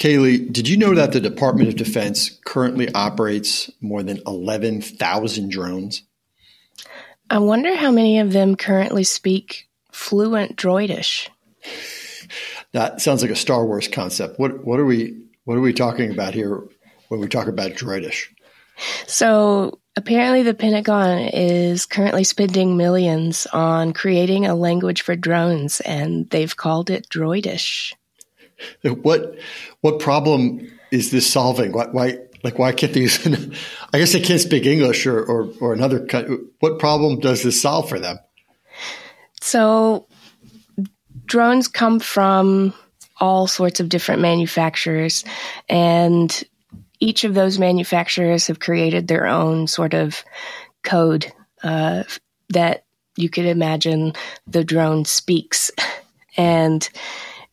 Kayley, 0.00 0.50
did 0.50 0.66
you 0.66 0.78
know 0.78 0.94
that 0.94 1.12
the 1.12 1.20
Department 1.20 1.68
of 1.68 1.76
Defense 1.76 2.40
currently 2.46 2.90
operates 2.94 3.70
more 3.82 4.02
than 4.02 4.22
11,000 4.26 5.50
drones? 5.50 6.02
I 7.28 7.36
wonder 7.36 7.76
how 7.76 7.90
many 7.90 8.18
of 8.18 8.32
them 8.32 8.56
currently 8.56 9.04
speak 9.04 9.68
fluent 9.92 10.56
droidish. 10.56 11.28
That 12.72 13.02
sounds 13.02 13.20
like 13.20 13.30
a 13.30 13.36
Star 13.36 13.66
Wars 13.66 13.88
concept. 13.88 14.40
What 14.40 14.64
what 14.64 14.80
are 14.80 14.86
we 14.86 15.20
what 15.44 15.58
are 15.58 15.60
we 15.60 15.74
talking 15.74 16.10
about 16.10 16.32
here 16.32 16.66
when 17.08 17.20
we 17.20 17.28
talk 17.28 17.46
about 17.46 17.72
droidish? 17.72 18.28
So 19.06 19.80
apparently 19.96 20.42
the 20.42 20.54
Pentagon 20.54 21.18
is 21.18 21.84
currently 21.84 22.24
spending 22.24 22.78
millions 22.78 23.46
on 23.52 23.92
creating 23.92 24.46
a 24.46 24.54
language 24.54 25.02
for 25.02 25.14
drones 25.14 25.80
and 25.80 26.30
they've 26.30 26.56
called 26.56 26.88
it 26.88 27.08
droidish. 27.10 27.92
What 28.82 29.38
what 29.80 29.98
problem 29.98 30.70
is 30.90 31.10
this 31.10 31.30
solving? 31.30 31.72
Why, 31.72 31.86
why 31.86 32.18
like 32.42 32.58
why 32.58 32.72
can't 32.72 32.92
they 32.92 33.00
use 33.00 33.26
I 33.92 33.98
guess 33.98 34.12
they 34.12 34.20
can't 34.20 34.40
speak 34.40 34.66
English 34.66 35.06
or, 35.06 35.22
or, 35.22 35.52
or 35.60 35.72
another 35.72 36.06
what 36.60 36.78
problem 36.78 37.20
does 37.20 37.42
this 37.42 37.60
solve 37.60 37.88
for 37.88 37.98
them? 37.98 38.18
So 39.40 40.06
drones 41.26 41.68
come 41.68 42.00
from 42.00 42.74
all 43.18 43.46
sorts 43.46 43.80
of 43.80 43.88
different 43.88 44.22
manufacturers, 44.22 45.24
and 45.68 46.42
each 47.00 47.24
of 47.24 47.34
those 47.34 47.58
manufacturers 47.58 48.46
have 48.46 48.60
created 48.60 49.08
their 49.08 49.26
own 49.26 49.66
sort 49.66 49.94
of 49.94 50.24
code 50.82 51.30
uh, 51.62 52.04
that 52.50 52.84
you 53.16 53.28
could 53.28 53.46
imagine 53.46 54.12
the 54.46 54.64
drone 54.64 55.04
speaks. 55.04 55.70
And 56.36 56.88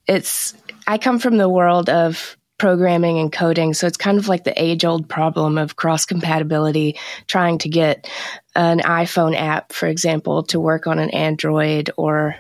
it's, 0.08 0.54
I 0.88 0.98
come 0.98 1.20
from 1.20 1.38
the 1.38 1.50
world 1.50 1.90
of 1.90 2.38
programming 2.58 3.20
and 3.20 3.32
coding. 3.32 3.74
So 3.74 3.86
it's 3.86 3.98
kind 3.98 4.18
of 4.18 4.28
like 4.28 4.44
the 4.44 4.62
age 4.62 4.84
old 4.84 5.08
problem 5.08 5.58
of 5.58 5.76
cross 5.76 6.06
compatibility, 6.06 6.98
trying 7.28 7.60
to 7.60 7.70
get 7.70 8.10
an 8.56 8.80
iPhone 8.80 9.36
app, 9.36 9.74
for 9.74 9.88
example, 9.88 10.44
to 10.44 10.60
work 10.60 10.88
on 10.88 10.98
an 10.98 11.12
Android 11.12 11.92
or 11.98 12.36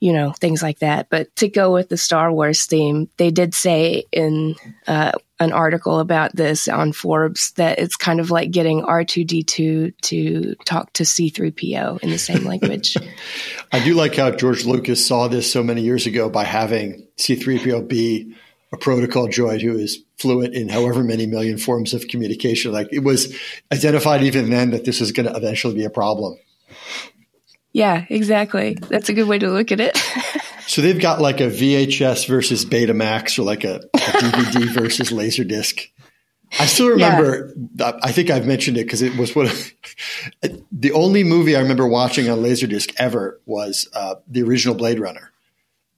you 0.00 0.12
know, 0.12 0.32
things 0.32 0.62
like 0.62 0.80
that. 0.80 1.08
But 1.08 1.34
to 1.36 1.48
go 1.48 1.72
with 1.72 1.88
the 1.88 1.96
Star 1.96 2.30
Wars 2.30 2.66
theme, 2.66 3.08
they 3.16 3.30
did 3.30 3.54
say 3.54 4.04
in 4.12 4.54
uh, 4.86 5.12
an 5.40 5.52
article 5.52 6.00
about 6.00 6.36
this 6.36 6.68
on 6.68 6.92
Forbes 6.92 7.52
that 7.52 7.78
it's 7.78 7.96
kind 7.96 8.20
of 8.20 8.30
like 8.30 8.50
getting 8.50 8.82
R2D2 8.82 9.94
to 10.02 10.54
talk 10.64 10.92
to 10.94 11.04
C3PO 11.04 12.00
in 12.00 12.10
the 12.10 12.18
same 12.18 12.44
language. 12.44 12.96
I 13.72 13.82
do 13.82 13.94
like 13.94 14.14
how 14.14 14.30
George 14.30 14.66
Lucas 14.66 15.04
saw 15.04 15.28
this 15.28 15.50
so 15.50 15.62
many 15.62 15.82
years 15.82 16.06
ago 16.06 16.28
by 16.28 16.44
having 16.44 17.06
C3PO 17.18 17.88
be 17.88 18.34
a 18.72 18.76
protocol 18.76 19.28
droid 19.28 19.62
who 19.62 19.78
is 19.78 20.02
fluent 20.18 20.54
in 20.54 20.68
however 20.68 21.02
many 21.02 21.26
million 21.26 21.56
forms 21.56 21.94
of 21.94 22.08
communication. 22.08 22.72
Like 22.72 22.88
it 22.92 23.04
was 23.04 23.38
identified 23.72 24.22
even 24.22 24.50
then 24.50 24.70
that 24.70 24.84
this 24.84 25.00
was 25.00 25.12
going 25.12 25.26
to 25.28 25.36
eventually 25.36 25.74
be 25.74 25.84
a 25.84 25.90
problem. 25.90 26.38
Yeah, 27.76 28.06
exactly. 28.08 28.78
That's 28.88 29.10
a 29.10 29.12
good 29.12 29.28
way 29.28 29.38
to 29.38 29.50
look 29.50 29.70
at 29.70 29.80
it. 29.80 29.98
so 30.66 30.80
they've 30.80 30.98
got 30.98 31.20
like 31.20 31.42
a 31.42 31.48
VHS 31.48 32.26
versus 32.26 32.64
Betamax 32.64 33.38
or 33.38 33.42
like 33.42 33.64
a, 33.64 33.82
a 33.92 33.98
DVD 33.98 34.66
versus 34.72 35.10
Laserdisc. 35.10 35.86
I 36.58 36.64
still 36.64 36.88
remember. 36.88 37.52
Yeah. 37.74 37.92
I 38.02 38.12
think 38.12 38.30
I've 38.30 38.46
mentioned 38.46 38.78
it 38.78 38.84
because 38.84 39.02
it 39.02 39.18
was 39.18 39.36
what 39.36 39.74
the 40.72 40.92
only 40.92 41.22
movie 41.22 41.54
I 41.54 41.60
remember 41.60 41.86
watching 41.86 42.30
on 42.30 42.38
Laserdisc 42.38 42.94
ever 42.96 43.42
was 43.44 43.90
uh, 43.92 44.14
the 44.26 44.42
original 44.42 44.74
Blade 44.74 44.98
Runner, 44.98 45.30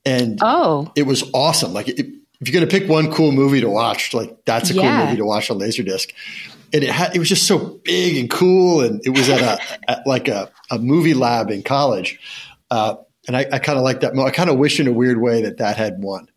and 0.05 0.41
oh, 0.43 0.91
it 0.97 1.05
was 1.05 1.31
awesome. 1.33 1.73
Like 1.75 1.87
it, 1.87 2.01
if 2.41 2.49
you're 2.49 2.61
going 2.61 2.69
to 2.69 2.81
pick 2.81 2.91
one 2.91 3.13
cool 3.13 3.31
movie 3.31 3.61
to 3.61 3.69
watch, 3.69 4.15
like 4.15 4.37
that's 4.47 4.71
a 4.71 4.75
yeah. 4.75 4.83
cool 4.83 5.05
movie 5.05 5.19
to 5.19 5.25
watch 5.25 5.49
on 5.49 5.61
Laserdisc 5.61 6.11
and 6.73 6.85
it 6.85 6.91
had 6.91 7.15
it 7.15 7.19
was 7.19 7.29
just 7.29 7.47
so 7.47 7.81
big 7.85 8.17
and 8.17 8.31
cool, 8.31 8.81
and 8.81 9.01
it 9.05 9.11
was 9.11 9.29
at 9.29 9.41
a 9.41 9.61
at 9.91 10.07
like 10.07 10.29
a, 10.29 10.51
a 10.71 10.79
movie 10.79 11.15
lab 11.15 11.51
in 11.51 11.63
college, 11.63 12.19
uh, 12.71 12.97
and 13.27 13.37
I, 13.37 13.47
I 13.53 13.59
kind 13.59 13.79
of 13.79 13.85
like 13.85 14.01
that. 14.01 14.17
I 14.19 14.31
kind 14.31 14.51
of 14.51 14.59
wish 14.59 14.81
in 14.81 14.87
a 14.87 14.93
weird 14.93 15.21
way 15.21 15.43
that 15.43 15.59
that 15.59 15.77
had 15.77 16.03
won. 16.03 16.29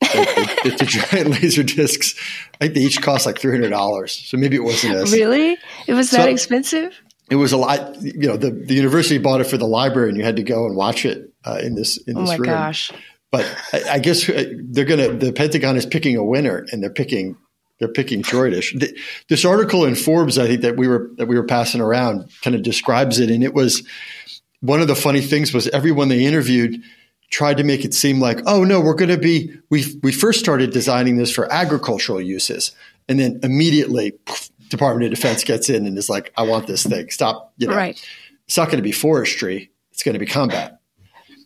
the, 0.00 0.60
the, 0.64 0.70
the, 0.70 0.84
giant 1.10 1.28
laser 1.28 1.62
discs, 1.62 2.14
I 2.54 2.64
think 2.64 2.74
they 2.74 2.80
each 2.80 3.02
cost 3.02 3.26
like 3.26 3.38
three 3.38 3.52
hundred 3.52 3.70
dollars. 3.70 4.12
So 4.12 4.36
maybe 4.36 4.56
it 4.56 4.64
wasn't 4.64 4.94
as 4.94 5.12
really. 5.12 5.58
It 5.86 5.94
was 5.94 6.10
that 6.10 6.24
so, 6.24 6.30
expensive. 6.30 7.00
It 7.30 7.36
was 7.36 7.52
a 7.52 7.56
lot. 7.56 8.00
You 8.02 8.28
know, 8.28 8.36
the 8.36 8.50
the 8.50 8.74
university 8.74 9.18
bought 9.18 9.40
it 9.40 9.44
for 9.44 9.58
the 9.58 9.66
library, 9.66 10.08
and 10.08 10.18
you 10.18 10.24
had 10.24 10.36
to 10.36 10.42
go 10.42 10.66
and 10.66 10.74
watch 10.74 11.04
it 11.04 11.32
uh, 11.44 11.60
in 11.62 11.74
this 11.74 11.96
in 11.98 12.14
this 12.14 12.16
room. 12.16 12.24
oh 12.24 12.26
my 12.26 12.36
room. 12.36 12.44
gosh! 12.44 12.92
But 13.30 13.56
I, 13.72 13.82
I 13.90 13.98
guess 13.98 14.28
uh, 14.28 14.44
they're 14.58 14.84
gonna. 14.84 15.12
The 15.12 15.32
Pentagon 15.32 15.76
is 15.76 15.86
picking 15.86 16.16
a 16.16 16.24
winner, 16.24 16.66
and 16.72 16.82
they're 16.82 16.90
picking 16.90 17.36
they're 17.80 17.88
picking 17.88 18.22
droidish. 18.22 18.94
This 19.28 19.44
article 19.44 19.84
in 19.84 19.96
Forbes, 19.96 20.38
I 20.38 20.46
think 20.46 20.60
that 20.60 20.76
we 20.76 20.86
were 20.86 21.10
that 21.16 21.26
we 21.26 21.36
were 21.36 21.46
passing 21.46 21.80
around, 21.80 22.30
kind 22.42 22.54
of 22.54 22.62
describes 22.62 23.18
it, 23.18 23.30
and 23.30 23.42
it 23.42 23.54
was 23.54 23.82
one 24.60 24.80
of 24.80 24.86
the 24.86 24.94
funny 24.94 25.22
things 25.22 25.52
was 25.52 25.66
everyone 25.68 26.08
they 26.08 26.24
interviewed 26.24 26.82
tried 27.30 27.56
to 27.56 27.64
make 27.64 27.84
it 27.84 27.94
seem 27.94 28.20
like, 28.20 28.40
oh 28.46 28.64
no, 28.64 28.80
we're 28.80 28.94
going 28.94 29.10
to 29.10 29.18
be 29.18 29.52
we 29.70 29.84
we 30.02 30.12
first 30.12 30.38
started 30.38 30.72
designing 30.72 31.16
this 31.16 31.32
for 31.32 31.50
agricultural 31.52 32.20
uses, 32.20 32.72
and 33.08 33.18
then 33.18 33.40
immediately 33.42 34.12
poof, 34.12 34.50
Department 34.68 35.12
of 35.12 35.18
Defense 35.18 35.44
gets 35.44 35.68
in 35.68 35.86
and 35.86 35.98
is 35.98 36.08
like, 36.08 36.32
I 36.36 36.42
want 36.42 36.66
this 36.66 36.84
thing. 36.84 37.10
Stop. 37.10 37.52
You 37.56 37.68
know, 37.68 37.74
right. 37.74 38.00
It's 38.46 38.56
not 38.56 38.66
going 38.66 38.78
to 38.78 38.82
be 38.82 38.92
forestry. 38.92 39.70
It's 39.92 40.02
going 40.02 40.14
to 40.14 40.18
be 40.18 40.26
combat. 40.26 40.80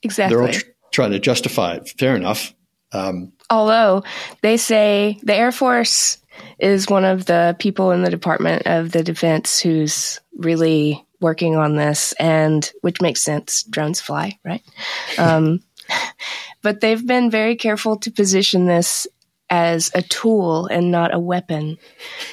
Exactly. 0.03 0.35
They're 0.35 0.47
all 0.47 0.53
tr- 0.53 0.67
trying 0.93 1.11
to 1.13 1.19
justify 1.19 1.75
it. 1.75 1.89
Fair 1.99 2.17
enough. 2.17 2.55
Um, 2.93 3.33
Although 3.51 4.05
they 4.43 4.57
say 4.57 5.19
the 5.23 5.35
Air 5.35 5.53
Force 5.53 6.19
is 6.65 6.89
one 6.89 7.05
of 7.05 7.27
the 7.27 7.55
people 7.59 7.91
in 7.91 8.03
the 8.03 8.11
Department 8.11 8.63
of 8.67 8.91
the 8.91 9.05
Defense 9.05 9.61
who's 9.61 10.21
really 10.35 11.05
working 11.21 11.57
on 11.57 11.77
this, 11.77 12.13
and 12.15 12.71
which 12.81 13.03
makes 13.03 13.21
sense. 13.21 13.65
Drones 13.65 14.01
fly, 14.01 14.39
right? 14.45 14.63
Um, 15.19 15.61
but 16.63 16.81
they've 16.81 17.07
been 17.07 17.31
very 17.31 17.57
careful 17.57 17.99
to 17.99 18.11
position 18.11 18.65
this 18.65 19.07
as 19.51 19.91
a 19.95 20.01
tool 20.01 20.67
and 20.67 20.91
not 20.91 21.15
a 21.15 21.19
weapon. 21.19 21.77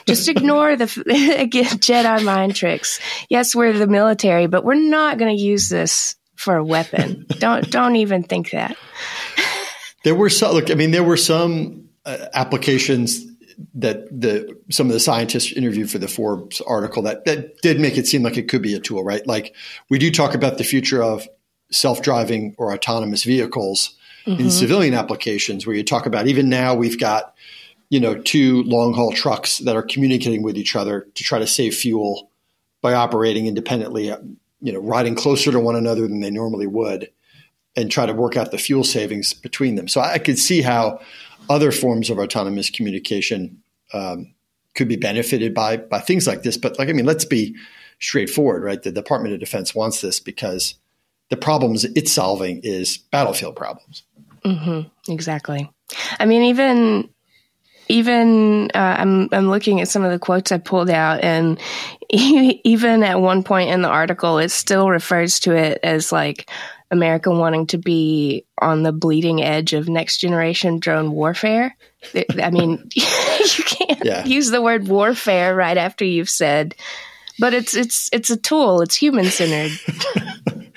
Just 0.08 0.30
ignore 0.36 0.78
the 0.78 0.86
again 1.38 1.66
Jedi 1.66 2.24
mind 2.24 2.56
tricks. 2.56 3.02
Yes, 3.30 3.54
we're 3.54 3.74
the 3.74 3.88
military, 3.88 4.48
but 4.48 4.64
we're 4.64 4.76
not 4.76 5.18
going 5.18 5.36
to 5.36 5.44
use 5.44 5.68
this 5.68 6.16
for 6.36 6.56
a 6.56 6.64
weapon. 6.64 7.26
don't 7.40 7.70
don't 7.70 7.98
even 7.98 8.24
think 8.24 8.52
that. 8.52 8.78
There 10.06 10.16
were 10.16 10.30
some. 10.30 10.54
Look, 10.54 10.72
I 10.72 10.76
mean, 10.76 10.92
there 10.92 11.04
were 11.04 11.18
some 11.18 11.90
uh, 12.06 12.28
applications 12.34 13.26
that 13.76 14.08
the 14.10 14.58
some 14.70 14.88
of 14.88 14.94
the 14.94 15.00
scientists 15.00 15.52
interviewed 15.52 15.90
for 15.90 15.98
the 15.98 16.08
Forbes 16.08 16.62
article 16.62 17.04
that 17.04 17.26
that 17.26 17.62
did 17.62 17.80
make 17.80 17.98
it 17.98 18.08
seem 18.08 18.24
like 18.24 18.38
it 18.38 18.50
could 18.50 18.62
be 18.62 18.74
a 18.74 18.80
tool, 18.80 19.04
right? 19.04 19.26
Like 19.26 19.56
we 19.90 20.00
do 20.00 20.12
talk 20.12 20.34
about 20.34 20.58
the 20.58 20.64
future 20.64 21.02
of 21.02 21.28
self-driving 21.72 22.56
or 22.58 22.74
autonomous 22.74 23.24
vehicles 23.24 23.96
mm-hmm. 24.26 24.42
in 24.42 24.52
civilian 24.52 24.94
applications, 24.94 25.66
where 25.66 25.76
you 25.76 25.84
talk 25.84 26.06
about 26.06 26.28
even 26.28 26.50
now 26.50 26.76
we've 26.76 27.00
got 27.00 27.34
you 27.90 28.00
know 28.00 28.16
two 28.16 28.64
long-haul 28.64 29.12
trucks 29.12 29.60
that 29.60 29.76
are 29.76 29.84
communicating 29.84 30.44
with 30.44 30.58
each 30.58 30.76
other 30.76 31.08
to 31.16 31.24
try 31.24 31.40
to 31.40 31.48
save 31.48 31.76
fuel 31.76 32.30
by 32.82 32.94
operating 32.94 33.46
independently, 33.46 34.06
you 34.62 34.74
know, 34.74 34.80
riding 34.80 35.16
closer 35.16 35.52
to 35.52 35.60
one 35.60 35.76
another 35.76 36.02
than 36.02 36.20
they 36.20 36.32
normally 36.32 36.68
would, 36.68 37.12
and 37.76 37.92
try 37.92 38.06
to 38.06 38.14
work 38.14 38.36
out 38.36 38.52
the 38.52 38.58
fuel 38.58 38.84
savings 38.84 39.34
between 39.34 39.76
them. 39.76 39.88
So 39.88 40.02
I 40.02 40.18
could 40.18 40.40
see 40.40 40.62
how 40.62 41.00
other 41.50 41.72
forms 41.72 42.10
of 42.10 42.20
autonomous 42.20 42.70
communication 42.70 43.62
um, 43.94 44.34
could 44.76 44.88
be 44.88 44.96
benefited 44.96 45.54
by 45.54 45.78
by 45.78 46.00
things 46.00 46.28
like 46.28 46.44
this. 46.44 46.58
But 46.58 46.80
like 46.80 46.90
I 46.90 46.94
mean, 46.94 47.06
let's 47.06 47.26
be 47.26 47.56
straightforward, 48.00 48.64
right? 48.64 48.82
The 48.82 48.92
Department 48.92 49.34
of 49.34 49.40
Defense 49.40 49.76
wants 49.76 50.02
this 50.02 50.20
because 50.20 50.76
the 51.30 51.38
problems 51.38 51.84
it's 51.84 52.12
solving 52.12 52.62
is 52.64 52.98
battlefield 52.98 53.56
problems. 53.56 54.04
Mm-hmm, 54.44 55.12
exactly. 55.12 55.72
I 56.20 56.26
mean, 56.26 56.44
even 56.44 57.10
even 57.88 58.72
uh, 58.74 58.96
I'm 59.00 59.30
I'm 59.32 59.50
looking 59.50 59.82
at 59.82 59.90
some 59.90 60.04
of 60.04 60.12
the 60.12 60.20
quotes 60.20 60.52
I 60.52 60.58
pulled 60.58 60.90
out, 60.90 61.24
and 61.24 61.60
even 62.10 63.04
at 63.04 63.20
one 63.20 63.44
point 63.44 63.70
in 63.70 63.82
the 63.82 63.90
article, 63.90 64.40
it 64.40 64.50
still 64.50 64.90
refers 64.90 65.42
to 65.42 65.56
it 65.56 65.80
as 65.84 66.12
like 66.12 66.50
America 66.92 67.32
wanting 67.32 67.68
to 67.68 67.78
be 67.78 68.46
on 68.60 68.84
the 68.84 68.92
bleeding 68.92 69.42
edge 69.42 69.74
of 69.74 69.88
next 69.88 70.18
generation 70.18 70.78
drone 70.80 71.14
warfare. 71.14 71.76
I 72.42 72.52
mean, 72.52 72.90
you 72.96 73.64
can't 73.64 74.04
yeah. 74.04 74.26
use 74.26 74.52
the 74.52 74.62
word 74.62 74.88
warfare 74.88 75.56
right 75.56 75.78
after 75.78 76.04
you've 76.04 76.30
said, 76.30 76.76
but 77.40 77.54
it's 77.54 77.76
it's 77.76 78.10
it's 78.12 78.30
a 78.30 78.38
tool. 78.38 78.82
It's 78.82 78.96
human 78.96 79.26
centered. 79.26 79.72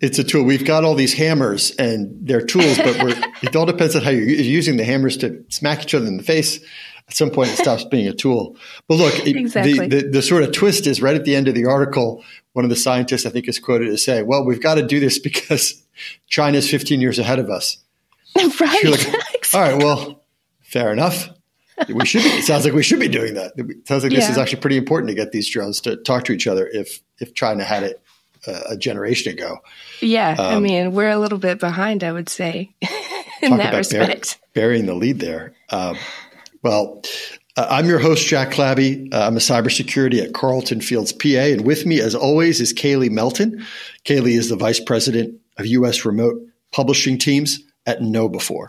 it's 0.00 0.18
a 0.18 0.24
tool. 0.24 0.44
We've 0.44 0.64
got 0.64 0.84
all 0.84 0.94
these 0.94 1.12
hammers 1.12 1.70
and 1.72 2.16
they're 2.26 2.44
tools, 2.44 2.78
but 2.78 2.96
it 3.42 3.54
all 3.54 3.66
depends 3.66 3.94
on 3.94 4.02
how 4.02 4.10
you're 4.10 4.26
using 4.26 4.78
the 4.78 4.84
hammers 4.84 5.18
to 5.18 5.44
smack 5.50 5.82
each 5.82 5.94
other 5.94 6.06
in 6.06 6.16
the 6.16 6.22
face. 6.22 6.60
At 7.08 7.14
some 7.14 7.30
point, 7.30 7.50
it 7.50 7.56
stops 7.56 7.84
being 7.84 8.06
a 8.06 8.12
tool. 8.12 8.56
But 8.86 8.96
look, 8.96 9.26
exactly. 9.26 9.88
the, 9.88 10.02
the, 10.02 10.08
the 10.08 10.22
sort 10.22 10.42
of 10.42 10.52
twist 10.52 10.86
is 10.86 11.00
right 11.00 11.14
at 11.14 11.24
the 11.24 11.36
end 11.36 11.48
of 11.48 11.54
the 11.54 11.64
article 11.64 12.22
one 12.58 12.64
of 12.64 12.70
the 12.70 12.76
scientists 12.76 13.24
I 13.24 13.30
think 13.30 13.46
is 13.46 13.60
quoted 13.60 13.88
as 13.88 14.04
saying, 14.04 14.26
"Well, 14.26 14.44
we've 14.44 14.60
got 14.60 14.74
to 14.74 14.82
do 14.82 14.98
this 14.98 15.18
because 15.18 15.80
China's 16.26 16.68
15 16.68 17.00
years 17.00 17.18
ahead 17.18 17.38
of 17.38 17.50
us." 17.50 17.78
Right. 18.60 18.84
Like. 18.84 19.54
All 19.54 19.60
right. 19.60 19.82
Well, 19.82 20.18
Fair 20.68 20.92
enough. 20.92 21.30
We 21.88 22.04
should 22.04 22.22
be. 22.22 22.28
It 22.28 22.44
sounds 22.44 22.66
like 22.66 22.74
we 22.74 22.82
should 22.82 23.00
be 23.00 23.08
doing 23.08 23.34
that. 23.34 23.52
It 23.56 23.88
sounds 23.88 24.02
like 24.02 24.12
yeah. 24.12 24.18
this 24.18 24.28
is 24.28 24.36
actually 24.36 24.60
pretty 24.60 24.76
important 24.76 25.08
to 25.08 25.14
get 25.14 25.32
these 25.32 25.48
drones 25.48 25.80
to 25.82 25.96
talk 25.96 26.24
to 26.24 26.32
each 26.32 26.46
other. 26.46 26.68
If 26.70 27.00
if 27.20 27.32
China 27.32 27.64
had 27.64 27.84
it 27.84 28.02
uh, 28.46 28.60
a 28.70 28.76
generation 28.76 29.32
ago. 29.32 29.60
Yeah, 30.02 30.36
um, 30.38 30.56
I 30.56 30.60
mean 30.60 30.92
we're 30.92 31.08
a 31.08 31.16
little 31.16 31.38
bit 31.38 31.58
behind, 31.58 32.04
I 32.04 32.12
would 32.12 32.28
say, 32.28 32.74
in 33.40 33.56
that 33.56 33.72
respect. 33.74 34.38
Bur- 34.52 34.60
burying 34.60 34.84
the 34.84 34.94
lead 34.94 35.20
there. 35.20 35.54
Um, 35.70 35.96
well, 36.62 37.02
uh, 37.58 37.66
I'm 37.68 37.88
your 37.88 37.98
host, 37.98 38.24
Jack 38.28 38.52
Clabby. 38.52 39.10
Uh, 39.12 39.26
I'm 39.26 39.36
a 39.36 39.40
cybersecurity 39.40 40.22
at 40.22 40.32
Carlton 40.32 40.80
Fields, 40.80 41.12
PA. 41.12 41.26
And 41.26 41.66
with 41.66 41.86
me, 41.86 42.00
as 42.00 42.14
always, 42.14 42.60
is 42.60 42.72
Kayley 42.72 43.10
Melton. 43.10 43.66
Kayley 44.04 44.38
is 44.38 44.48
the 44.48 44.54
Vice 44.54 44.78
President 44.78 45.40
of 45.56 45.66
U.S. 45.66 46.04
Remote 46.04 46.40
Publishing 46.70 47.18
Teams 47.18 47.58
at 47.84 47.98
KnowBe4. 47.98 48.68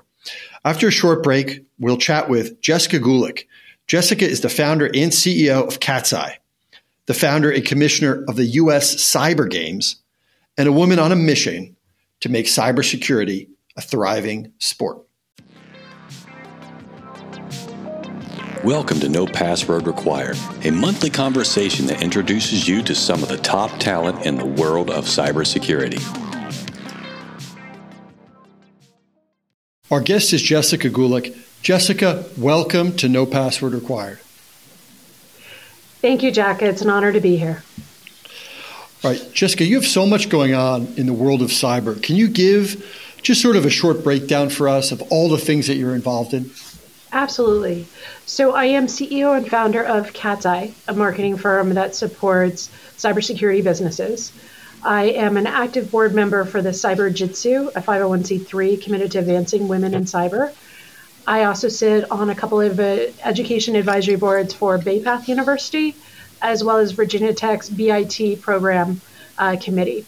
After 0.66 0.88
a 0.88 0.92
short 0.92 1.22
break, 1.22 1.64
we'll 1.78 1.98
chat 1.98 2.30
with 2.30 2.60
Jessica 2.62 2.98
Gulick. 2.98 3.46
Jessica 3.86 4.28
is 4.28 4.42
the 4.42 4.50
founder 4.50 4.88
and 4.88 5.12
CEO 5.12 5.68
of 5.68 5.80
Katzcy, 5.80 6.38
the 7.06 7.14
founder 7.14 7.52
and 7.52 7.64
commissioner 7.64 8.26
of 8.28 8.38
the 8.38 8.46
U.S. 8.46 8.96
Cyber 8.96 9.48
Games, 9.48 9.98
and 10.58 10.68
a 10.68 10.74
woman 10.74 10.98
on 10.98 11.12
a 11.12 11.16
mission 11.16 11.76
to 12.22 12.30
make 12.30 12.48
cybersecurity 12.48 13.50
a 13.78 13.82
thriving 13.82 14.52
sport. 14.58 15.06
Welcome 18.64 19.00
to 19.00 19.08
No 19.08 19.26
Password 19.26 19.88
Required, 19.88 20.38
a 20.66 20.70
monthly 20.70 21.10
conversation 21.10 21.86
that 21.86 22.04
introduces 22.04 22.68
you 22.68 22.84
to 22.84 22.94
some 22.94 23.24
of 23.24 23.30
the 23.30 23.38
top 23.38 23.80
talent 23.80 24.26
in 24.26 24.36
the 24.36 24.46
world 24.46 24.90
of 24.90 25.06
cybersecurity. 25.06 26.02
Our 29.90 30.02
guest 30.02 30.34
is 30.34 30.42
Jessica 30.42 30.90
Gulick. 30.90 31.38
Jessica, 31.62 32.26
welcome 32.38 32.98
to 32.98 33.08
No 33.08 33.26
Password 33.26 33.72
Required. 33.72 34.20
Thank 36.02 36.22
you, 36.22 36.30
Jack. 36.30 36.62
It's 36.62 36.82
an 36.82 36.90
honor 36.90 37.14
to 37.14 37.22
be 37.22 37.38
here. 37.38 37.64
All 39.06 39.12
right, 39.12 39.30
Jessica, 39.32 39.64
you 39.64 39.76
have 39.76 39.88
so 39.88 40.06
much 40.06 40.28
going 40.28 40.54
on 40.54 40.88
in 40.98 41.06
the 41.06 41.14
world 41.14 41.42
of 41.42 41.48
cyber. 41.48 42.04
Can 42.04 42.18
you 42.18 42.28
give 42.28 42.86
just 43.22 43.42
sort 43.42 43.56
of 43.56 43.64
a 43.64 43.70
short 43.70 44.04
breakdown 44.04 44.50
for 44.50 44.68
us 44.68 44.92
of 44.92 45.02
all 45.04 45.30
the 45.30 45.38
things 45.38 45.68
that 45.68 45.76
you're 45.76 45.96
involved 45.96 46.34
in? 46.34 46.52
Absolutely. 47.12 47.88
So, 48.26 48.54
I 48.54 48.66
am 48.66 48.86
CEO 48.86 49.36
and 49.36 49.50
founder 49.50 49.84
of 49.84 50.14
Katzcy, 50.14 50.74
a 50.88 50.94
marketing 50.94 51.38
firm 51.38 51.74
that 51.74 51.96
supports 51.96 52.70
cybersecurity 52.98 53.64
businesses. 53.64 54.32
I 54.84 55.06
am 55.06 55.36
an 55.36 55.48
active 55.48 55.92
board 55.92 56.14
member 56.14 56.46
for 56.46 56.62
the 56.62 56.70
Cyber 56.70 57.12
Jutsu, 57.12 57.70
a 57.76 57.82
501c3 57.82 58.82
committed 58.82 59.12
to 59.12 59.20
advancing 59.20 59.68
women 59.68 59.94
in 59.94 60.06
cyber. 60.06 60.54
I 61.28 61.44
also 61.44 61.68
sit 61.68 62.10
on 62.12 62.30
a 62.30 62.36
couple 62.36 62.62
of 62.62 62.80
uh, 62.80 63.08
education 63.24 63.76
advisory 63.76 64.16
boards 64.16 64.54
for 64.54 64.78
Bay 64.78 65.02
Path 65.02 65.28
University, 65.28 65.96
as 66.42 66.64
well 66.64 66.78
as 66.78 66.92
Virginia 66.92 67.34
Tech's 67.34 67.70
BIT 67.70 68.42
program 68.42 69.02
uh, 69.38 69.58
committee. 69.62 70.06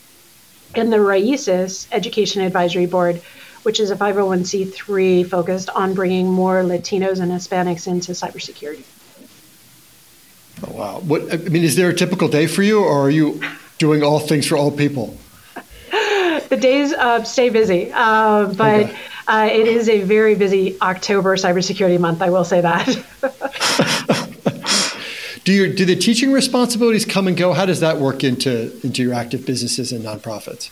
And 0.74 0.92
the 0.92 1.02
RAICES 1.02 1.88
Education 1.92 2.42
Advisory 2.42 2.86
Board, 2.86 3.22
which 3.64 3.80
is 3.80 3.92
a 3.92 3.96
501c3 3.96 5.28
focused 5.28 5.70
on 5.70 5.94
bringing 5.94 6.28
more 6.28 6.64
Latinos 6.64 7.20
and 7.20 7.32
Hispanics 7.32 7.88
into 7.88 8.14
cybersecurity. 8.14 8.84
Oh, 10.68 10.74
wow. 10.74 11.00
What, 11.00 11.34
I 11.34 11.38
mean, 11.38 11.64
is 11.64 11.76
there 11.76 11.90
a 11.90 11.94
typical 11.94 12.28
day 12.28 12.48
for 12.48 12.64
you, 12.64 12.84
or 12.84 13.06
are 13.06 13.10
you 13.10 13.42
doing 13.78 14.04
all 14.04 14.20
things 14.20 14.48
for 14.48 14.58
all 14.58 14.72
people? 14.72 15.18
the 16.50 16.58
days 16.60 16.94
uh, 16.94 17.24
stay 17.24 17.50
busy, 17.50 17.92
uh, 17.94 18.46
but 18.54 18.86
okay. 18.86 18.96
uh, 19.28 19.50
it 19.52 19.68
is 19.68 19.90
a 19.90 20.02
very 20.02 20.36
busy 20.36 20.80
October 20.82 21.36
cybersecurity 21.36 22.00
month. 22.00 22.22
I 22.22 22.30
will 22.30 22.46
say 22.46 22.62
that. 22.62 22.86
do 25.44 25.54
your 25.54 25.74
do 25.74 25.86
the 25.86 25.96
teaching 25.96 26.32
responsibilities 26.32 27.06
come 27.06 27.28
and 27.28 27.36
go? 27.36 27.54
How 27.54 27.66
does 27.66 27.80
that 27.80 27.98
work 27.98 28.24
into 28.24 28.72
into 28.84 29.02
your 29.02 29.14
active 29.14 29.46
businesses 29.46 29.92
and 29.92 30.06
nonprofits? 30.06 30.70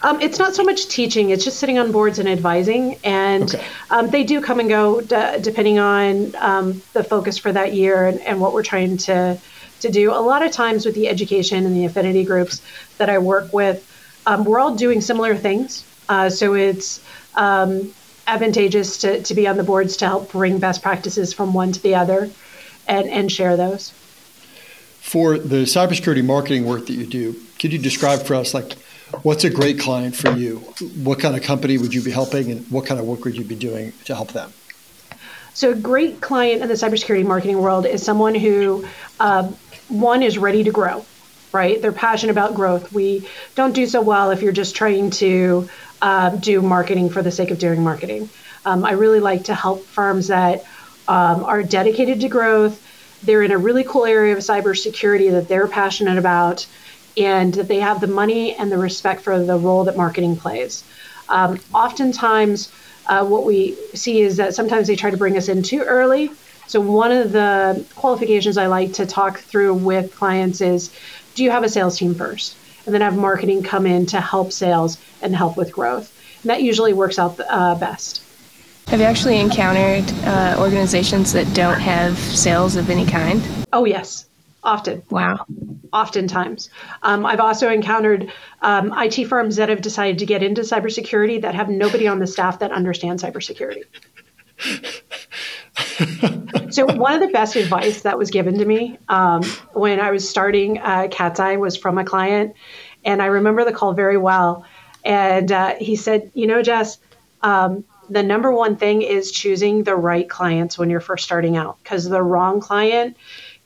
Um, 0.00 0.20
it's 0.20 0.38
not 0.38 0.54
so 0.54 0.62
much 0.62 0.86
teaching; 0.88 1.30
it's 1.30 1.44
just 1.44 1.58
sitting 1.58 1.78
on 1.78 1.90
boards 1.90 2.20
and 2.20 2.28
advising, 2.28 2.98
and 3.02 3.54
okay. 3.54 3.66
um, 3.90 4.10
they 4.10 4.22
do 4.22 4.40
come 4.40 4.60
and 4.60 4.68
go 4.68 5.00
d- 5.00 5.40
depending 5.40 5.80
on 5.80 6.34
um, 6.36 6.82
the 6.92 7.02
focus 7.02 7.36
for 7.36 7.50
that 7.50 7.74
year 7.74 8.06
and, 8.06 8.20
and, 8.20 8.40
what 8.40 8.52
we're 8.52 8.62
trying 8.62 8.96
to 8.96 9.36
to 9.80 9.90
do. 9.90 10.12
A 10.12 10.14
lot 10.14 10.44
of 10.44 10.52
times 10.52 10.86
with 10.86 10.94
the 10.94 11.08
education 11.08 11.66
and 11.66 11.74
the 11.74 11.84
affinity 11.84 12.24
groups 12.24 12.62
that 12.98 13.10
I 13.10 13.18
work 13.18 13.52
with, 13.52 13.84
um, 14.26 14.44
we're 14.44 14.60
all 14.60 14.76
doing 14.76 15.00
similar 15.00 15.34
things, 15.34 15.84
uh, 16.08 16.30
so 16.30 16.54
it's 16.54 17.00
um, 17.34 17.92
advantageous 18.28 18.98
to 18.98 19.20
to 19.24 19.34
be 19.34 19.48
on 19.48 19.56
the 19.56 19.64
boards 19.64 19.96
to 19.96 20.06
help 20.06 20.30
bring 20.30 20.60
best 20.60 20.80
practices 20.80 21.32
from 21.32 21.52
one 21.52 21.72
to 21.72 21.82
the 21.82 21.96
other, 21.96 22.30
and 22.86 23.08
and 23.08 23.32
share 23.32 23.56
those. 23.56 23.90
For 25.00 25.38
the 25.38 25.64
cybersecurity 25.64 26.24
marketing 26.24 26.66
work 26.66 26.86
that 26.86 26.92
you 26.92 27.06
do, 27.06 27.34
could 27.58 27.72
you 27.72 27.80
describe 27.80 28.22
for 28.22 28.36
us 28.36 28.54
like 28.54 28.76
What's 29.22 29.44
a 29.44 29.50
great 29.50 29.78
client 29.80 30.14
for 30.14 30.32
you? 30.32 30.58
What 31.02 31.18
kind 31.18 31.34
of 31.34 31.42
company 31.42 31.78
would 31.78 31.94
you 31.94 32.02
be 32.02 32.10
helping, 32.10 32.50
and 32.50 32.70
what 32.70 32.86
kind 32.86 33.00
of 33.00 33.06
work 33.06 33.24
would 33.24 33.36
you 33.36 33.44
be 33.44 33.54
doing 33.54 33.92
to 34.04 34.14
help 34.14 34.32
them? 34.32 34.52
So, 35.54 35.72
a 35.72 35.74
great 35.74 36.20
client 36.20 36.62
in 36.62 36.68
the 36.68 36.74
cybersecurity 36.74 37.26
marketing 37.26 37.58
world 37.58 37.86
is 37.86 38.02
someone 38.02 38.34
who, 38.34 38.86
uh, 39.18 39.50
one, 39.88 40.22
is 40.22 40.36
ready 40.36 40.62
to 40.64 40.70
grow, 40.70 41.06
right? 41.52 41.80
They're 41.80 41.90
passionate 41.90 42.32
about 42.32 42.54
growth. 42.54 42.92
We 42.92 43.26
don't 43.54 43.72
do 43.72 43.86
so 43.86 44.02
well 44.02 44.30
if 44.30 44.42
you're 44.42 44.52
just 44.52 44.76
trying 44.76 45.10
to 45.12 45.68
uh, 46.02 46.30
do 46.36 46.60
marketing 46.60 47.08
for 47.08 47.22
the 47.22 47.30
sake 47.30 47.50
of 47.50 47.58
doing 47.58 47.82
marketing. 47.82 48.28
Um, 48.66 48.84
I 48.84 48.92
really 48.92 49.20
like 49.20 49.44
to 49.44 49.54
help 49.54 49.84
firms 49.86 50.28
that 50.28 50.64
um, 51.08 51.44
are 51.44 51.62
dedicated 51.62 52.20
to 52.20 52.28
growth. 52.28 52.84
They're 53.24 53.42
in 53.42 53.52
a 53.52 53.58
really 53.58 53.84
cool 53.84 54.04
area 54.04 54.34
of 54.34 54.40
cybersecurity 54.40 55.30
that 55.32 55.48
they're 55.48 55.66
passionate 55.66 56.18
about 56.18 56.66
and 57.18 57.54
that 57.54 57.68
they 57.68 57.80
have 57.80 58.00
the 58.00 58.06
money 58.06 58.54
and 58.54 58.70
the 58.70 58.78
respect 58.78 59.22
for 59.22 59.38
the 59.42 59.58
role 59.58 59.84
that 59.84 59.96
marketing 59.96 60.36
plays. 60.36 60.84
Um, 61.28 61.58
oftentimes, 61.74 62.72
uh, 63.06 63.24
what 63.24 63.44
we 63.44 63.76
see 63.94 64.20
is 64.20 64.36
that 64.36 64.54
sometimes 64.54 64.86
they 64.86 64.96
try 64.96 65.10
to 65.10 65.16
bring 65.16 65.36
us 65.36 65.48
in 65.48 65.62
too 65.62 65.80
early. 65.80 66.30
So, 66.66 66.80
one 66.80 67.12
of 67.12 67.32
the 67.32 67.84
qualifications 67.96 68.58
I 68.58 68.66
like 68.66 68.92
to 68.94 69.06
talk 69.06 69.38
through 69.38 69.74
with 69.74 70.14
clients 70.14 70.60
is 70.60 70.90
do 71.34 71.42
you 71.42 71.50
have 71.50 71.64
a 71.64 71.68
sales 71.68 71.98
team 71.98 72.14
first? 72.14 72.56
And 72.84 72.94
then 72.94 73.00
have 73.00 73.16
marketing 73.16 73.62
come 73.62 73.86
in 73.86 74.06
to 74.06 74.20
help 74.20 74.52
sales 74.52 74.98
and 75.20 75.34
help 75.36 75.56
with 75.56 75.72
growth. 75.72 76.14
And 76.42 76.50
that 76.50 76.62
usually 76.62 76.94
works 76.94 77.18
out 77.18 77.38
uh, 77.48 77.74
best. 77.74 78.22
Have 78.88 79.00
you 79.00 79.06
actually 79.06 79.38
encountered 79.38 80.10
uh, 80.24 80.56
organizations 80.58 81.32
that 81.34 81.52
don't 81.54 81.78
have 81.78 82.18
sales 82.18 82.76
of 82.76 82.88
any 82.88 83.04
kind? 83.04 83.42
Oh, 83.72 83.84
yes. 83.84 84.27
Often. 84.68 85.02
Wow. 85.08 85.46
Oftentimes. 85.94 86.68
Um, 87.02 87.24
I've 87.24 87.40
also 87.40 87.70
encountered 87.70 88.30
um, 88.60 88.92
IT 88.94 89.24
firms 89.24 89.56
that 89.56 89.70
have 89.70 89.80
decided 89.80 90.18
to 90.18 90.26
get 90.26 90.42
into 90.42 90.60
cybersecurity 90.60 91.40
that 91.40 91.54
have 91.54 91.70
nobody 91.70 92.06
on 92.06 92.18
the 92.18 92.26
staff 92.26 92.58
that 92.58 92.70
understands 92.70 93.22
cybersecurity. 93.22 93.84
so 96.70 96.84
one 96.84 97.14
of 97.14 97.20
the 97.20 97.32
best 97.32 97.56
advice 97.56 98.02
that 98.02 98.18
was 98.18 98.30
given 98.30 98.58
to 98.58 98.64
me 98.66 98.98
um, 99.08 99.42
when 99.72 100.00
I 100.00 100.10
was 100.10 100.28
starting 100.28 100.76
uh, 100.76 101.08
Katzcy 101.10 101.58
was 101.58 101.78
from 101.78 101.96
a 101.96 102.04
client, 102.04 102.54
and 103.06 103.22
I 103.22 103.26
remember 103.26 103.64
the 103.64 103.72
call 103.72 103.94
very 103.94 104.18
well. 104.18 104.66
And 105.02 105.50
uh, 105.50 105.76
he 105.76 105.96
said, 105.96 106.30
"You 106.34 106.46
know, 106.46 106.60
Jess, 106.60 106.98
um, 107.40 107.84
the 108.10 108.22
number 108.22 108.52
one 108.52 108.76
thing 108.76 109.00
is 109.00 109.32
choosing 109.32 109.84
the 109.84 109.96
right 109.96 110.28
clients 110.28 110.76
when 110.76 110.90
you're 110.90 111.00
first 111.00 111.24
starting 111.24 111.56
out, 111.56 111.78
because 111.82 112.06
the 112.06 112.22
wrong 112.22 112.60
client 112.60 113.16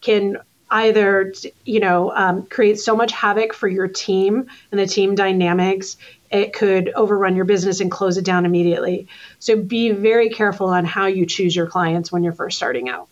can 0.00 0.36
either 0.72 1.32
you 1.64 1.78
know 1.78 2.10
um, 2.12 2.44
create 2.46 2.80
so 2.80 2.96
much 2.96 3.12
havoc 3.12 3.52
for 3.52 3.68
your 3.68 3.86
team 3.86 4.48
and 4.70 4.80
the 4.80 4.86
team 4.86 5.14
dynamics 5.14 5.96
it 6.30 6.54
could 6.54 6.90
overrun 6.94 7.36
your 7.36 7.44
business 7.44 7.80
and 7.80 7.90
close 7.90 8.16
it 8.16 8.24
down 8.24 8.46
immediately. 8.46 9.06
So 9.38 9.54
be 9.54 9.90
very 9.92 10.30
careful 10.30 10.68
on 10.68 10.86
how 10.86 11.04
you 11.06 11.26
choose 11.26 11.54
your 11.54 11.66
clients 11.66 12.10
when 12.10 12.24
you're 12.24 12.32
first 12.32 12.56
starting 12.56 12.88
out. 12.88 13.06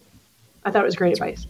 I 0.65 0.71
thought 0.71 0.83
it 0.83 0.87
was 0.87 0.97
great 0.97 1.13
advice. 1.13 1.47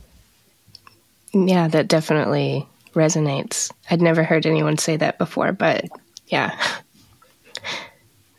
Yeah 1.33 1.69
that 1.69 1.87
definitely 1.87 2.67
resonates. 2.95 3.71
I'd 3.89 4.03
never 4.03 4.25
heard 4.25 4.47
anyone 4.47 4.79
say 4.79 4.97
that 4.97 5.17
before 5.17 5.53
but 5.53 5.85
yeah. 6.27 6.61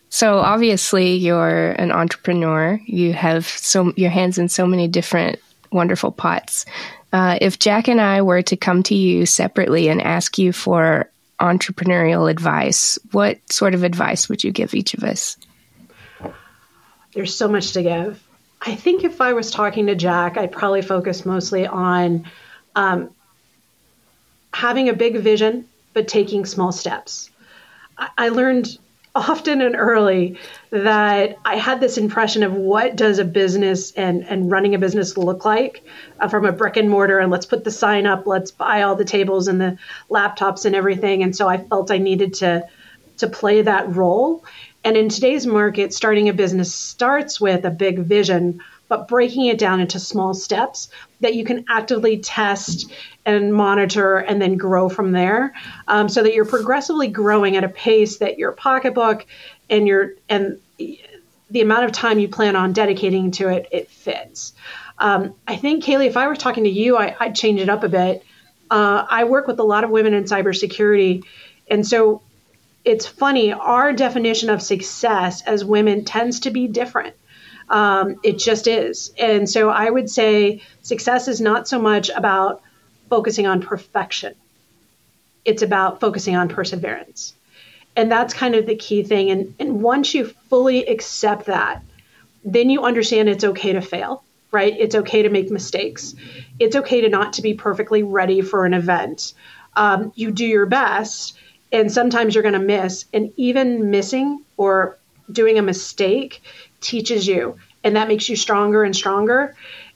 So 0.10 0.40
obviously 0.40 1.16
you're 1.16 1.72
an 1.72 1.94
entrepreneur. 1.94 2.82
You 2.86 3.14
have 3.14 3.48
so 3.48 3.94
your 3.96 4.10
hands 4.10 4.38
in 4.38 4.50
so 4.50 4.68
many 4.68 4.90
different 4.90 5.40
wonderful 5.72 6.12
pots 6.12 6.66
uh, 7.14 7.38
if 7.42 7.60
Jack 7.60 7.88
and 7.88 8.00
I 8.00 8.22
were 8.22 8.42
to 8.44 8.56
come 8.56 8.84
to 8.84 8.96
you 8.96 9.26
separately 9.26 9.88
and 9.90 10.02
ask 10.02 10.38
you 10.38 10.54
for 10.54 11.10
entrepreneurial 11.40 12.30
advice, 12.30 13.00
what 13.12 13.38
sort 13.52 13.74
of 13.74 13.84
advice 13.84 14.30
would 14.30 14.44
you 14.44 14.52
give 14.52 14.74
each 14.74 14.94
of 14.94 15.04
us? 15.04 15.38
There's 17.14 17.36
so 17.36 17.48
much 17.48 17.74
to 17.74 17.84
give. 17.84 18.24
I 18.62 18.76
think 18.76 19.04
if 19.04 19.22
I 19.22 19.34
was 19.34 19.52
talking 19.52 19.88
to 19.88 19.96
Jack, 19.96 20.38
I'd 20.38 20.52
probably 20.52 20.84
focus 20.84 21.26
mostly 21.26 21.66
on 21.66 22.28
um, 22.76 23.10
having 24.54 24.88
a 24.88 24.94
big 24.94 25.18
vision, 25.18 25.68
but 25.94 26.08
taking 26.08 26.46
small 26.46 26.72
steps. 26.72 27.30
I, 27.98 28.10
I 28.18 28.30
learned 28.30 28.78
often 29.14 29.62
and 29.62 29.76
early 29.76 30.38
that 30.70 31.38
I 31.44 31.58
had 31.58 31.82
this 31.82 31.98
impression 31.98 32.44
of 32.44 32.54
what 32.54 32.96
does 32.96 33.20
a 33.20 33.26
business 33.26 33.92
and, 33.92 34.24
and 34.24 34.50
running 34.50 34.74
a 34.74 34.80
business 34.80 35.18
look 35.18 35.44
like 35.44 35.84
uh, 36.20 36.30
from 36.30 36.46
a 36.46 36.52
brick 36.52 36.78
and 36.78 36.90
mortar 36.90 37.20
and 37.20 37.32
let's 37.32 37.46
put 37.46 37.64
the 37.64 37.72
sign 37.72 38.06
up, 38.06 38.26
let's 38.26 38.52
buy 38.52 38.84
all 38.84 38.96
the 38.96 39.06
tables 39.06 39.48
and 39.48 39.60
the 39.60 39.78
laptops 40.10 40.66
and 40.66 40.76
everything. 40.76 41.24
And 41.24 41.36
so 41.36 41.48
I 41.48 41.58
felt 41.58 41.92
I 41.92 41.98
needed 41.98 42.36
to 42.36 42.68
to 43.18 43.28
play 43.28 43.62
that 43.62 43.96
role. 43.96 44.44
And 44.84 44.98
in 44.98 45.10
today's 45.10 45.46
market, 45.46 45.94
starting 45.94 46.28
a 46.28 46.34
business 46.34 46.74
starts 46.74 47.40
with 47.40 47.66
a 47.66 47.70
big 47.70 48.00
vision, 48.00 48.62
but 48.88 49.08
breaking 49.08 49.46
it 49.46 49.60
down 49.60 49.80
into 49.80 50.00
small 50.00 50.34
steps 50.34 50.90
that 51.20 51.36
you 51.36 51.46
can 51.46 51.66
actively 51.70 52.18
test 52.18 52.92
and 53.26 53.54
monitor 53.54 54.18
and 54.18 54.42
then 54.42 54.58
grow 54.58 54.90
from 54.90 55.12
there. 55.12 55.54
Um, 55.88 56.10
so 56.10 56.24
that 56.24 56.34
you're 56.34 56.46
progressively 56.46 57.08
growing 57.08 57.56
at 57.56 57.64
a 57.64 57.70
pace 57.70 58.18
that 58.18 58.38
your 58.38 58.52
pocketbook 58.52 59.26
and 59.70 59.88
your 59.88 60.14
and 60.30 60.60
the 60.78 61.62
amount 61.62 61.86
of 61.86 61.92
time 61.92 62.18
you 62.20 62.30
plan 62.30 62.56
on 62.56 62.74
dedicating 62.74 63.32
to 63.32 63.50
it 63.50 63.68
it 63.72 63.90
fits. 63.90 64.54
Um, 64.98 65.34
i 65.48 65.56
think 65.56 65.84
kayley 65.84 66.06
if 66.06 66.16
i 66.16 66.28
were 66.28 66.36
talking 66.36 66.66
to 66.66 66.70
you 66.70 66.96
I, 66.96 67.16
would 67.20 67.36
change 67.36 67.60
it 67.60 67.70
up 67.70 67.84
a 67.84 67.90
bit. 67.90 68.24
Uh, 68.70 69.06
i 69.10 69.24
work 69.24 69.48
with 69.48 69.60
a 69.60 69.64
lot 69.64 69.84
of 69.84 69.90
women 69.90 70.14
in 70.14 70.26
cybersecurity 70.26 71.24
and 71.70 71.88
so 71.88 72.22
it's 72.84 73.06
funny 73.06 73.54
our 73.54 73.94
definition 73.94 74.50
of 74.50 74.62
success 74.62 75.42
as 75.44 75.64
women 75.64 76.04
tends 76.06 76.42
to 76.42 76.52
be 76.52 76.68
different. 76.68 77.16
Um, 77.70 78.16
it 78.24 78.38
just 78.38 78.68
is. 78.68 79.14
And 79.18 79.50
so 79.50 79.70
I 79.70 79.90
would 79.90 80.10
say 80.10 80.62
success 80.82 81.28
is 81.28 81.40
not 81.40 81.68
so 81.68 81.80
much 81.80 82.10
about 82.10 82.62
focusing 83.12 83.46
on 83.46 83.62
perfection, 83.62 84.34
it's 85.44 85.62
about 85.62 86.00
focusing 86.00 86.38
on 86.38 86.48
perseverance. 86.48 87.34
And 87.94 88.10
that's 88.10 88.34
kind 88.34 88.56
of 88.56 88.66
the 88.66 88.78
key 88.78 89.04
thing. 89.04 89.30
And, 89.30 89.54
and 89.60 89.84
once 89.84 90.14
you 90.16 90.28
fully 90.50 90.86
accept 90.86 91.48
that, 91.48 91.84
then 92.46 92.70
you 92.70 92.84
understand 92.84 93.28
it's 93.28 93.44
okay 93.44 93.74
to 93.74 93.82
fail, 93.82 94.24
right? 94.54 94.74
It's 94.80 94.96
okay 94.96 95.24
to 95.24 95.30
make 95.30 95.52
mistakes. 95.52 96.16
It's 96.58 96.78
okay 96.78 97.02
to 97.02 97.10
not 97.10 97.34
to 97.34 97.42
be 97.42 97.54
perfectly 97.54 98.02
ready 98.02 98.40
for 98.40 98.66
an 98.66 98.74
event. 98.74 99.34
Um, 99.76 100.14
you 100.16 100.32
do 100.32 100.46
your 100.46 100.66
best, 100.66 101.38
and 101.70 101.92
sometimes 101.92 102.34
you're 102.34 102.44
going 102.44 102.54
to 102.54 102.60
miss. 102.60 103.06
And 103.14 103.34
even 103.36 103.92
missing 103.92 104.46
or 104.56 104.98
doing 105.30 105.60
a 105.60 105.62
mistake 105.62 106.42
teaches 106.80 107.28
you, 107.28 107.60
and 107.84 107.98
that 107.98 108.08
makes 108.08 108.30
you 108.30 108.38
stronger 108.38 108.86
and 108.86 108.96
stronger. 108.96 109.54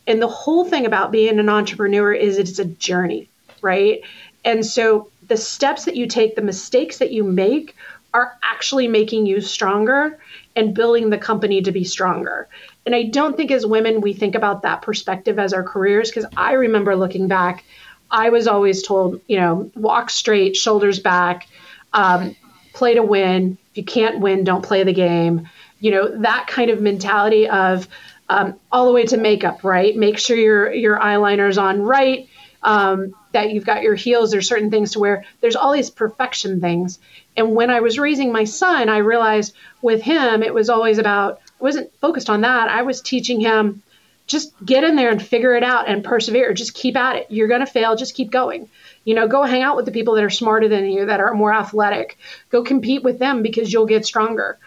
And 0.07 0.21
the 0.21 0.27
whole 0.27 0.65
thing 0.65 0.85
about 0.85 1.12
being 1.12 1.39
an 1.39 1.50
entrepreneur 1.50 2.13
is 2.13 2.38
it's 2.38 2.59
a 2.59 2.65
journey, 2.65 3.29
right? 3.62 4.01
And 4.43 4.65
so 4.65 5.09
the 5.27 5.38
steps 5.38 5.85
that 5.85 5.95
you 5.95 6.07
take, 6.07 6.35
the 6.35 6.41
mistakes 6.41 7.00
that 7.00 7.12
you 7.12 7.24
make, 7.24 7.75
are 8.13 8.38
actually 8.43 8.88
making 8.88 9.25
you 9.25 9.41
stronger 9.41 10.17
and 10.55 10.74
building 10.74 11.09
the 11.09 11.17
company 11.17 11.62
to 11.62 11.71
be 11.71 11.83
stronger. 11.83 12.47
And 12.85 12.95
I 12.95 13.03
don't 13.03 13.35
think 13.35 13.51
as 13.51 13.65
women 13.65 14.00
we 14.00 14.13
think 14.13 14.35
about 14.35 14.62
that 14.62 14.81
perspective 14.83 15.38
as 15.38 15.51
our 15.51 15.63
careers 15.63 16.09
because 16.09 16.25
I 16.38 16.53
remember 16.53 16.95
looking 16.95 17.27
back, 17.27 17.65
I 18.09 18.29
was 18.29 18.47
always 18.47 18.83
told, 18.83 19.19
you 19.27 19.38
know, 19.38 19.69
walk 19.75 20.09
straight, 20.09 20.55
shoulders 20.55 21.00
back, 21.00 21.47
um, 21.91 22.35
play 22.71 22.93
to 22.93 23.03
win. 23.03 23.57
If 23.71 23.77
you 23.79 23.83
can't 23.83 24.19
win, 24.19 24.45
don't 24.45 24.63
play 24.63 24.83
the 24.83 24.93
game 24.93 25.50
you 25.79 25.91
know 25.91 26.17
that 26.21 26.47
kind 26.47 26.69
of 26.71 26.81
mentality 26.81 27.47
of 27.47 27.88
um, 28.29 28.60
all 28.72 28.86
the 28.86 28.91
way 28.91 29.05
to 29.05 29.17
makeup 29.17 29.63
right? 29.63 29.96
Make 29.96 30.17
sure 30.17 30.38
your 30.38 30.74
your 30.74 31.00
eyeliner's 31.00 31.58
on 31.58 31.82
right 31.82 32.27
um, 32.63 33.13
that 33.32 33.51
you've 33.51 33.65
got 33.65 33.84
your 33.84 33.96
heels. 33.96 34.32
There's 34.32 34.48
certain 34.48 34.72
things 34.72 34.91
to 34.91 35.00
wear. 35.00 35.25
there's 35.39 35.55
all 35.55 35.72
these 35.72 35.89
perfection 35.91 36.60
things. 36.60 37.00
And 37.38 37.53
when 37.53 37.70
i 37.70 37.82
was 37.82 38.00
raising 38.00 38.32
my 38.32 38.46
son 38.46 38.88
i 38.89 38.98
realized 38.98 39.53
with 39.82 40.01
him 40.01 40.41
it 40.41 40.53
was 40.53 40.70
always 40.70 40.98
about 40.98 41.41
i 41.60 41.63
wasn't 41.63 41.94
focused 42.00 42.29
on 42.29 42.41
that. 42.41 42.70
I 42.70 42.84
was 42.84 43.01
teaching 43.01 43.39
him 43.39 43.84
just 44.27 44.53
get 44.65 44.84
in 44.84 44.96
there 44.96 45.12
and 45.12 45.22
figure 45.22 45.55
it 45.55 45.63
out 45.63 45.88
and 45.88 46.03
persevere. 46.03 46.51
Just 46.53 46.74
keep 46.74 46.96
at 46.96 47.17
it. 47.17 47.27
You're 47.29 47.48
going 47.48 47.60
to 47.60 47.67
fail. 47.67 47.96
Just 47.96 48.15
keep 48.15 48.32
going. 48.32 48.70
You 49.03 49.13
know 49.13 49.27
go 49.27 49.44
hang 49.44 49.62
out 49.62 49.75
with 49.75 49.86
the 49.86 49.91
people 49.91 50.15
that 50.15 50.24
are 50.24 50.32
smarter 50.32 50.67
than 50.67 50.89
you 50.89 51.05
that 51.05 51.20
are 51.20 51.34
more 51.34 51.53
athletic. 51.53 52.17
Go 52.50 52.63
compete 52.63 53.03
with 53.03 53.20
them 53.20 53.44
because 53.44 53.72
you'll 53.72 53.86
get 53.86 54.05
stronger 54.05 54.58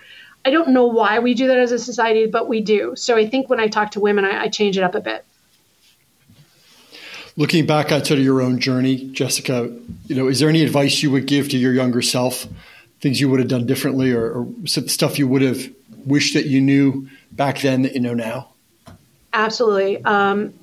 I 0.44 0.50
don't 0.50 0.68
know 0.68 0.86
why 0.86 1.18
we 1.18 1.34
do 1.34 1.48
that 1.48 1.58
as 1.58 1.72
a 1.72 1.78
society, 1.78 2.26
but 2.26 2.48
we 2.48 2.60
do. 2.60 2.94
So 2.96 3.16
I 3.16 3.28
think 3.28 3.50
when 3.50 3.60
I 3.60 3.68
talk 3.68 3.92
to 3.92 4.00
women, 4.00 4.24
I, 4.24 4.44
I 4.44 4.48
change 4.48 4.78
it 4.78 4.82
up 4.82 4.94
a 4.94 5.00
bit. 5.00 5.24
Looking 7.36 7.66
back 7.66 7.92
at 7.92 8.06
sort 8.06 8.18
of 8.18 8.24
your 8.24 8.40
own 8.40 8.58
journey, 8.58 9.10
Jessica, 9.10 9.72
you 10.06 10.14
know, 10.16 10.26
is 10.26 10.40
there 10.40 10.48
any 10.48 10.62
advice 10.62 11.02
you 11.02 11.10
would 11.10 11.26
give 11.26 11.48
to 11.50 11.58
your 11.58 11.72
younger 11.72 12.02
self? 12.02 12.46
Things 13.00 13.20
you 13.20 13.28
would 13.28 13.38
have 13.38 13.48
done 13.48 13.66
differently, 13.66 14.12
or, 14.12 14.30
or 14.30 14.48
stuff 14.66 15.18
you 15.18 15.28
would 15.28 15.42
have 15.42 15.70
wished 16.04 16.34
that 16.34 16.46
you 16.46 16.60
knew 16.60 17.08
back 17.30 17.60
then 17.60 17.82
that 17.82 17.94
you 17.94 18.00
know 18.00 18.14
now? 18.14 18.48
Absolutely. 19.32 20.04
Um, 20.04 20.54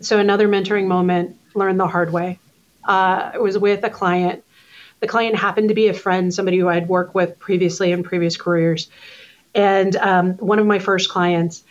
so 0.00 0.18
another 0.18 0.48
mentoring 0.48 0.86
moment, 0.86 1.36
learned 1.54 1.78
the 1.78 1.86
hard 1.86 2.12
way. 2.12 2.38
Uh, 2.84 3.32
it 3.34 3.42
was 3.42 3.58
with 3.58 3.84
a 3.84 3.90
client. 3.90 4.42
The 5.00 5.06
client 5.06 5.36
happened 5.36 5.68
to 5.68 5.74
be 5.74 5.88
a 5.88 5.94
friend, 5.94 6.32
somebody 6.32 6.58
who 6.58 6.68
I'd 6.68 6.88
worked 6.88 7.14
with 7.14 7.38
previously 7.38 7.92
in 7.92 8.04
previous 8.04 8.36
careers 8.36 8.88
and 9.54 9.94
um, 9.96 10.34
one 10.34 10.58
of 10.58 10.66
my 10.66 10.78
first 10.78 11.10
clients. 11.10 11.62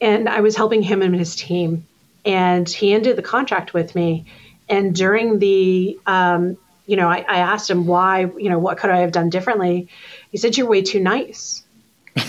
And 0.00 0.28
I 0.28 0.40
was 0.40 0.56
helping 0.56 0.82
him 0.82 1.02
and 1.02 1.14
his 1.14 1.36
team. 1.36 1.86
And 2.24 2.68
he 2.68 2.92
ended 2.92 3.16
the 3.16 3.22
contract 3.22 3.74
with 3.74 3.94
me. 3.94 4.26
And 4.68 4.94
during 4.94 5.38
the, 5.38 5.98
um, 6.06 6.56
you 6.86 6.96
know, 6.96 7.08
I, 7.08 7.24
I, 7.28 7.38
asked 7.38 7.70
him 7.70 7.86
why, 7.86 8.20
you 8.20 8.50
know, 8.50 8.58
what 8.58 8.78
could 8.78 8.90
I 8.90 8.98
have 8.98 9.12
done 9.12 9.30
differently? 9.30 9.88
He 10.30 10.38
said, 10.38 10.56
You're 10.56 10.66
way 10.66 10.82
too 10.82 11.00
nice. 11.00 11.62
and, 12.16 12.26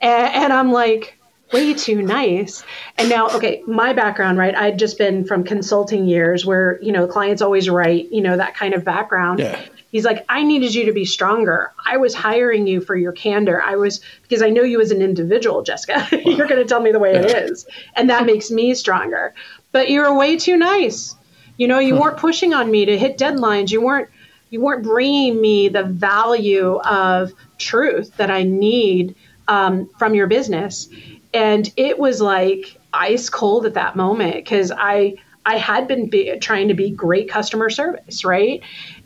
and 0.00 0.52
I'm 0.52 0.72
like, 0.72 1.18
way 1.52 1.74
too 1.74 2.02
nice. 2.02 2.64
And 2.96 3.08
now, 3.08 3.28
okay, 3.30 3.62
my 3.66 3.92
background, 3.92 4.38
right? 4.38 4.54
I'd 4.54 4.78
just 4.78 4.98
been 4.98 5.24
from 5.24 5.44
consulting 5.44 6.06
years 6.06 6.44
where, 6.44 6.80
you 6.82 6.92
know, 6.92 7.06
clients 7.06 7.42
always 7.42 7.68
right, 7.68 8.10
you 8.10 8.20
know, 8.20 8.36
that 8.36 8.54
kind 8.54 8.74
of 8.74 8.84
background. 8.84 9.40
Yeah. 9.40 9.60
He's 9.90 10.04
like, 10.04 10.24
I 10.28 10.42
needed 10.42 10.74
you 10.74 10.86
to 10.86 10.92
be 10.92 11.06
stronger. 11.06 11.72
I 11.84 11.96
was 11.96 12.14
hiring 12.14 12.66
you 12.66 12.80
for 12.80 12.94
your 12.94 13.12
candor. 13.12 13.62
I 13.62 13.76
was, 13.76 14.00
because 14.22 14.42
I 14.42 14.50
know 14.50 14.62
you 14.62 14.80
as 14.80 14.90
an 14.90 15.00
individual, 15.00 15.62
Jessica. 15.62 16.06
you're 16.24 16.46
going 16.46 16.62
to 16.62 16.66
tell 16.66 16.80
me 16.80 16.92
the 16.92 16.98
way 16.98 17.14
it 17.14 17.24
is. 17.24 17.66
And 17.96 18.10
that 18.10 18.26
makes 18.26 18.50
me 18.50 18.74
stronger. 18.74 19.34
But 19.72 19.88
you 19.88 20.00
were 20.00 20.14
way 20.14 20.36
too 20.36 20.58
nice. 20.58 21.14
You 21.56 21.68
know, 21.68 21.78
you 21.78 21.94
huh. 21.94 22.02
weren't 22.02 22.16
pushing 22.18 22.52
on 22.52 22.70
me 22.70 22.84
to 22.84 22.98
hit 22.98 23.16
deadlines. 23.16 23.70
You 23.70 23.80
weren't, 23.80 24.10
you 24.50 24.60
weren't 24.60 24.82
bringing 24.82 25.40
me 25.40 25.68
the 25.68 25.84
value 25.84 26.76
of 26.76 27.32
truth 27.56 28.14
that 28.18 28.30
I 28.30 28.42
need 28.42 29.14
um, 29.48 29.88
from 29.98 30.14
your 30.14 30.26
business. 30.26 30.88
And 31.32 31.70
it 31.76 31.98
was 31.98 32.20
like 32.20 32.78
ice 32.92 33.30
cold 33.30 33.64
at 33.64 33.74
that 33.74 33.96
moment 33.96 34.34
because 34.34 34.70
I, 34.70 35.16
I 35.46 35.56
had 35.56 35.88
been 35.88 36.10
be, 36.10 36.38
trying 36.38 36.68
to 36.68 36.74
be 36.74 36.90
great 36.90 37.30
customer 37.30 37.70
service, 37.70 38.24
right? 38.24 38.62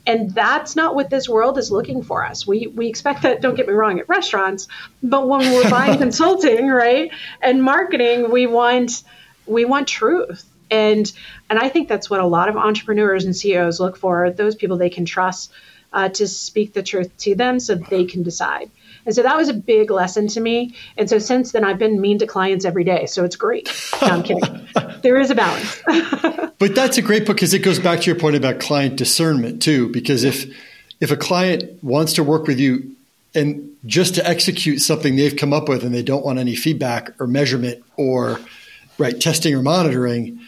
And 0.06 0.34
that's 0.34 0.74
not 0.74 0.94
what 0.94 1.10
this 1.10 1.28
world 1.28 1.58
is 1.58 1.70
looking 1.70 2.02
for 2.02 2.24
us. 2.24 2.46
We 2.46 2.66
we 2.66 2.88
expect 2.88 3.22
that, 3.22 3.40
don't 3.40 3.54
get 3.54 3.68
me 3.68 3.74
wrong, 3.74 4.00
at 4.00 4.08
restaurants, 4.08 4.68
but 5.02 5.28
when 5.28 5.40
we're 5.52 5.70
buying 5.70 5.98
consulting, 5.98 6.68
right, 6.68 7.10
and 7.40 7.62
marketing, 7.62 8.30
we 8.30 8.46
want 8.46 9.04
we 9.46 9.64
want 9.64 9.88
truth. 9.88 10.44
And 10.70 11.10
and 11.50 11.58
I 11.58 11.68
think 11.68 11.88
that's 11.88 12.10
what 12.10 12.20
a 12.20 12.26
lot 12.26 12.48
of 12.48 12.56
entrepreneurs 12.56 13.24
and 13.24 13.36
CEOs 13.36 13.78
look 13.78 13.96
for, 13.96 14.30
those 14.30 14.54
people 14.54 14.76
they 14.76 14.90
can 14.90 15.04
trust 15.04 15.52
uh, 15.92 16.08
to 16.08 16.26
speak 16.26 16.72
the 16.72 16.82
truth 16.82 17.16
to 17.18 17.34
them 17.34 17.60
so 17.60 17.74
they 17.74 18.04
can 18.04 18.22
decide. 18.22 18.70
And 19.04 19.14
so 19.14 19.22
that 19.22 19.36
was 19.36 19.48
a 19.48 19.54
big 19.54 19.90
lesson 19.90 20.28
to 20.28 20.40
me. 20.40 20.74
And 20.96 21.08
so 21.08 21.18
since 21.18 21.52
then, 21.52 21.64
I've 21.64 21.78
been 21.78 22.00
mean 22.00 22.18
to 22.18 22.26
clients 22.26 22.64
every 22.64 22.84
day. 22.84 23.06
So 23.06 23.24
it's 23.24 23.36
great. 23.36 23.68
No, 24.00 24.08
I'm 24.08 24.22
kidding. 24.22 24.68
there 25.02 25.18
is 25.18 25.30
a 25.30 25.34
balance. 25.34 25.82
but 26.58 26.74
that's 26.74 26.98
a 26.98 27.02
great 27.02 27.26
book 27.26 27.36
because 27.36 27.54
it 27.54 27.60
goes 27.60 27.78
back 27.78 28.00
to 28.00 28.06
your 28.06 28.18
point 28.18 28.36
about 28.36 28.60
client 28.60 28.96
discernment 28.96 29.62
too. 29.62 29.88
Because 29.88 30.24
if 30.24 30.46
if 31.00 31.10
a 31.10 31.16
client 31.16 31.82
wants 31.82 32.12
to 32.14 32.22
work 32.22 32.46
with 32.46 32.60
you 32.60 32.94
and 33.34 33.76
just 33.86 34.14
to 34.14 34.28
execute 34.28 34.80
something 34.80 35.16
they've 35.16 35.36
come 35.36 35.52
up 35.52 35.68
with 35.68 35.84
and 35.84 35.92
they 35.92 36.02
don't 36.02 36.24
want 36.24 36.38
any 36.38 36.54
feedback 36.54 37.10
or 37.20 37.26
measurement 37.26 37.82
or 37.96 38.38
right 38.98 39.20
testing 39.20 39.54
or 39.54 39.62
monitoring, 39.62 40.40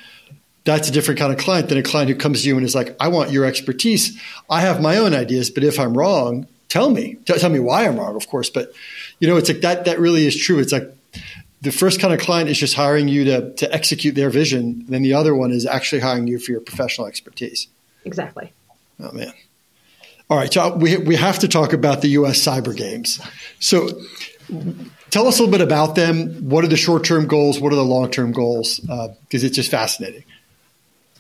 that's 0.65 0.89
a 0.89 0.93
different 0.93 1.19
kind 1.19 1.33
of 1.33 1.39
client 1.39 1.69
than 1.69 1.79
a 1.79 1.83
client 1.83 2.09
who 2.09 2.17
comes 2.17 2.43
to 2.43 2.49
you 2.49 2.57
and 2.57 2.65
is 2.65 2.75
like, 2.75 2.97
I 3.01 3.09
want 3.09 3.31
your 3.31 3.45
expertise. 3.45 4.21
I 4.49 4.61
have 4.61 4.81
my 4.81 4.97
own 4.99 5.15
ideas, 5.15 5.51
but 5.51 5.65
if 5.65 5.81
I'm 5.81 5.97
wrong, 5.97 6.47
tell 6.75 6.91
me. 6.91 7.15
Tell 7.25 7.51
me 7.51 7.61
why 7.61 7.87
I'm 7.87 7.97
wrong, 7.97 8.17
of 8.17 8.29
course. 8.29 8.51
But 8.51 8.73
you 9.21 9.29
know, 9.29 9.37
it's 9.37 9.49
like 9.49 9.61
that 9.61 9.85
that 9.85 10.01
really 10.01 10.27
is 10.27 10.37
true. 10.37 10.59
It's 10.59 10.73
like 10.73 10.93
the 11.63 11.71
first 11.71 12.01
kind 12.01 12.13
of 12.13 12.19
client 12.19 12.51
is 12.51 12.59
just 12.59 12.75
hiring 12.75 13.07
you 13.07 13.25
to 13.25 13.55
to 13.55 13.73
execute 13.73 14.17
their 14.17 14.29
vision. 14.29 14.85
Then 14.89 15.03
the 15.03 15.15
other 15.15 15.35
one 15.37 15.53
is 15.53 15.67
actually 15.67 16.01
hiring 16.01 16.27
you 16.27 16.39
for 16.41 16.51
your 16.51 16.61
professional 16.61 17.07
expertise. 17.07 17.69
Exactly. 18.05 18.53
Oh 19.01 19.13
man. 19.13 19.33
All 20.29 20.39
right, 20.39 20.53
so 20.53 20.75
we 20.75 20.97
we 20.97 21.17
have 21.17 21.39
to 21.41 21.49
talk 21.49 21.73
about 21.73 22.01
the 22.01 22.09
U.S. 22.09 22.45
Cyber 22.45 22.75
Games. 22.75 23.21
So, 23.61 23.89
tell 25.11 25.29
us 25.29 25.39
a 25.39 25.43
little 25.43 25.51
bit 25.51 25.61
about 25.61 25.95
them. 25.95 26.49
What 26.49 26.65
are 26.65 26.69
the 26.69 26.79
short 26.79 27.05
term 27.05 27.27
goals? 27.27 27.61
What 27.61 27.73
are 27.73 27.77
the 27.77 27.85
long 27.85 28.11
term 28.11 28.33
goals? 28.33 28.81
Because 28.81 29.45
uh, 29.45 29.47
it's 29.47 29.55
just 29.55 29.71
fascinating. 29.71 30.25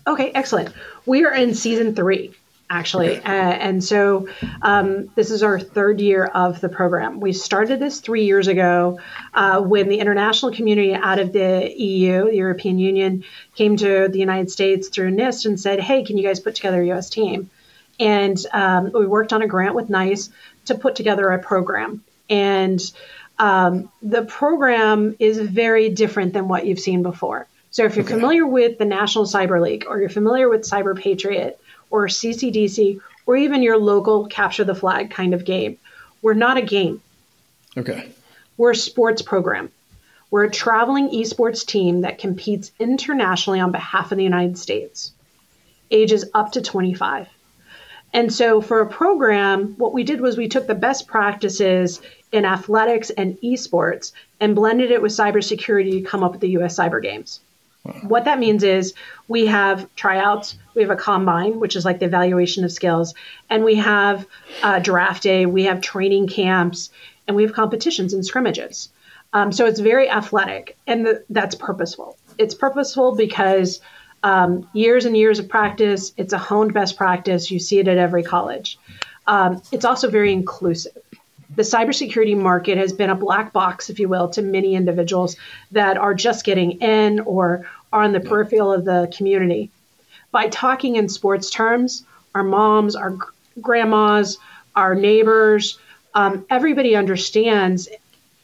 Okay, 0.06 0.32
excellent. 0.34 0.75
We 1.04 1.26
are 1.26 1.34
in 1.34 1.54
season 1.54 1.94
three. 1.94 2.34
Actually. 2.75 3.19
Okay. 3.19 3.25
Uh, 3.25 3.52
and 3.52 3.83
so 3.83 4.28
um, 4.62 5.09
this 5.14 5.31
is 5.31 5.43
our 5.43 5.61
third 5.61 6.00
year 6.00 6.25
of 6.25 6.61
the 6.61 6.69
program. 6.69 7.21
We 7.21 7.33
started 7.33 7.78
this 7.78 8.00
three 8.00 8.25
years 8.25 8.49
ago 8.49 8.99
uh, 9.33 9.61
when 9.61 9.88
the 9.88 9.99
international 10.00 10.52
community 10.52 10.93
out 10.93 11.21
of 11.21 11.33
the 11.33 11.73
EU, 11.76 12.25
the 12.25 12.37
European 12.37 12.78
Union, 12.78 13.25
came 13.54 13.76
to 13.76 14.09
the 14.09 14.19
United 14.19 14.50
States 14.50 14.88
through 14.88 15.12
NIST 15.12 15.47
and 15.47 15.61
said, 15.61 15.78
hey, 15.78 16.04
can 16.04 16.19
you 16.19 16.26
guys 16.26 16.40
put 16.40 16.57
together 16.57 16.83
a 16.83 16.87
U.S. 16.87 17.09
team? 17.09 17.49
And 18.00 18.37
um, 18.52 18.90
we 18.93 19.07
worked 19.07 19.33
on 19.33 19.40
a 19.43 19.47
grant 19.47 19.76
with 19.76 19.88
NICE 19.88 20.31
to 20.66 20.75
put 20.75 20.97
together 20.97 21.31
a 21.31 21.38
program. 21.38 22.02
And 22.28 22.81
um, 23.38 23.88
the 24.02 24.23
program 24.23 25.14
is 25.21 25.38
very 25.38 25.90
different 25.90 26.33
than 26.33 26.49
what 26.49 26.66
you've 26.66 26.81
seen 26.81 27.04
before. 27.04 27.47
So 27.71 27.85
if 27.85 27.95
you're 27.95 28.04
okay. 28.04 28.14
familiar 28.14 28.47
with 28.47 28.78
the 28.78 28.85
National 28.85 29.25
Cyber 29.25 29.61
League 29.61 29.85
or 29.88 30.00
you're 30.00 30.09
familiar 30.09 30.49
with 30.49 30.62
Cyber 30.62 30.99
Patriot, 30.99 31.61
or 31.91 32.07
CCDC 32.07 33.00
or 33.26 33.37
even 33.37 33.62
your 33.62 33.79
local 33.79 34.26
capture 34.26 34.64
the 34.64 34.75
flag 34.75 35.11
kind 35.11 35.35
of 35.35 35.45
game. 35.45 35.79
We're 36.23 36.35
not 36.35 36.57
a 36.57 36.62
game. 36.62 37.00
Okay. 37.76 38.11
We're 38.57 38.73
a 38.73 38.76
sports 38.76 39.23
program. 39.23 39.71
We're 40.31 40.45
a 40.45 40.50
traveling 40.50 41.11
esports 41.11 41.64
team 41.64 42.03
that 42.03 42.19
competes 42.19 42.73
internationally 42.79 43.61
on 43.61 43.73
behalf 43.73 44.11
of 44.11 44.19
the 44.19 44.25
United 44.25 44.59
States, 44.59 45.12
ages 45.91 46.25
up 46.35 46.53
to 46.53 46.62
25. 46.62 47.29
And 48.12 48.33
so 48.33 48.61
for 48.61 48.81
a 48.81 48.87
program, 48.87 49.75
what 49.76 49.93
we 49.93 50.05
did 50.05 50.21
was 50.21 50.37
we 50.37 50.49
took 50.49 50.67
the 50.67 50.75
best 50.75 51.07
practices 51.07 52.00
in 52.31 52.45
athletics 52.45 53.11
and 53.11 53.38
esports 53.43 54.12
and 54.41 54.55
blended 54.55 54.91
it 54.91 55.03
with 55.03 55.12
cybersecurity 55.12 55.93
to 55.93 56.03
come 56.03 56.23
up 56.23 56.33
with 56.33 56.41
the 56.41 56.57
US 56.59 56.79
Cyber 56.79 57.03
Games. 57.03 57.41
What 58.03 58.25
that 58.25 58.38
means 58.38 58.62
is 58.62 58.95
we 59.29 59.47
have 59.47 59.95
tryouts, 59.95 60.57
we 60.75 60.83
have 60.83 60.91
a 60.91 60.97
combine, 60.97 61.61
which 61.61 61.76
is 61.76 61.85
like 61.85 61.99
the 61.99 62.07
evaluation 62.07 62.64
of 62.64 62.73
skills, 62.73 63.14
and 63.50 63.62
we 63.62 63.75
have 63.75 64.26
a 64.62 64.81
draft 64.81 65.23
day, 65.23 65.45
we 65.45 65.64
have 65.64 65.81
training 65.83 66.29
camps, 66.29 66.91
and 67.26 67.37
we 67.37 67.43
have 67.43 67.53
competitions 67.53 68.14
and 68.14 68.25
scrimmages. 68.25 68.88
Um, 69.35 69.53
so 69.53 69.67
it's 69.67 69.81
very 69.81 70.09
athletic, 70.09 70.79
and 70.87 71.21
that's 71.29 71.55
purposeful. 71.55 72.17
It's 72.38 72.55
purposeful 72.55 73.17
because 73.17 73.81
um, 74.23 74.69
years 74.73 75.05
and 75.05 75.17
years 75.17 75.38
of 75.38 75.49
practice, 75.49 76.12
it's 76.17 76.33
a 76.33 76.38
honed 76.38 76.73
best 76.73 76.97
practice. 76.97 77.50
You 77.50 77.59
see 77.59 77.81
it 77.81 77.88
at 77.88 77.99
every 77.99 78.23
college. 78.23 78.79
Um, 79.26 79.62
it's 79.73 79.85
also 79.85 80.09
very 80.09 80.33
inclusive 80.33 80.97
the 81.54 81.62
cybersecurity 81.62 82.36
market 82.36 82.78
has 82.78 82.92
been 82.92 83.10
a 83.10 83.14
black 83.14 83.52
box, 83.52 83.90
if 83.90 83.98
you 83.98 84.08
will, 84.08 84.28
to 84.30 84.42
many 84.42 84.74
individuals 84.74 85.36
that 85.72 85.96
are 85.96 86.14
just 86.14 86.44
getting 86.44 86.80
in 86.80 87.20
or 87.20 87.66
are 87.92 88.02
on 88.02 88.12
the 88.12 88.20
peripheral 88.20 88.72
of 88.72 88.84
the 88.84 89.12
community. 89.16 89.70
By 90.30 90.48
talking 90.48 90.96
in 90.96 91.08
sports 91.08 91.50
terms, 91.50 92.04
our 92.34 92.42
moms, 92.42 92.96
our 92.96 93.16
grandmas, 93.60 94.38
our 94.74 94.94
neighbors, 94.94 95.78
um, 96.14 96.44
everybody 96.50 96.96
understands 96.96 97.88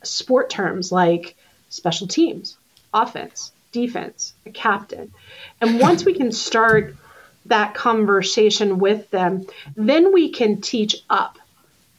sport 0.03 0.51
terms 0.51 0.93
like 0.93 1.35
special 1.69 2.07
teams, 2.07 2.57
offense, 2.95 3.53
defense, 3.73 4.35
a 4.47 4.51
captain. 4.51 5.13
And 5.61 5.81
once 5.81 6.05
we 6.05 6.15
can 6.15 6.33
start 6.33 6.97
that 7.47 7.75
conversation 7.75 8.79
with 8.79 9.11
them, 9.11 9.47
then 9.77 10.13
we 10.13 10.31
can 10.31 10.61
teach 10.61 10.97
up 11.09 11.39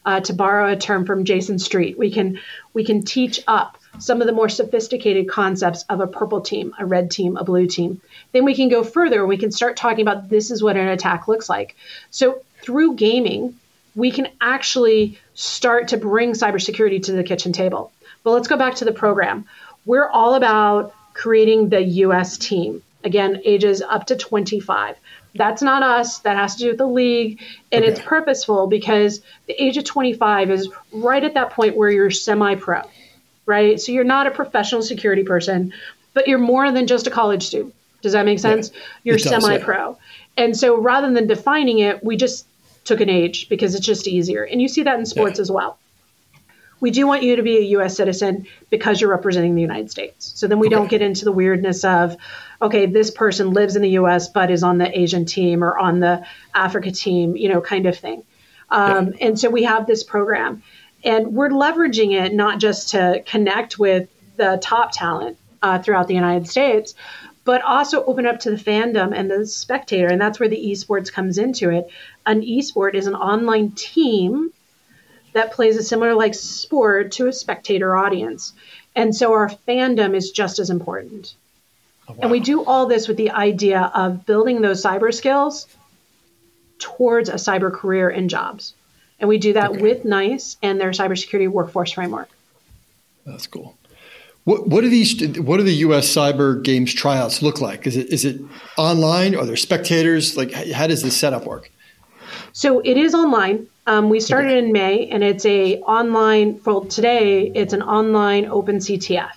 uh, 0.04 0.20
to 0.20 0.32
borrow 0.32 0.72
a 0.72 0.76
term 0.76 1.06
from 1.06 1.24
Jayson 1.24 1.58
Street. 1.58 1.98
We 1.98 2.10
can 2.10 2.40
we 2.74 2.84
can 2.84 3.02
teach 3.02 3.40
up 3.46 3.78
some 3.98 4.20
of 4.20 4.26
the 4.26 4.32
more 4.32 4.48
sophisticated 4.48 5.28
concepts 5.28 5.84
of 5.88 6.00
a 6.00 6.06
purple 6.06 6.40
team, 6.40 6.74
a 6.78 6.86
red 6.86 7.10
team, 7.10 7.36
a 7.36 7.44
blue 7.44 7.66
team. 7.66 8.00
Then 8.32 8.44
we 8.44 8.54
can 8.54 8.68
go 8.68 8.82
further 8.82 9.26
we 9.26 9.36
can 9.36 9.52
start 9.52 9.76
talking 9.76 10.02
about 10.02 10.28
this 10.28 10.50
is 10.50 10.62
what 10.62 10.76
an 10.76 10.88
attack 10.88 11.28
looks 11.28 11.48
like. 11.48 11.76
So 12.10 12.42
through 12.62 12.96
gaming, 12.96 13.58
we 13.94 14.10
can 14.10 14.28
actually 14.40 15.18
start 15.34 15.88
to 15.88 15.96
bring 15.96 16.32
cybersecurity 16.32 17.02
to 17.04 17.12
the 17.12 17.24
kitchen 17.24 17.52
table. 17.52 17.92
But 18.24 18.32
let's 18.32 18.48
go 18.48 18.56
back 18.56 18.76
to 18.76 18.84
the 18.84 18.92
program. 18.92 19.46
We're 19.84 20.08
all 20.08 20.34
about 20.34 20.94
creating 21.14 21.68
the 21.68 21.82
US 21.82 22.38
team. 22.38 22.82
Again, 23.04 23.42
ages 23.44 23.82
up 23.82 24.06
to 24.06 24.16
25. 24.16 24.96
That's 25.34 25.62
not 25.62 25.82
us. 25.82 26.18
That 26.20 26.36
has 26.36 26.56
to 26.56 26.64
do 26.64 26.68
with 26.68 26.78
the 26.78 26.86
league. 26.86 27.40
And 27.70 27.84
okay. 27.84 27.92
it's 27.92 28.00
purposeful 28.00 28.66
because 28.66 29.22
the 29.46 29.62
age 29.62 29.76
of 29.76 29.84
25 29.84 30.50
is 30.50 30.68
right 30.92 31.22
at 31.24 31.34
that 31.34 31.50
point 31.50 31.76
where 31.76 31.90
you're 31.90 32.10
semi 32.10 32.54
pro, 32.54 32.82
right? 33.46 33.80
So 33.80 33.92
you're 33.92 34.04
not 34.04 34.26
a 34.26 34.30
professional 34.30 34.82
security 34.82 35.22
person, 35.22 35.72
but 36.14 36.28
you're 36.28 36.38
more 36.38 36.70
than 36.70 36.86
just 36.86 37.06
a 37.06 37.10
college 37.10 37.46
student. 37.46 37.74
Does 38.02 38.12
that 38.12 38.26
make 38.26 38.40
sense? 38.40 38.70
Yeah, 38.72 38.80
you're 39.04 39.18
semi 39.18 39.58
pro. 39.58 39.90
Yeah. 39.90 40.44
And 40.44 40.56
so 40.56 40.76
rather 40.76 41.12
than 41.12 41.26
defining 41.26 41.78
it, 41.78 42.02
we 42.04 42.16
just 42.16 42.46
took 42.84 43.00
an 43.00 43.08
age 43.08 43.48
because 43.48 43.74
it's 43.74 43.86
just 43.86 44.08
easier. 44.08 44.44
And 44.44 44.60
you 44.60 44.68
see 44.68 44.82
that 44.82 44.98
in 44.98 45.06
sports 45.06 45.38
yeah. 45.38 45.42
as 45.42 45.50
well. 45.50 45.78
We 46.82 46.90
do 46.90 47.06
want 47.06 47.22
you 47.22 47.36
to 47.36 47.44
be 47.44 47.58
a 47.58 47.78
US 47.78 47.96
citizen 47.96 48.48
because 48.68 49.00
you're 49.00 49.08
representing 49.08 49.54
the 49.54 49.62
United 49.62 49.88
States. 49.88 50.32
So 50.34 50.48
then 50.48 50.58
we 50.58 50.66
okay. 50.66 50.74
don't 50.74 50.90
get 50.90 51.00
into 51.00 51.24
the 51.24 51.30
weirdness 51.30 51.84
of, 51.84 52.16
okay, 52.60 52.86
this 52.86 53.12
person 53.12 53.52
lives 53.52 53.76
in 53.76 53.82
the 53.82 53.90
US 53.90 54.28
but 54.28 54.50
is 54.50 54.64
on 54.64 54.78
the 54.78 54.98
Asian 54.98 55.24
team 55.24 55.62
or 55.62 55.78
on 55.78 56.00
the 56.00 56.26
Africa 56.52 56.90
team, 56.90 57.36
you 57.36 57.48
know, 57.48 57.60
kind 57.60 57.86
of 57.86 57.96
thing. 57.96 58.24
Um, 58.68 59.12
yeah. 59.12 59.28
And 59.28 59.38
so 59.38 59.48
we 59.48 59.62
have 59.62 59.86
this 59.86 60.02
program. 60.02 60.64
And 61.04 61.34
we're 61.34 61.50
leveraging 61.50 62.20
it 62.20 62.34
not 62.34 62.58
just 62.58 62.90
to 62.90 63.22
connect 63.26 63.78
with 63.78 64.08
the 64.36 64.58
top 64.60 64.90
talent 64.90 65.38
uh, 65.62 65.78
throughout 65.78 66.08
the 66.08 66.14
United 66.14 66.48
States, 66.48 66.96
but 67.44 67.62
also 67.62 68.04
open 68.04 68.26
up 68.26 68.40
to 68.40 68.50
the 68.50 68.56
fandom 68.56 69.12
and 69.14 69.30
the 69.30 69.46
spectator. 69.46 70.08
And 70.08 70.20
that's 70.20 70.40
where 70.40 70.48
the 70.48 70.72
esports 70.72 71.12
comes 71.12 71.38
into 71.38 71.70
it. 71.70 71.88
An 72.26 72.40
esport 72.40 72.94
is 72.94 73.06
an 73.06 73.14
online 73.14 73.70
team 73.70 74.52
that 75.32 75.52
plays 75.52 75.76
a 75.76 75.82
similar 75.82 76.14
like 76.14 76.34
sport 76.34 77.12
to 77.12 77.28
a 77.28 77.32
spectator 77.32 77.96
audience. 77.96 78.52
And 78.94 79.14
so 79.14 79.32
our 79.32 79.48
fandom 79.48 80.14
is 80.14 80.30
just 80.30 80.58
as 80.58 80.70
important. 80.70 81.34
Oh, 82.08 82.12
wow. 82.12 82.18
And 82.22 82.30
we 82.30 82.40
do 82.40 82.64
all 82.64 82.86
this 82.86 83.08
with 83.08 83.16
the 83.16 83.30
idea 83.30 83.90
of 83.94 84.26
building 84.26 84.60
those 84.60 84.82
cyber 84.82 85.12
skills 85.14 85.66
towards 86.78 87.28
a 87.28 87.34
cyber 87.34 87.72
career 87.72 88.10
in 88.10 88.28
jobs. 88.28 88.74
And 89.18 89.28
we 89.28 89.38
do 89.38 89.52
that 89.52 89.70
okay. 89.70 89.82
with 89.82 90.04
NICE 90.04 90.56
and 90.62 90.80
their 90.80 90.90
cybersecurity 90.90 91.48
workforce 91.48 91.92
framework. 91.92 92.28
That's 93.24 93.46
cool. 93.46 93.76
What, 94.44 94.66
what 94.66 94.80
do 94.80 94.88
these? 94.88 95.38
What 95.38 95.58
do 95.58 95.62
the 95.62 95.74
U.S. 95.74 96.08
Cyber 96.08 96.60
Games 96.60 96.92
tryouts 96.92 97.42
look 97.42 97.60
like? 97.60 97.86
Is 97.86 97.96
it 97.96 98.08
is 98.08 98.24
it 98.24 98.40
online? 98.76 99.36
Are 99.36 99.46
there 99.46 99.54
spectators? 99.54 100.36
Like, 100.36 100.52
how 100.52 100.88
does 100.88 101.02
this 101.02 101.16
setup 101.16 101.46
work? 101.46 101.70
So 102.52 102.80
it 102.80 102.96
is 102.96 103.14
online. 103.14 103.66
Um, 103.86 104.10
we 104.10 104.20
started 104.20 104.58
in 104.58 104.72
May, 104.72 105.08
and 105.08 105.24
it's 105.24 105.44
a 105.46 105.78
online. 105.80 106.58
For 106.58 106.84
today, 106.86 107.50
it's 107.54 107.72
an 107.72 107.82
online 107.82 108.46
open 108.46 108.76
CTF. 108.76 109.32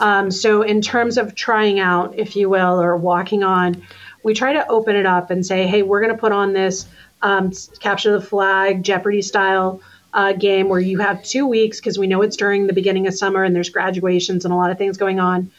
Um, 0.00 0.30
so, 0.30 0.62
in 0.62 0.80
terms 0.80 1.18
of 1.18 1.34
trying 1.34 1.80
out, 1.80 2.18
if 2.18 2.36
you 2.36 2.48
will, 2.48 2.80
or 2.80 2.96
walking 2.96 3.42
on, 3.42 3.82
we 4.22 4.34
try 4.34 4.52
to 4.52 4.66
open 4.68 4.96
it 4.96 5.04
up 5.04 5.30
and 5.30 5.44
say, 5.44 5.66
hey, 5.66 5.82
we're 5.82 6.00
going 6.00 6.12
to 6.12 6.18
put 6.18 6.32
on 6.32 6.52
this 6.52 6.86
um, 7.22 7.52
capture 7.80 8.12
the 8.12 8.24
flag, 8.24 8.82
Jeopardy 8.82 9.22
style 9.22 9.80
uh, 10.12 10.32
game 10.32 10.68
where 10.68 10.80
you 10.80 10.98
have 10.98 11.22
two 11.22 11.46
weeks 11.46 11.78
because 11.80 11.98
we 11.98 12.06
know 12.06 12.22
it's 12.22 12.36
during 12.36 12.66
the 12.66 12.72
beginning 12.72 13.06
of 13.06 13.14
summer 13.14 13.42
and 13.42 13.54
there's 13.54 13.70
graduations 13.70 14.44
and 14.44 14.54
a 14.54 14.56
lot 14.56 14.70
of 14.70 14.78
things 14.78 14.96
going 14.96 15.20
on. 15.20 15.50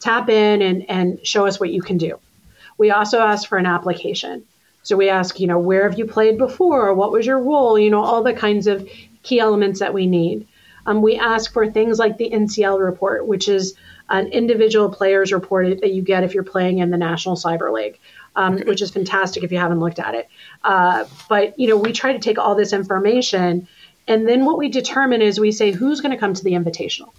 Tap 0.00 0.28
in 0.28 0.62
and, 0.62 0.88
and 0.88 1.26
show 1.26 1.46
us 1.46 1.58
what 1.58 1.70
you 1.70 1.82
can 1.82 1.98
do. 1.98 2.18
We 2.78 2.90
also 2.92 3.18
ask 3.18 3.48
for 3.48 3.58
an 3.58 3.66
application. 3.66 4.44
So 4.82 4.96
we 4.96 5.08
ask, 5.08 5.38
you 5.40 5.46
know, 5.46 5.58
where 5.58 5.88
have 5.88 5.98
you 5.98 6.06
played 6.06 6.38
before? 6.38 6.94
What 6.94 7.12
was 7.12 7.26
your 7.26 7.38
role? 7.38 7.78
You 7.78 7.90
know, 7.90 8.02
all 8.02 8.22
the 8.22 8.32
kinds 8.32 8.66
of 8.66 8.88
key 9.22 9.40
elements 9.40 9.80
that 9.80 9.92
we 9.92 10.06
need. 10.06 10.46
Um, 10.86 11.02
we 11.02 11.18
ask 11.18 11.52
for 11.52 11.70
things 11.70 11.98
like 11.98 12.16
the 12.16 12.30
NCL 12.30 12.82
report, 12.82 13.26
which 13.26 13.48
is 13.48 13.74
an 14.08 14.28
individual 14.28 14.88
player's 14.88 15.32
report 15.32 15.80
that 15.80 15.92
you 15.92 16.02
get 16.02 16.24
if 16.24 16.34
you're 16.34 16.44
playing 16.44 16.78
in 16.78 16.90
the 16.90 16.96
National 16.96 17.36
Cyber 17.36 17.72
League, 17.72 17.98
um, 18.36 18.54
okay. 18.54 18.64
which 18.64 18.80
is 18.80 18.90
fantastic 18.90 19.44
if 19.44 19.52
you 19.52 19.58
haven't 19.58 19.80
looked 19.80 19.98
at 19.98 20.14
it. 20.14 20.28
Uh, 20.64 21.04
but 21.28 21.58
you 21.58 21.68
know, 21.68 21.76
we 21.76 21.92
try 21.92 22.12
to 22.12 22.18
take 22.18 22.38
all 22.38 22.54
this 22.54 22.72
information, 22.72 23.68
and 24.06 24.26
then 24.26 24.46
what 24.46 24.56
we 24.56 24.70
determine 24.70 25.20
is 25.20 25.38
we 25.38 25.52
say 25.52 25.72
who's 25.72 26.00
going 26.00 26.12
to 26.12 26.18
come 26.18 26.32
to 26.32 26.42
the 26.42 26.52
invitational. 26.52 27.10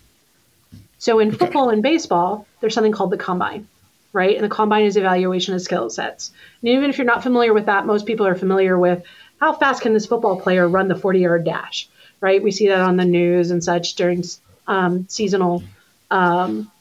So 0.98 1.20
in 1.20 1.30
okay. 1.30 1.38
football 1.38 1.70
and 1.70 1.84
baseball, 1.84 2.48
there's 2.60 2.74
something 2.74 2.92
called 2.92 3.12
the 3.12 3.18
combine, 3.18 3.68
right? 4.14 4.36
And 4.36 4.44
the 4.44 4.50
combine 4.50 4.86
is 4.86 4.98
evaluation 4.98 5.54
of 5.54 5.62
skill 5.62 5.90
sets. 5.90 6.32
And 6.62 6.70
even 6.70 6.90
if 6.90 6.98
you're 6.98 7.06
not 7.06 7.24
familiar 7.24 7.54
with 7.54 7.68
that, 7.68 7.86
most 7.86 8.06
people 8.06 8.26
are 8.26 8.36
familiar 8.36 8.78
with 8.78 9.04
how 9.40 9.54
fast 9.54 9.82
can 9.82 9.94
this 9.94 10.06
football 10.06 10.40
player 10.40 10.68
run 10.68 10.88
the 10.88 10.96
40 10.96 11.20
yard 11.20 11.46
dash 11.46 11.90
right? 12.22 12.42
We 12.42 12.52
see 12.52 12.68
that 12.68 12.82
on 12.82 12.98
the 12.98 13.06
news 13.06 13.52
and 13.52 13.64
such 13.64 13.96
during 13.96 14.24
um, 14.68 15.08
seasonal 15.08 15.64
um, 16.12 16.72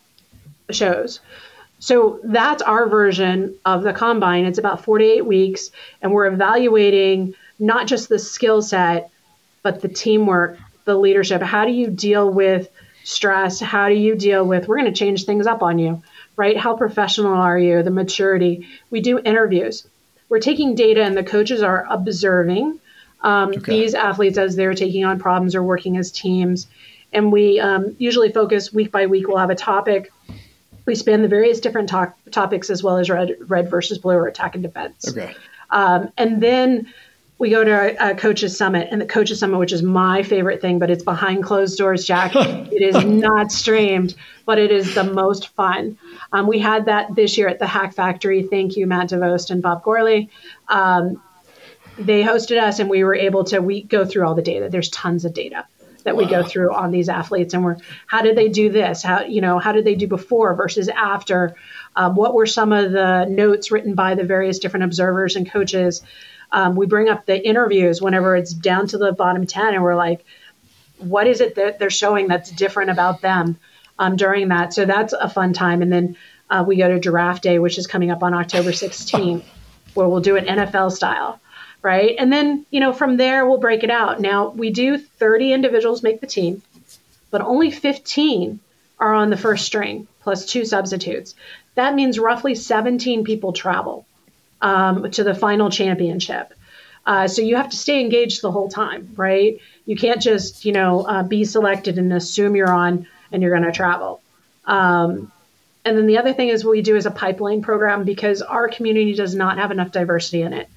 shows. 0.71 1.21
So 1.79 2.21
that's 2.25 2.63
our 2.63 2.89
version 2.89 3.55
of 3.65 3.83
the 3.83 3.93
combine. 3.93 4.47
It's 4.47 4.59
about 4.59 4.85
48 4.85 5.25
weeks, 5.25 5.71
and 6.03 6.13
we're 6.13 6.27
evaluating 6.27 7.35
not 7.59 7.87
just 7.87 8.09
the 8.09 8.19
skill 8.19 8.63
set, 8.63 9.11
but 9.63 9.81
the 9.81 9.89
teamwork, 9.89 10.59
the 10.85 10.97
leadership. 10.97 11.41
How 11.41 11.65
do 11.65 11.73
you 11.73 11.89
deal 11.89 12.29
with 12.29 12.69
stress? 13.05 13.61
How 13.61 13.89
do 13.89 13.95
you 13.95 14.17
deal 14.17 14.45
with, 14.45 14.67
we're 14.67 14.79
going 14.79 14.93
to 14.93 14.99
change 14.99 15.25
things 15.25 15.47
up 15.47 15.63
on 15.63 15.79
you, 15.79 16.03
right? 16.39 16.57
How 16.57 16.77
professional 16.77 17.35
are 17.35 17.59
you? 17.59 17.83
The 17.83 17.91
maturity. 17.91 18.69
We 18.91 19.01
do 19.01 19.19
interviews. 19.19 19.87
we're 20.31 20.39
taking 20.39 20.75
data 20.75 21.03
and 21.03 21.17
the 21.17 21.25
coaches 21.25 21.63
are 21.63 21.85
observing 21.91 22.79
um, 23.23 23.51
okay. 23.51 23.81
these 23.81 23.95
athletes 23.95 24.39
as 24.39 24.55
they're 24.55 24.75
taking 24.75 25.05
on 25.05 25.19
problems 25.19 25.55
or 25.55 25.63
working 25.63 25.97
as 25.97 26.13
teams. 26.13 26.69
And 27.13 27.33
we 27.33 27.59
um, 27.59 27.97
usually 27.99 28.31
focus 28.31 28.73
week 28.73 28.93
by 28.93 29.07
week. 29.07 29.27
We'll 29.27 29.39
have 29.39 29.51
a 29.51 29.57
topic. 29.57 30.13
We 30.87 30.95
span 30.95 31.23
the 31.23 31.29
various 31.29 31.61
different 31.61 31.89
to- 31.91 32.15
topics 32.31 32.71
as 32.71 32.83
well 32.83 32.99
as 32.99 33.11
red, 33.11 33.37
red 33.41 33.69
versus 33.69 33.99
blue 33.99 34.15
or 34.15 34.27
attack 34.27 34.55
and 34.55 34.63
defense. 34.63 35.09
Okay. 35.09 35.35
Um, 35.71 36.13
and 36.17 36.41
then 36.43 36.93
we 37.39 37.51
go 37.51 37.63
to 37.63 37.71
a, 37.71 38.11
a 38.11 38.15
coaches 38.15 38.57
summit 38.57 38.89
and 38.91 39.01
the 39.01 39.07
coaches 39.07 39.39
summit 39.39 39.59
which 39.59 39.73
is 39.73 39.83
my 39.83 40.23
favorite 40.23 40.61
thing 40.61 40.79
but 40.79 40.91
it's 40.91 41.05
behind 41.05 41.45
closed 41.45 41.79
doors 41.79 42.05
jack. 42.05 42.35
It 42.71 42.83
is 42.83 43.05
not 43.05 43.51
streamed 43.51 44.15
but 44.45 44.59
it 44.59 44.71
is 44.71 44.95
the 44.95 45.05
most 45.05 45.49
fun. 45.49 45.99
Um, 46.33 46.47
we 46.47 46.59
had 46.59 46.87
that 46.87 47.15
this 47.15 47.37
year 47.37 47.49
at 47.49 47.59
the 47.59 47.67
hack 47.67 47.95
factory. 47.95 48.43
Thank 48.43 48.77
you 48.77 48.87
matt 48.87 49.09
devost 49.09 49.51
and 49.51 49.63
bob 49.63 49.83
gourley. 49.83 50.29
Um, 50.69 51.23
they 51.99 52.23
hosted 52.23 52.61
us 52.61 52.79
and 52.79 52.89
we 52.89 53.03
were 53.05 53.15
able 53.15 53.45
to 53.45 53.61
we 53.61 53.83
go 53.83 54.05
through 54.05 54.27
all 54.27 54.35
the 54.35 54.43
data. 54.43 54.69
There's 54.71 54.91
tons 54.91 55.25
of 55.25 55.35
data 55.35 55.67
that 56.05 56.17
wow. 56.17 56.23
we 56.23 56.31
go 56.31 56.43
through 56.43 56.73
on 56.73 56.91
these 56.91 57.09
athletes 57.09 57.55
and 57.55 57.65
we're 57.65 57.77
how 58.07 58.23
did 58.23 58.37
they 58.37 58.49
do 58.49 58.71
this? 58.71 59.03
How 59.03 59.23
you 59.23 59.41
know 59.41 59.59
how 59.59 59.73
did 59.73 59.85
they 59.85 59.95
do 59.95 60.07
before 60.07 60.55
versus 60.55 60.89
after? 60.89 61.55
Um, 61.97 62.15
what 62.15 62.35
were 62.35 62.47
some 62.47 62.73
of 62.73 62.93
the 62.93 63.25
notes 63.25 63.71
written 63.71 63.95
by 63.95 64.15
the 64.15 64.25
various 64.25 64.59
different 64.59 64.85
observers 64.85 65.35
and 65.35 65.51
coaches 65.51 66.03
um, 66.51 66.77
we 66.77 66.87
bring 66.87 67.09
up 67.09 67.27
the 67.27 67.47
interviews 67.47 68.01
whenever 68.01 68.37
it's 68.37 68.53
down 68.53 68.87
to 68.89 68.99
the 68.99 69.13
bottom 69.13 69.47
10 69.47 69.75
and 69.75 69.83
we're 69.83 69.95
like 69.95 70.25
what 70.99 71.27
is 71.27 71.41
it 71.41 71.55
that 71.55 71.79
they're 71.79 71.91
showing 71.91 72.29
that's 72.29 72.51
different 72.51 72.91
about 72.91 73.21
them 73.21 73.57
um, 73.99 74.17
during 74.17 74.49
that? 74.49 74.75
So 74.75 74.85
that's 74.85 75.13
a 75.13 75.29
fun 75.29 75.53
time. 75.53 75.81
And 75.81 75.93
then 75.93 76.17
uh, 76.51 76.65
we 76.67 76.77
go 76.77 76.89
to 76.89 76.99
draft 76.99 77.43
day 77.43 77.59
which 77.59 77.79
is 77.79 77.87
coming 77.87 78.11
up 78.11 78.23
on 78.23 78.33
october 78.35 78.71
16th 78.71 79.45
where 79.95 80.09
we'll 80.09 80.21
do 80.21 80.37
it 80.37 80.47
nfl 80.47 80.91
style 80.91 81.41
right? 81.83 82.17
And 82.19 82.33
then 82.33 82.67
you 82.71 82.81
know 82.81 82.93
from 82.93 83.17
there 83.17 83.47
we'll 83.47 83.59
break 83.59 83.85
it 83.85 83.91
out. 83.91 84.21
Now 84.21 84.49
we 84.49 84.71
do 84.71 84.99
30 84.99 85.53
individuals 85.53 86.03
make 86.03 86.21
the 86.21 86.27
team 86.27 86.63
but 87.31 87.43
only 87.43 87.71
15 87.71 88.61
are 88.99 89.15
on 89.15 89.31
the 89.31 89.37
first 89.37 89.67
string 89.67 90.09
plus 90.23 90.47
two 90.47 90.65
substitutes. 90.65 91.35
That 91.75 91.95
means 91.95 92.19
roughly 92.19 92.55
17 92.55 93.25
people 93.25 93.53
travel 93.53 94.07
um, 94.61 95.11
to 95.11 95.25
the 95.25 95.35
final 95.35 95.71
championship. 95.71 96.55
Uh, 97.07 97.27
so 97.27 97.41
you 97.41 97.57
have 97.57 97.71
to 97.71 97.77
stay 97.77 98.01
engaged 98.01 98.43
the 98.43 98.51
whole 98.51 98.69
time, 98.69 99.13
right? 99.17 99.61
You 99.87 99.97
can't 99.97 100.21
just, 100.21 100.65
you 100.65 100.73
know, 100.73 101.03
uh, 101.03 101.23
be 101.23 101.45
selected 101.45 101.99
and 101.99 102.13
assume 102.13 102.55
you're 102.55 102.73
on 102.73 103.07
and 103.33 103.43
you're 103.43 103.53
going 103.53 103.65
to 103.65 103.73
travel. 103.73 104.21
Um, 104.67 105.33
and 105.85 105.97
then 105.97 106.07
the 106.07 106.19
other 106.19 106.35
thing 106.35 106.49
is 106.49 106.65
what 106.65 106.73
we 106.73 106.83
do 106.83 106.97
is 106.97 107.07
a 107.07 107.11
pipeline 107.11 107.63
program 107.63 108.05
because 108.05 108.43
our 108.43 108.69
community 108.69 109.15
does 109.15 109.35
not 109.35 109.57
have 109.57 109.71
enough 109.71 109.91
diversity 109.91 110.43
in 110.43 110.53
it. 110.53 110.69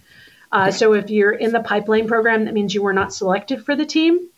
Uh, 0.52 0.72
so 0.72 0.94
if 0.94 1.10
you're 1.10 1.32
in 1.32 1.52
the 1.52 1.60
pipeline 1.60 2.08
program, 2.08 2.46
that 2.46 2.54
means 2.54 2.74
you 2.74 2.82
were 2.82 2.94
not 2.94 3.14
selected 3.14 3.66
for 3.66 3.76
the 3.76 3.86
team, 3.86 4.30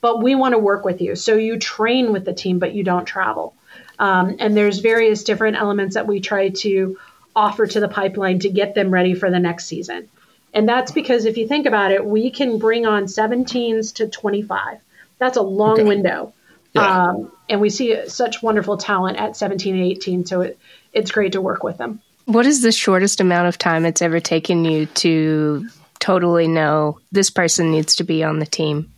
but 0.00 0.22
we 0.22 0.34
want 0.34 0.52
to 0.52 0.58
work 0.58 0.84
with 0.84 1.00
you. 1.00 1.16
So 1.16 1.34
you 1.34 1.58
train 1.58 2.12
with 2.12 2.24
the 2.24 2.32
team, 2.32 2.58
but 2.58 2.74
you 2.74 2.84
don't 2.84 3.06
travel. 3.06 3.54
Um, 3.98 4.36
and 4.38 4.56
there's 4.56 4.78
various 4.78 5.24
different 5.24 5.56
elements 5.56 5.94
that 5.94 6.06
we 6.06 6.20
try 6.20 6.50
to 6.50 6.98
offer 7.38 7.66
to 7.66 7.78
the 7.78 7.88
pipeline 7.88 8.40
to 8.40 8.50
get 8.50 8.74
them 8.74 8.90
ready 8.90 9.14
for 9.14 9.30
the 9.30 9.38
next 9.38 9.66
season. 9.66 10.08
And 10.52 10.68
that's 10.68 10.90
because 10.90 11.24
if 11.24 11.36
you 11.36 11.46
think 11.46 11.66
about 11.66 11.92
it, 11.92 12.04
we 12.04 12.30
can 12.30 12.58
bring 12.58 12.84
on 12.84 13.04
17s 13.04 13.94
to 13.94 14.08
25. 14.08 14.78
That's 15.18 15.36
a 15.36 15.42
long 15.42 15.74
okay. 15.74 15.84
window. 15.84 16.32
Yeah. 16.74 17.10
Um, 17.10 17.32
and 17.48 17.60
we 17.60 17.70
see 17.70 18.08
such 18.08 18.42
wonderful 18.42 18.76
talent 18.76 19.18
at 19.18 19.36
17 19.36 19.76
and 19.76 19.84
18. 19.84 20.26
So 20.26 20.40
it, 20.40 20.58
it's 20.92 21.12
great 21.12 21.32
to 21.32 21.40
work 21.40 21.62
with 21.62 21.78
them. 21.78 22.00
What 22.24 22.44
is 22.44 22.60
the 22.60 22.72
shortest 22.72 23.20
amount 23.20 23.46
of 23.46 23.56
time 23.56 23.86
it's 23.86 24.02
ever 24.02 24.18
taken 24.18 24.64
you 24.64 24.86
to 24.86 25.68
totally 26.00 26.48
know 26.48 26.98
this 27.12 27.30
person 27.30 27.70
needs 27.70 27.96
to 27.96 28.04
be 28.04 28.24
on 28.24 28.40
the 28.40 28.46
team? 28.46 28.92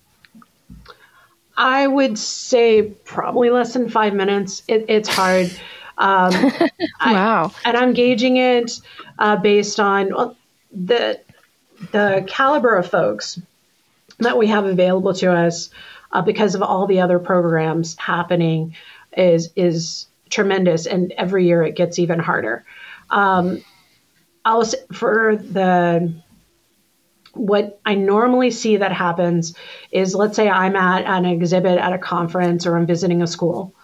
I 1.57 1.87
would 1.87 2.19
say 2.19 2.83
probably 2.83 3.51
less 3.51 3.75
than 3.75 3.91
five 3.91 4.15
minutes. 4.15 4.63
It, 4.67 4.87
it's 4.89 5.09
hard. 5.11 5.51
Um, 6.01 6.33
wow. 7.05 7.53
I, 7.65 7.69
and 7.69 7.77
I'm 7.77 7.93
gauging 7.93 8.39
it 8.39 8.81
uh, 9.19 9.37
based 9.37 9.79
on 9.79 10.09
well, 10.13 10.37
the 10.73 11.21
the 11.93 12.25
caliber 12.27 12.75
of 12.77 12.91
folks 12.91 13.41
that 14.19 14.37
we 14.37 14.49
have 14.49 14.65
available 14.65 15.15
to 15.15 15.33
us 15.33 15.71
uh, 16.13 16.23
because 16.23 16.55
of 16.55 16.63
all 16.63 16.87
the 16.87 17.01
other 17.01 17.19
programs 17.19 17.97
happening 17.97 18.75
is 19.17 19.51
is 19.55 20.07
tremendous, 20.31 20.87
and 20.87 21.13
every 21.13 21.47
year 21.47 21.63
it 21.63 21.77
gets 21.77 21.99
even 21.99 22.19
harder. 22.19 22.65
Um, 23.11 23.63
I'll 24.45 24.65
for 24.93 25.37
the 25.37 26.15
what 27.35 27.81
I 27.85 27.95
normally 27.95 28.51
see 28.51 28.79
that 28.79 28.93
happens 28.93 29.55
is 29.93 30.15
let's 30.15 30.35
say 30.35 30.49
I'm 30.49 30.77
at 30.77 31.05
an 31.05 31.27
exhibit 31.27 31.79
at 31.79 31.93
a 31.93 31.99
conference 31.99 32.67
or 32.67 32.77
I'm 32.77 32.87
visiting 32.87 33.23
a 33.23 33.27
school. 33.27 33.75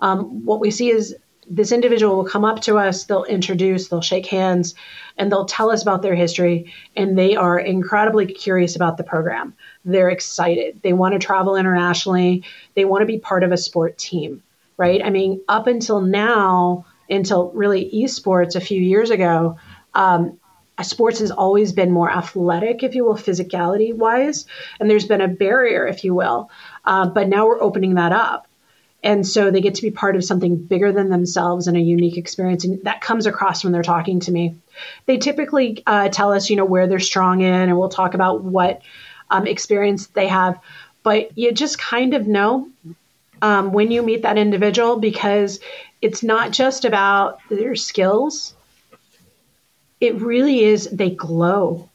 Um, 0.00 0.44
what 0.44 0.60
we 0.60 0.70
see 0.70 0.90
is 0.90 1.14
this 1.48 1.72
individual 1.72 2.16
will 2.16 2.24
come 2.24 2.44
up 2.44 2.60
to 2.62 2.76
us, 2.78 3.04
they'll 3.04 3.24
introduce, 3.24 3.88
they'll 3.88 4.00
shake 4.00 4.26
hands, 4.26 4.74
and 5.16 5.30
they'll 5.30 5.44
tell 5.44 5.70
us 5.70 5.82
about 5.82 6.02
their 6.02 6.14
history. 6.14 6.72
And 6.96 7.16
they 7.16 7.36
are 7.36 7.58
incredibly 7.58 8.26
curious 8.26 8.76
about 8.76 8.96
the 8.96 9.04
program. 9.04 9.54
They're 9.84 10.10
excited. 10.10 10.80
They 10.82 10.92
want 10.92 11.12
to 11.12 11.18
travel 11.18 11.56
internationally, 11.56 12.44
they 12.74 12.84
want 12.84 13.02
to 13.02 13.06
be 13.06 13.18
part 13.18 13.44
of 13.44 13.52
a 13.52 13.56
sport 13.56 13.96
team, 13.96 14.42
right? 14.76 15.00
I 15.04 15.10
mean, 15.10 15.40
up 15.48 15.66
until 15.66 16.00
now, 16.00 16.84
until 17.08 17.50
really 17.52 17.90
esports 17.94 18.56
a 18.56 18.60
few 18.60 18.80
years 18.80 19.10
ago, 19.10 19.58
um, 19.94 20.38
sports 20.82 21.20
has 21.20 21.30
always 21.30 21.72
been 21.72 21.92
more 21.92 22.10
athletic, 22.10 22.82
if 22.82 22.94
you 22.94 23.04
will, 23.04 23.14
physicality 23.14 23.94
wise. 23.94 24.46
And 24.80 24.90
there's 24.90 25.06
been 25.06 25.20
a 25.20 25.28
barrier, 25.28 25.86
if 25.86 26.04
you 26.04 26.14
will. 26.14 26.50
Uh, 26.84 27.08
but 27.08 27.28
now 27.28 27.46
we're 27.46 27.62
opening 27.62 27.94
that 27.94 28.12
up 28.12 28.45
and 29.06 29.24
so 29.24 29.52
they 29.52 29.60
get 29.60 29.76
to 29.76 29.82
be 29.82 29.92
part 29.92 30.16
of 30.16 30.24
something 30.24 30.56
bigger 30.56 30.90
than 30.90 31.10
themselves 31.10 31.68
and 31.68 31.76
a 31.76 31.80
unique 31.80 32.16
experience. 32.16 32.64
And 32.64 32.82
that 32.82 33.00
comes 33.00 33.26
across 33.26 33.62
when 33.62 33.72
they're 33.72 33.84
talking 33.84 34.18
to 34.20 34.32
me. 34.32 34.56
They 35.06 35.18
typically 35.18 35.80
uh, 35.86 36.08
tell 36.08 36.32
us 36.32 36.50
you 36.50 36.56
know 36.56 36.64
where 36.64 36.88
they're 36.88 36.98
strong 36.98 37.40
in 37.40 37.54
and 37.54 37.78
we'll 37.78 37.88
talk 37.88 38.14
about 38.14 38.42
what 38.42 38.82
um, 39.30 39.46
experience 39.46 40.08
they 40.08 40.26
have. 40.26 40.58
But 41.04 41.38
you 41.38 41.52
just 41.52 41.78
kind 41.78 42.14
of 42.14 42.26
know 42.26 42.68
um, 43.40 43.72
when 43.72 43.92
you 43.92 44.02
meet 44.02 44.22
that 44.22 44.38
individual 44.38 44.98
because 44.98 45.60
it's 46.02 46.24
not 46.24 46.50
just 46.50 46.84
about 46.84 47.38
their 47.48 47.76
skills. 47.76 48.54
It 50.00 50.20
really 50.20 50.64
is 50.64 50.90
they 50.90 51.10
glow 51.10 51.88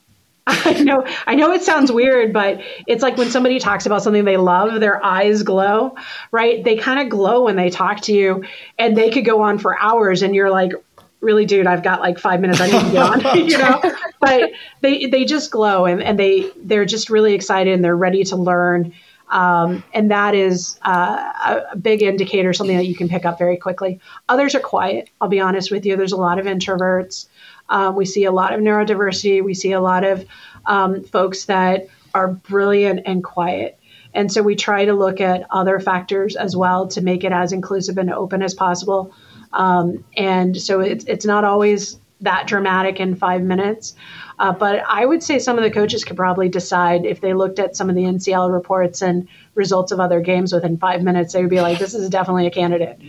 I 0.66 0.84
know, 0.84 1.06
I 1.26 1.36
know 1.36 1.52
it 1.52 1.64
sounds 1.64 1.92
weird, 1.92 2.34
but 2.34 2.62
it's 2.88 3.02
like 3.02 3.18
when 3.18 3.30
somebody 3.30 3.60
talks 3.60 3.86
about 3.86 4.04
something 4.04 4.26
they 4.26 4.38
love, 4.38 4.80
their 4.80 5.04
eyes 5.04 5.44
glow, 5.44 5.96
right? 6.32 6.64
They 6.64 6.76
kind 6.76 7.00
of 7.00 7.10
glow 7.10 7.46
when 7.46 7.56
they 7.56 7.70
talk 7.70 8.02
to 8.02 8.14
you, 8.14 8.44
and 8.78 8.98
they 8.98 9.10
could 9.10 9.26
go 9.26 9.42
on 9.42 9.60
for 9.60 9.80
hours, 9.80 10.22
and 10.22 10.36
you're 10.36 10.52
like, 10.52 10.74
really, 11.22 11.46
dude, 11.46 11.68
I've 11.68 11.84
got 11.84 12.02
like 12.02 12.20
five 12.20 12.42
minutes. 12.42 12.60
I 12.60 12.68
need 12.68 12.82
to 12.82 12.92
get 12.92 13.26
on, 13.26 13.38
you 13.48 13.58
know. 13.58 13.82
But 14.20 14.52
they 14.82 15.06
they 15.06 15.24
just 15.26 15.52
glow, 15.52 15.86
and, 15.86 16.04
and 16.04 16.20
they 16.20 16.52
they're 16.58 16.86
just 16.86 17.10
really 17.10 17.34
excited, 17.34 17.74
and 17.74 17.84
they're 17.84 17.96
ready 17.96 18.24
to 18.26 18.36
learn. 18.36 18.94
Um, 19.30 19.82
and 19.94 20.12
that 20.12 20.36
is 20.36 20.78
uh, 20.82 21.62
a 21.72 21.78
big 21.78 22.02
indicator, 22.02 22.52
something 22.52 22.76
that 22.76 22.86
you 22.86 22.96
can 22.96 23.08
pick 23.08 23.26
up 23.26 23.40
very 23.40 23.56
quickly. 23.56 24.02
Others 24.28 24.56
are 24.56 24.60
quiet. 24.60 25.10
I'll 25.22 25.30
be 25.30 25.40
honest 25.40 25.72
with 25.72 25.86
you. 25.86 25.96
There's 25.96 26.12
a 26.12 26.18
lot 26.18 26.38
of 26.38 26.46
introverts. 26.46 27.28
Um, 27.69 27.95
we 27.95 28.06
see 28.06 28.26
a 28.26 28.32
lot 28.32 28.54
of 28.54 28.60
neurodiversity. 28.60 29.43
We 29.43 29.54
see 29.54 29.71
a 29.71 29.82
lot 29.82 30.04
of 30.04 30.26
um, 30.65 31.04
folks 31.04 31.45
that 31.45 31.88
are 32.13 32.28
brilliant 32.28 33.02
and 33.06 33.24
quiet. 33.24 33.80
And 34.13 34.32
so 34.32 34.41
we 34.43 34.56
try 34.56 34.86
to 34.86 34.93
look 34.93 35.21
at 35.21 35.45
other 35.50 35.80
factors 35.80 36.36
as 36.36 36.56
well 36.56 36.88
to 36.89 37.02
make 37.02 37.24
it 37.24 37.32
as 37.32 37.54
inclusive 37.54 37.97
and 37.97 38.12
open 38.12 38.41
as 38.41 38.54
possible. 38.54 39.13
Um, 39.54 40.04
and 40.17 40.60
so 40.60 40.82
it's, 40.82 41.06
it's 41.06 41.26
not 41.26 41.43
always 41.43 41.97
that 42.21 42.45
dramatic 42.47 43.00
in 43.00 43.15
five 43.15 43.41
minutes. 43.41 43.95
Uh, 44.38 44.52
but 44.52 44.84
I 44.88 45.06
would 45.06 45.24
say 45.24 45.39
some 45.39 45.58
of 45.58 45.63
the 45.63 45.71
coaches 45.71 46.04
could 46.04 46.17
probably 46.17 46.50
decide 46.50 47.06
if 47.06 47.21
they 47.21 47.34
looked 47.34 47.60
at 47.60 47.76
some 47.76 47.89
of 47.89 47.95
the 47.95 48.04
NCL 48.04 48.52
reports 48.52 49.02
and 49.02 49.28
results 49.56 49.91
of 49.91 50.00
other 50.00 50.19
games 50.19 50.54
within 50.54 50.78
five 50.78 51.04
minutes, 51.04 51.34
they 51.34 51.41
would 51.41 51.50
be 51.50 51.62
like, 51.62 51.80
this 51.80 51.93
is 51.93 52.10
definitely 52.10 52.47
a 52.47 52.52
candidate. 52.52 53.00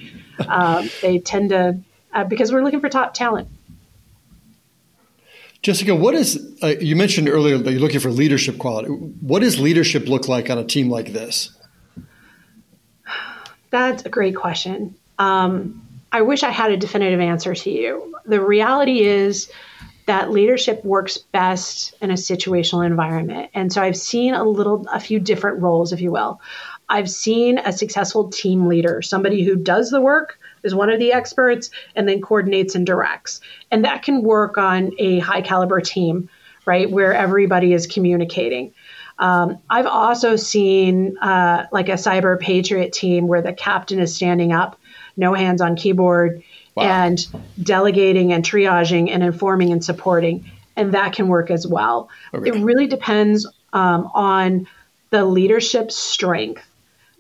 Um, 0.47 0.89
they 1.01 1.19
tend 1.19 1.51
to, 1.51 1.79
uh, 2.13 2.25
because 2.25 2.53
we're 2.53 2.63
looking 2.63 2.81
for 2.81 2.89
top 2.89 3.15
talent. 3.15 3.49
Jessica, 5.63 5.95
what 5.95 6.15
is 6.15 6.57
uh, 6.61 6.75
you 6.81 6.97
mentioned 6.97 7.29
earlier 7.29 7.57
that 7.57 7.71
you're 7.71 7.81
looking 7.81 8.01
for 8.01 8.11
leadership 8.11 8.59
quality? 8.59 8.89
What 8.89 9.43
does 9.43 9.61
leadership 9.61 10.09
look 10.09 10.27
like 10.27 10.51
on 10.51 10.59
a 10.59 10.65
team 10.65 10.91
like 10.91 11.13
this? 11.13 11.57
That's 13.71 14.05
a 14.05 14.09
great 14.09 14.35
question. 14.35 14.97
Um, 15.21 15.87
I 16.11 16.23
wish 16.23 16.43
I 16.43 16.51
had 16.51 16.73
a 16.73 16.77
definitive 16.77 17.21
answer 17.21 17.55
to 17.55 17.71
you. 17.71 18.15
The 18.27 18.41
reality 18.41 19.03
is 19.03 19.51
that 20.07 20.33
leadership 20.33 20.85
works 20.85 21.17
best 21.17 21.95
in 22.03 22.11
a 22.11 22.15
situational 22.15 22.85
environment, 22.85 23.51
and 23.55 23.73
so 23.73 23.81
I've 23.81 23.97
seen 23.97 24.35
a 24.35 24.45
little, 24.45 24.85
a 24.93 24.99
few 24.99 25.21
different 25.21 25.63
roles, 25.63 25.93
if 25.93 26.01
you 26.01 26.11
will. 26.11 26.41
I've 26.89 27.09
seen 27.09 27.59
a 27.59 27.73
successful 27.73 28.29
team 28.31 28.67
leader, 28.67 29.01
somebody 29.01 29.45
who 29.45 29.55
does 29.55 29.91
the 29.91 30.01
work 30.01 30.39
is 30.63 30.75
one 30.75 30.91
of 30.91 30.99
the 30.99 31.13
experts 31.13 31.71
and 31.95 32.09
then 32.09 32.21
coordinates 32.21 32.75
and 32.75 32.87
directs. 32.87 33.41
And 33.71 33.85
that 33.85 34.03
can 34.03 34.23
work 34.23 34.59
on 34.59 34.93
a 34.99 35.19
high 35.19 35.43
caliber 35.43 35.81
team, 35.81 36.29
right, 36.67 36.91
where 36.91 37.15
everybody 37.15 37.73
is 37.73 37.87
communicating. 37.87 38.73
Um, 39.19 39.59
I've 39.69 39.87
also 39.87 40.37
seen 40.37 41.19
uh, 41.19 41.67
like 41.71 41.89
a 41.89 41.95
cyber 41.95 42.39
patriot 42.41 42.93
team 42.93 43.29
where 43.29 43.43
the 43.43 43.53
captain 43.53 44.01
is 44.01 44.15
standing 44.15 44.53
up, 44.53 44.79
no 45.17 45.35
hands 45.35 45.61
on 45.61 45.77
keyboard, 45.77 46.43
wow. 46.75 46.85
and 46.85 47.27
delegating 47.63 48.33
and 48.33 48.45
triaging 48.45 49.11
and 49.11 49.23
informing 49.23 49.73
and 49.73 49.85
supporting. 49.85 50.51
And 50.75 50.95
that 50.95 51.13
can 51.13 51.29
work 51.29 51.51
as 51.51 51.67
well. 51.67 52.09
Okay. 52.33 52.49
It 52.49 52.63
really 52.63 52.87
depends 52.87 53.47
um, 53.73 54.11
on 54.15 54.67
the 55.11 55.25
leadership 55.25 55.93
strength. 55.93 56.67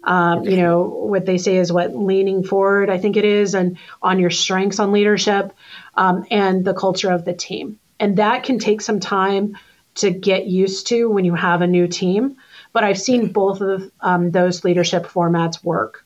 Um. 0.05 0.45
You 0.45 0.57
know, 0.57 0.83
what 0.83 1.27
they 1.27 1.38
say 1.38 1.57
is 1.57 1.73
what 1.73 1.95
leaning 1.95 2.45
forward, 2.45 2.91
I 2.91 2.99
think 2.99 3.17
it 3.17 3.25
is, 3.25 3.55
and 3.55 3.79
on 4.01 4.19
your 4.19 4.31
strengths 4.31 4.79
on 4.79 4.93
leadership 4.93 5.53
um, 5.95 6.27
and 6.31 6.65
the 6.65 6.75
culture 6.75 7.11
of 7.11 7.25
the 7.25 7.33
team. 7.33 7.79
And 8.01 8.17
that 8.17 8.45
can 8.45 8.59
take 8.59 8.81
some 8.81 9.01
time 9.01 9.57
to 9.97 10.11
get 10.11 10.47
used 10.47 10.88
to 10.88 11.09
when 11.09 11.25
you 11.25 11.35
have 11.35 11.62
a 11.62 11.67
new 11.67 11.87
team. 11.87 12.37
But 12.73 12.85
I've 12.85 12.99
seen 12.99 13.33
both 13.33 13.61
of 13.61 13.91
um, 14.01 14.31
those 14.31 14.65
leadership 14.65 15.07
formats 15.07 15.62
work. 15.62 16.05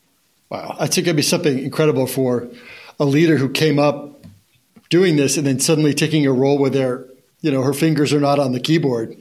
Wow. 0.51 0.77
I 0.79 0.87
think 0.87 1.07
it'd 1.07 1.17
be 1.17 1.23
something 1.23 1.59
incredible 1.59 2.07
for 2.07 2.49
a 2.99 3.05
leader 3.05 3.37
who 3.37 3.49
came 3.49 3.79
up 3.79 4.25
doing 4.89 5.17
this 5.17 5.37
and 5.37 5.47
then 5.47 5.59
suddenly 5.61 5.95
taking 5.95 6.27
a 6.27 6.33
role 6.33 6.59
where 6.59 6.71
their, 6.71 7.07
you 7.41 7.51
know, 7.51 7.63
her 7.63 7.73
fingers 7.73 8.13
are 8.13 8.21
not 8.21 8.39
on 8.39 8.53
the 8.53 8.61
keyboard 8.61 9.17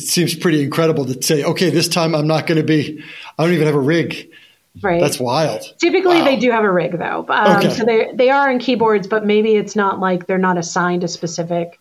it 0.00 0.08
seems 0.08 0.34
pretty 0.34 0.62
incredible 0.62 1.04
to 1.06 1.22
say, 1.22 1.44
okay, 1.44 1.70
this 1.70 1.88
time 1.88 2.14
I'm 2.14 2.26
not 2.26 2.46
going 2.46 2.58
to 2.58 2.64
be, 2.64 3.02
I 3.38 3.44
don't 3.44 3.54
even 3.54 3.66
have 3.66 3.74
a 3.74 3.80
rig. 3.80 4.30
Right. 4.80 5.00
That's 5.00 5.20
wild. 5.20 5.62
Typically, 5.78 6.18
wow. 6.18 6.24
they 6.24 6.36
do 6.36 6.50
have 6.50 6.64
a 6.64 6.72
rig 6.72 6.98
though. 6.98 7.26
Um, 7.28 7.56
okay. 7.58 7.70
So 7.70 7.84
they 7.84 8.10
they 8.14 8.30
are 8.30 8.50
in 8.50 8.58
keyboards, 8.58 9.06
but 9.06 9.26
maybe 9.26 9.54
it's 9.54 9.76
not 9.76 10.00
like 10.00 10.26
they're 10.26 10.38
not 10.38 10.56
assigned 10.56 11.04
a 11.04 11.08
specific 11.08 11.78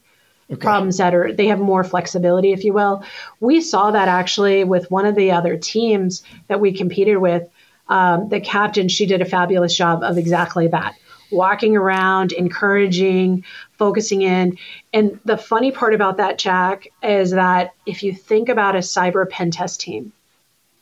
okay. 0.52 0.60
problem 0.60 0.92
set, 0.92 1.16
or 1.16 1.32
they 1.32 1.48
have 1.48 1.60
more 1.60 1.86
flexibility, 1.86 2.52
if 2.52 2.66
you 2.66 2.74
will. 2.74 3.06
We 3.40 3.62
saw 3.62 3.92
that 3.92 4.10
actually 4.10 4.66
with 4.66 4.92
one 4.92 5.06
of 5.06 5.16
the 5.16 5.32
other 5.32 5.56
teams 5.56 6.24
that 6.48 6.60
we 6.60 6.74
competed 6.74 7.18
with. 7.18 7.48
Um, 7.88 8.30
the 8.30 8.40
captain, 8.40 8.88
she 8.88 9.06
did 9.06 9.22
a 9.22 9.26
fabulous 9.26 9.76
job 9.76 10.04
of 10.04 10.18
exactly 10.18 10.68
that 10.68 10.96
walking 11.32 11.76
around, 11.78 12.32
encouraging, 12.32 13.46
focusing 13.78 14.22
in. 14.22 14.58
And 14.94 15.20
the 15.26 15.38
funny 15.38 15.72
part 15.72 15.94
about 15.94 16.18
that, 16.18 16.38
Jack, 16.38 16.88
is 17.02 17.32
that 17.32 17.74
if 17.86 18.04
you 18.04 18.14
think 18.14 18.50
about 18.50 18.76
a 18.76 18.80
cyber 18.80 19.30
pen 19.30 19.52
test 19.52 19.82
team, 19.82 20.14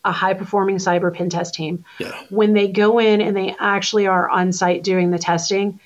a 0.03 0.11
high 0.11 0.33
performing 0.33 0.77
cyber 0.77 1.13
pen 1.13 1.29
test 1.29 1.53
team, 1.53 1.85
yeah. 1.99 2.23
when 2.29 2.53
they 2.53 2.67
go 2.67 2.99
in 2.99 3.21
and 3.21 3.35
they 3.35 3.55
actually 3.59 4.07
are 4.07 4.29
on 4.29 4.51
site 4.51 4.83
doing 4.83 5.11
the 5.11 5.19
testing, 5.19 5.79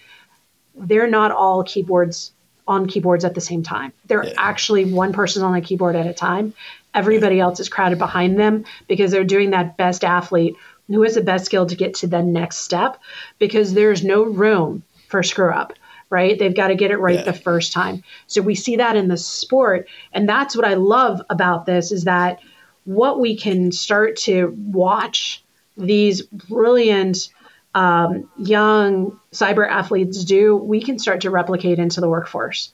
they're 0.75 1.09
not 1.09 1.31
all 1.31 1.63
keyboards 1.63 2.31
on 2.67 2.87
keyboards 2.87 3.25
at 3.25 3.35
the 3.35 3.41
same 3.41 3.63
time. 3.63 3.91
They're 4.05 4.25
yeah. 4.25 4.33
actually 4.37 4.85
one 4.85 5.13
person 5.13 5.43
on 5.43 5.53
a 5.55 5.61
keyboard 5.61 5.95
at 5.95 6.07
a 6.07 6.13
time. 6.13 6.53
Everybody 6.93 7.39
else 7.39 7.59
is 7.59 7.69
crowded 7.69 7.97
behind 7.97 8.39
them 8.39 8.65
because 8.87 9.11
they're 9.11 9.23
doing 9.23 9.49
that 9.49 9.77
best 9.77 10.03
athlete 10.03 10.55
who 10.87 11.01
has 11.03 11.15
the 11.15 11.21
best 11.21 11.45
skill 11.45 11.65
to 11.65 11.75
get 11.75 11.95
to 11.95 12.07
the 12.07 12.21
next 12.21 12.57
step 12.57 12.99
because 13.39 13.73
there's 13.73 14.03
no 14.03 14.23
room 14.23 14.83
for 15.07 15.23
screw 15.23 15.51
up 15.51 15.73
right? 16.13 16.37
They've 16.37 16.55
got 16.55 16.67
to 16.67 16.75
get 16.75 16.91
it 16.91 16.97
right 16.97 17.15
yeah. 17.15 17.23
the 17.23 17.33
first 17.33 17.73
time. 17.73 18.03
So 18.27 18.43
we 18.43 18.53
see 18.53 18.75
that 18.75 18.95
in 18.95 19.07
the 19.07 19.17
sport 19.17 19.89
and 20.11 20.29
that's 20.29 20.55
what 20.55 20.63
i 20.63 20.75
love 20.75 21.21
about 21.29 21.65
this 21.65 21.91
is 21.91 22.03
that 22.03 22.39
what 22.85 23.19
we 23.19 23.35
can 23.35 23.71
start 23.71 24.17
to 24.17 24.53
watch 24.55 25.43
these 25.75 26.21
brilliant 26.21 27.29
um, 27.73 28.29
young 28.37 29.19
cyber 29.31 29.67
athletes 29.67 30.23
do 30.23 30.55
we 30.55 30.81
can 30.81 30.99
start 30.99 31.21
to 31.21 31.31
replicate 31.31 31.79
into 31.79 31.99
the 31.99 32.09
workforce. 32.09 32.71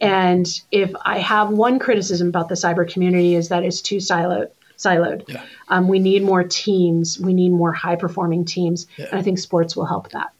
And 0.00 0.46
if 0.70 0.92
i 1.04 1.18
have 1.18 1.50
one 1.50 1.78
criticism 1.78 2.28
about 2.28 2.50
the 2.50 2.54
cyber 2.54 2.86
community 2.86 3.34
is 3.34 3.48
that 3.48 3.64
it's 3.64 3.80
too 3.80 3.96
siloed 3.96 4.48
siloed. 4.78 5.28
Yeah. 5.28 5.44
Um, 5.68 5.88
we 5.88 5.98
need 5.98 6.22
more 6.22 6.44
teams. 6.44 7.18
We 7.18 7.34
need 7.34 7.50
more 7.50 7.72
high 7.72 7.96
performing 7.96 8.44
teams. 8.44 8.86
Yeah. 8.96 9.06
And 9.10 9.18
I 9.18 9.22
think 9.22 9.38
sports 9.38 9.76
will 9.76 9.86
help 9.86 10.10
that. 10.10 10.32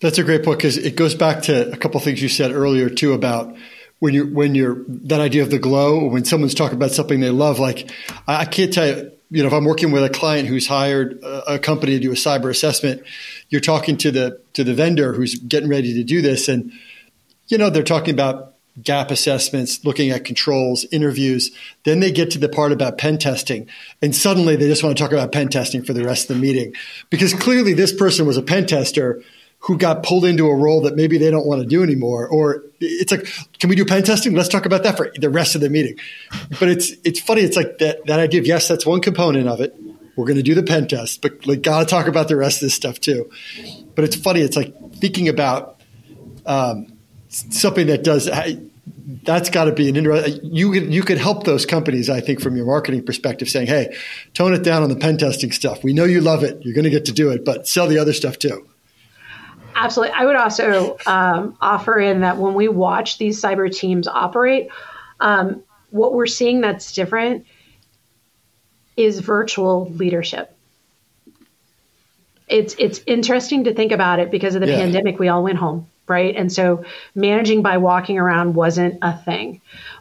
That's 0.00 0.18
a 0.18 0.24
great 0.24 0.42
point 0.44 0.58
because 0.58 0.76
it 0.76 0.96
goes 0.96 1.14
back 1.14 1.42
to 1.44 1.70
a 1.70 1.76
couple 1.76 2.00
things 2.00 2.20
you 2.20 2.28
said 2.28 2.50
earlier 2.52 2.90
too 2.90 3.12
about 3.12 3.54
when 4.00 4.14
you're 4.14 4.26
when 4.26 4.56
you're 4.56 4.84
that 4.88 5.20
idea 5.20 5.42
of 5.42 5.50
the 5.50 5.60
glow 5.60 6.08
when 6.08 6.24
someone's 6.24 6.54
talking 6.54 6.76
about 6.76 6.90
something 6.90 7.20
they 7.20 7.30
love. 7.30 7.60
Like 7.60 7.90
I 8.26 8.44
can't 8.44 8.72
tell 8.72 8.86
you. 8.86 9.12
You 9.30 9.40
know, 9.42 9.46
if 9.46 9.54
I'm 9.54 9.64
working 9.64 9.92
with 9.92 10.04
a 10.04 10.10
client 10.10 10.46
who's 10.46 10.66
hired 10.66 11.22
a, 11.22 11.54
a 11.54 11.58
company 11.58 11.92
to 11.92 11.98
do 12.00 12.10
a 12.10 12.14
cyber 12.14 12.50
assessment, 12.50 13.02
you're 13.48 13.62
talking 13.62 13.96
to 13.98 14.10
the 14.10 14.42
to 14.52 14.62
the 14.62 14.74
vendor 14.74 15.14
who's 15.14 15.36
getting 15.36 15.70
ready 15.70 15.94
to 15.94 16.04
do 16.04 16.20
this, 16.20 16.48
and 16.48 16.70
you 17.46 17.56
know 17.56 17.70
they're 17.70 17.82
talking 17.82 18.12
about 18.12 18.51
gap 18.80 19.10
assessments, 19.10 19.84
looking 19.84 20.10
at 20.10 20.24
controls, 20.24 20.86
interviews. 20.90 21.50
Then 21.84 22.00
they 22.00 22.10
get 22.10 22.30
to 22.30 22.38
the 22.38 22.48
part 22.48 22.72
about 22.72 22.96
pen 22.96 23.18
testing. 23.18 23.68
And 24.00 24.16
suddenly 24.16 24.56
they 24.56 24.68
just 24.68 24.82
want 24.82 24.96
to 24.96 25.02
talk 25.02 25.12
about 25.12 25.32
pen 25.32 25.48
testing 25.48 25.82
for 25.82 25.92
the 25.92 26.04
rest 26.04 26.30
of 26.30 26.36
the 26.36 26.42
meeting. 26.42 26.74
Because 27.10 27.34
clearly 27.34 27.74
this 27.74 27.92
person 27.92 28.26
was 28.26 28.36
a 28.36 28.42
pen 28.42 28.66
tester 28.66 29.22
who 29.60 29.78
got 29.78 30.02
pulled 30.02 30.24
into 30.24 30.46
a 30.46 30.54
role 30.54 30.80
that 30.82 30.96
maybe 30.96 31.18
they 31.18 31.30
don't 31.30 31.46
want 31.46 31.60
to 31.60 31.66
do 31.66 31.82
anymore. 31.82 32.26
Or 32.26 32.64
it's 32.80 33.12
like, 33.12 33.26
can 33.60 33.70
we 33.70 33.76
do 33.76 33.84
pen 33.84 34.02
testing? 34.02 34.34
Let's 34.34 34.48
talk 34.48 34.66
about 34.66 34.82
that 34.82 34.96
for 34.96 35.12
the 35.14 35.30
rest 35.30 35.54
of 35.54 35.60
the 35.60 35.70
meeting. 35.70 35.98
But 36.58 36.68
it's 36.68 36.92
it's 37.04 37.20
funny. 37.20 37.42
It's 37.42 37.56
like 37.56 37.78
that 37.78 38.06
that 38.06 38.18
idea 38.18 38.40
of 38.40 38.46
yes, 38.46 38.66
that's 38.66 38.84
one 38.84 39.00
component 39.00 39.48
of 39.48 39.60
it. 39.60 39.76
We're 40.16 40.26
going 40.26 40.36
to 40.36 40.42
do 40.42 40.54
the 40.54 40.62
pen 40.62 40.88
test, 40.88 41.22
but 41.22 41.46
like 41.46 41.62
got 41.62 41.80
to 41.80 41.86
talk 41.86 42.06
about 42.06 42.28
the 42.28 42.36
rest 42.36 42.56
of 42.56 42.66
this 42.66 42.74
stuff 42.74 43.00
too. 43.00 43.30
But 43.94 44.04
it's 44.04 44.16
funny. 44.16 44.40
It's 44.40 44.56
like 44.56 44.74
thinking 44.94 45.28
about 45.28 45.80
um, 46.44 46.91
something 47.32 47.86
that 47.86 48.04
does 48.04 48.28
that's 49.24 49.50
got 49.50 49.64
to 49.64 49.72
be 49.72 49.88
an 49.88 49.96
interesting. 49.96 50.40
You 50.42 50.72
could 50.72 50.92
you 50.92 51.02
could 51.02 51.18
help 51.18 51.44
those 51.44 51.66
companies, 51.66 52.10
I 52.10 52.20
think, 52.20 52.40
from 52.40 52.56
your 52.56 52.66
marketing 52.66 53.04
perspective, 53.04 53.48
saying, 53.48 53.68
"Hey, 53.68 53.96
tone 54.34 54.54
it 54.54 54.62
down 54.62 54.82
on 54.82 54.88
the 54.88 54.96
pen 54.96 55.18
testing 55.18 55.52
stuff. 55.52 55.84
We 55.84 55.92
know 55.92 56.04
you 56.04 56.20
love 56.20 56.42
it. 56.42 56.60
You're 56.62 56.74
going 56.74 56.84
to 56.84 56.90
get 56.90 57.04
to 57.06 57.12
do 57.12 57.30
it, 57.30 57.44
but 57.44 57.68
sell 57.68 57.86
the 57.86 57.98
other 57.98 58.12
stuff 58.12 58.38
too." 58.38 58.66
Absolutely. 59.74 60.14
I 60.14 60.26
would 60.26 60.36
also 60.36 60.98
um, 61.06 61.56
offer 61.60 61.98
in 61.98 62.20
that 62.20 62.36
when 62.36 62.54
we 62.54 62.68
watch 62.68 63.18
these 63.18 63.40
cyber 63.40 63.74
teams 63.74 64.06
operate, 64.06 64.68
um, 65.18 65.62
what 65.90 66.12
we're 66.12 66.26
seeing 66.26 66.60
that's 66.60 66.92
different 66.92 67.46
is 68.96 69.20
virtual 69.20 69.90
leadership. 69.90 70.54
It's 72.48 72.74
it's 72.78 73.00
interesting 73.06 73.64
to 73.64 73.74
think 73.74 73.92
about 73.92 74.18
it 74.18 74.30
because 74.30 74.54
of 74.54 74.60
the 74.60 74.68
yeah. 74.68 74.76
pandemic. 74.76 75.18
We 75.18 75.28
all 75.28 75.42
went 75.42 75.58
home 75.58 75.86
right? 76.08 76.34
And 76.36 76.52
so 76.52 76.84
managing 77.14 77.62
by 77.62 77.78
walking 77.78 78.18
around 78.18 78.54
wasn't 78.54 78.98
a 79.02 79.16
thing. 79.16 79.60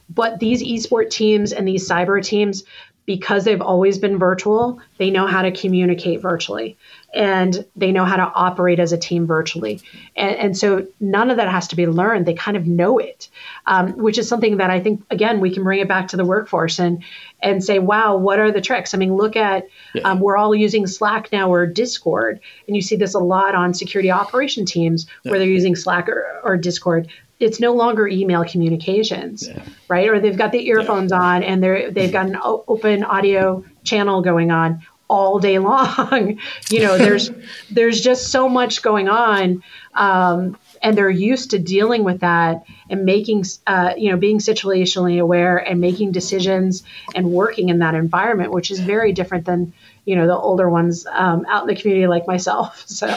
But 0.09 0.39
these 0.39 0.61
esport 0.61 1.09
teams 1.09 1.53
and 1.53 1.67
these 1.67 1.87
cyber 1.87 2.23
teams, 2.23 2.63
because 3.05 3.45
they've 3.45 3.61
always 3.61 3.97
been 3.97 4.17
virtual, 4.17 4.79
they 4.97 5.09
know 5.09 5.25
how 5.25 5.41
to 5.41 5.51
communicate 5.51 6.21
virtually 6.21 6.77
and 7.13 7.65
they 7.75 7.91
know 7.91 8.05
how 8.05 8.15
to 8.15 8.31
operate 8.33 8.79
as 8.79 8.93
a 8.93 8.97
team 8.97 9.25
virtually. 9.25 9.81
And, 10.15 10.35
and 10.35 10.57
so 10.57 10.87
none 10.99 11.29
of 11.29 11.37
that 11.37 11.49
has 11.49 11.67
to 11.69 11.75
be 11.75 11.87
learned. 11.87 12.25
They 12.25 12.35
kind 12.35 12.55
of 12.55 12.67
know 12.67 12.99
it, 12.99 13.27
um, 13.65 13.97
which 13.97 14.17
is 14.17 14.29
something 14.29 14.57
that 14.57 14.69
I 14.69 14.79
think, 14.79 15.03
again, 15.09 15.39
we 15.39 15.53
can 15.53 15.63
bring 15.63 15.79
it 15.79 15.87
back 15.87 16.09
to 16.09 16.17
the 16.17 16.23
workforce 16.23 16.79
and, 16.79 17.03
and 17.41 17.63
say, 17.63 17.79
wow, 17.79 18.15
what 18.17 18.39
are 18.39 18.51
the 18.51 18.61
tricks? 18.61 18.93
I 18.93 18.97
mean, 18.97 19.15
look 19.15 19.35
at, 19.35 19.67
yeah. 19.93 20.03
um, 20.03 20.19
we're 20.19 20.37
all 20.37 20.55
using 20.55 20.87
Slack 20.87 21.31
now 21.31 21.51
or 21.51 21.65
Discord. 21.65 22.39
And 22.67 22.75
you 22.75 22.81
see 22.81 22.95
this 22.95 23.15
a 23.15 23.19
lot 23.19 23.55
on 23.55 23.73
security 23.73 24.11
operation 24.11 24.65
teams 24.65 25.07
yeah. 25.23 25.31
where 25.31 25.39
they're 25.39 25.49
using 25.49 25.75
Slack 25.75 26.07
or, 26.07 26.39
or 26.43 26.55
Discord 26.55 27.09
it's 27.41 27.59
no 27.59 27.73
longer 27.73 28.07
email 28.07 28.45
communications, 28.45 29.47
yeah. 29.47 29.63
right? 29.87 30.07
Or 30.07 30.19
they've 30.19 30.37
got 30.37 30.51
the 30.51 30.67
earphones 30.67 31.11
yeah. 31.11 31.21
on 31.21 31.43
and 31.43 31.61
they're 31.61 31.91
they've 31.91 32.11
got 32.11 32.27
an 32.27 32.37
open 32.41 33.03
audio 33.03 33.63
channel 33.83 34.21
going 34.21 34.51
on 34.51 34.83
all 35.11 35.39
day 35.39 35.59
long. 35.71 36.39
you 36.69 36.79
know, 36.79 36.97
there's 36.97 37.29
there's 37.69 38.01
just 38.01 38.31
so 38.31 38.47
much 38.47 38.81
going 38.81 39.09
on, 39.09 39.61
um, 39.93 40.57
and 40.81 40.97
they're 40.97 41.09
used 41.09 41.51
to 41.51 41.59
dealing 41.59 42.03
with 42.03 42.21
that 42.21 42.63
and 42.89 43.03
making, 43.05 43.43
uh, 43.67 43.93
you 43.97 44.09
know, 44.09 44.17
being 44.17 44.39
situationally 44.39 45.19
aware 45.19 45.57
and 45.57 45.81
making 45.81 46.11
decisions 46.11 46.83
and 47.13 47.31
working 47.31 47.69
in 47.69 47.79
that 47.79 47.93
environment, 47.93 48.51
which 48.51 48.71
is 48.71 48.79
very 48.79 49.11
different 49.11 49.45
than 49.45 49.73
you 50.05 50.15
know 50.15 50.25
the 50.25 50.35
older 50.35 50.69
ones 50.69 51.05
um, 51.11 51.45
out 51.49 51.63
in 51.63 51.67
the 51.67 51.79
community 51.79 52.07
like 52.07 52.25
myself. 52.25 52.85
So, 53.01 53.07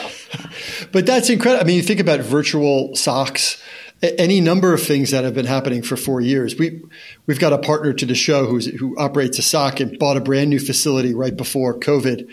but 0.91 1.05
that's 1.05 1.29
incredible. 1.29 1.63
I 1.63 1.67
mean, 1.67 1.75
you 1.75 1.83
think 1.83 1.99
about 1.99 2.19
virtual 2.21 2.89
SOCs 2.93 3.61
any 4.17 4.41
number 4.41 4.73
of 4.73 4.81
things 4.81 5.11
that 5.11 5.23
have 5.23 5.33
been 5.33 5.45
happening 5.45 5.81
for 5.81 5.95
four 5.95 6.21
years. 6.21 6.57
We 6.57 6.81
we've 7.25 7.39
got 7.39 7.53
a 7.53 7.57
partner 7.57 7.93
to 7.93 8.05
the 8.05 8.15
show 8.15 8.45
who's 8.45 8.65
who 8.65 8.97
operates 8.97 9.39
a 9.39 9.41
SOC 9.41 9.79
and 9.79 9.99
bought 9.99 10.17
a 10.17 10.21
brand 10.21 10.49
new 10.49 10.59
facility 10.59 11.13
right 11.13 11.35
before 11.35 11.79
COVID, 11.79 12.29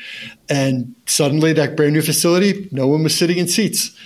and 0.49 0.95
suddenly 1.07 1.53
that 1.55 1.77
brand 1.77 1.93
new 1.93 2.03
facility, 2.03 2.69
no 2.73 2.87
one 2.87 3.03
was 3.03 3.17
sitting 3.17 3.39
in 3.39 3.49
seats, 3.49 3.97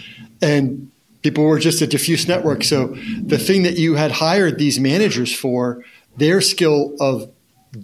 and 0.41 0.91
people 1.23 1.45
were 1.45 1.59
just 1.59 1.83
a 1.83 1.87
diffuse 1.87 2.29
network. 2.29 2.63
So 2.65 2.97
the 3.23 3.39
thing 3.39 3.63
that 3.65 3.79
you 3.79 3.95
had 3.95 4.13
hired 4.13 4.59
these 4.59 4.79
managers 4.79 5.35
for, 5.35 5.85
their 6.17 6.41
skill 6.41 6.95
of 7.01 7.31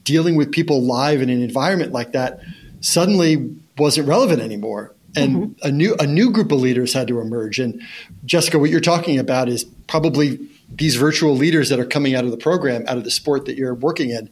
dealing 0.05 0.37
with 0.37 0.53
people 0.53 0.83
live 0.83 1.21
in 1.23 1.29
an 1.29 1.43
environment 1.43 1.93
like 1.93 2.13
that, 2.13 2.41
suddenly 2.81 3.55
wasn't 3.77 4.07
relevant 4.07 4.41
anymore 4.41 4.95
and 5.15 5.37
mm-hmm. 5.37 5.67
a 5.67 5.71
new 5.71 5.95
a 5.99 6.07
new 6.07 6.31
group 6.31 6.53
of 6.53 6.61
leaders 6.61 6.93
had 6.93 7.09
to 7.09 7.21
emerge. 7.21 7.59
And 7.59 7.83
Jessica, 8.25 8.59
what 8.59 8.71
you're 8.71 8.81
talking 8.81 9.19
about 9.19 9.49
is 9.49 9.65
probably 9.87 10.49
these 10.69 10.97
virtual 10.97 11.35
leaders 11.35 11.69
that 11.69 11.79
are 11.79 11.85
coming 11.85 12.15
out 12.15 12.25
of 12.25 12.31
the 12.31 12.37
program, 12.37 12.85
out 12.87 12.97
of 12.97 13.05
the 13.05 13.11
sport 13.11 13.47
that 13.47 13.57
you're 13.57 13.75
working 13.75 14.11
in. 14.11 14.31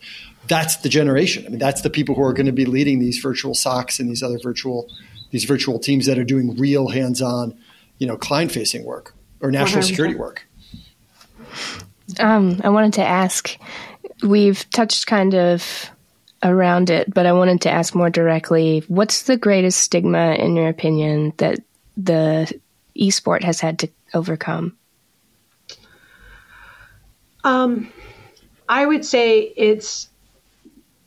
That's 0.48 0.76
the 0.76 0.88
generation. 0.88 1.46
I 1.46 1.50
mean, 1.50 1.58
that's 1.58 1.82
the 1.82 1.90
people 1.90 2.14
who 2.14 2.22
are 2.22 2.32
going 2.32 2.46
to 2.46 2.52
be 2.52 2.64
leading 2.64 2.98
these 2.98 3.18
virtual 3.18 3.52
SOCs 3.52 4.00
and 4.00 4.08
these 4.08 4.22
other 4.22 4.38
virtual 4.38 4.88
these 5.30 5.44
virtual 5.44 5.78
teams 5.78 6.06
that 6.06 6.18
are 6.18 6.24
doing 6.24 6.56
real 6.56 6.88
hands-on, 6.88 7.56
you 7.98 8.06
know, 8.06 8.16
client-facing 8.16 8.84
work 8.84 9.14
or 9.40 9.52
national 9.52 9.82
100%. 9.82 9.86
security 9.86 10.14
work. 10.16 10.44
Um, 12.18 12.60
I 12.64 12.70
wanted 12.70 12.94
to 12.94 13.04
ask. 13.04 13.56
We've 14.22 14.68
touched 14.70 15.06
kind 15.06 15.34
of 15.34 15.90
around 16.42 16.90
it, 16.90 17.12
but 17.12 17.26
I 17.26 17.32
wanted 17.32 17.60
to 17.62 17.70
ask 17.70 17.94
more 17.94 18.10
directly 18.10 18.82
what's 18.88 19.22
the 19.22 19.36
greatest 19.36 19.80
stigma, 19.80 20.34
in 20.34 20.56
your 20.56 20.68
opinion, 20.68 21.32
that 21.36 21.60
the 21.96 22.52
esport 22.96 23.42
has 23.42 23.60
had 23.60 23.78
to 23.80 23.88
overcome? 24.14 24.76
Um, 27.44 27.90
I 28.68 28.84
would 28.84 29.04
say 29.04 29.40
it's 29.56 30.08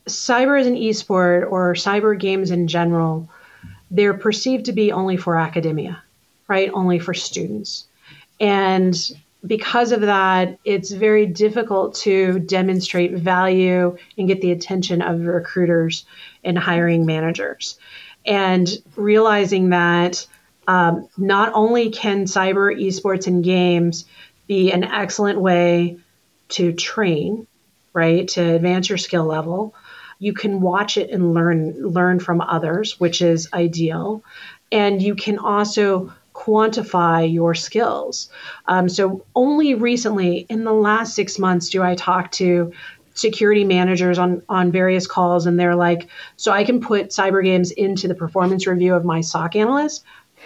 cyber 0.07 0.59
as 0.59 0.67
an 0.67 0.75
esport 0.75 1.49
or 1.49 1.73
cyber 1.73 2.17
games 2.17 2.51
in 2.51 2.67
general, 2.67 3.29
they're 3.91 4.13
perceived 4.13 4.65
to 4.65 4.73
be 4.73 4.91
only 4.91 5.17
for 5.17 5.37
academia, 5.37 6.01
right? 6.47 6.69
Only 6.73 6.99
for 6.99 7.13
students. 7.13 7.85
And 8.39 8.95
because 9.45 9.91
of 9.91 10.01
that, 10.01 10.57
it's 10.63 10.91
very 10.91 11.25
difficult 11.25 11.95
to 11.95 12.39
demonstrate 12.39 13.13
value 13.13 13.97
and 14.17 14.27
get 14.27 14.41
the 14.41 14.51
attention 14.51 15.01
of 15.01 15.25
recruiters 15.25 16.05
and 16.43 16.57
hiring 16.57 17.05
managers. 17.05 17.77
And 18.25 18.69
realizing 18.95 19.69
that 19.69 20.25
um, 20.67 21.09
not 21.17 21.51
only 21.53 21.89
can 21.89 22.23
cyber 22.23 22.73
esports 22.73 23.27
and 23.27 23.43
games 23.43 24.05
be 24.47 24.71
an 24.71 24.85
excellent 24.85 25.39
way 25.39 25.97
to 26.49 26.71
train, 26.71 27.47
right, 27.91 28.27
to 28.29 28.55
advance 28.55 28.87
your 28.87 28.97
skill 28.97 29.25
level, 29.25 29.75
you 30.19 30.33
can 30.33 30.61
watch 30.61 30.97
it 30.97 31.09
and 31.09 31.33
learn 31.33 31.75
learn 31.85 32.19
from 32.19 32.39
others, 32.39 32.97
which 32.97 33.21
is 33.21 33.49
ideal. 33.53 34.23
And 34.71 35.01
you 35.01 35.15
can 35.15 35.37
also 35.37 36.13
quantify 36.43 37.31
your 37.31 37.55
skills. 37.55 38.29
Um, 38.67 38.89
so, 38.89 39.25
only 39.35 39.75
recently, 39.75 40.45
in 40.49 40.63
the 40.63 40.73
last 40.73 41.15
six 41.15 41.39
months, 41.39 41.69
do 41.69 41.81
I 41.81 41.95
talk 41.95 42.31
to 42.33 42.73
security 43.13 43.63
managers 43.63 44.17
on 44.17 44.41
on 44.49 44.71
various 44.71 45.07
calls, 45.07 45.45
and 45.45 45.59
they're 45.59 45.75
like, 45.75 46.07
"So 46.35 46.51
I 46.51 46.63
can 46.63 46.81
put 46.81 47.09
cyber 47.09 47.43
games 47.43 47.71
into 47.71 48.07
the 48.07 48.15
performance 48.15 48.67
review 48.67 48.93
of 48.95 49.05
my 49.05 49.21
SOC 49.21 49.55
analyst." 49.55 50.03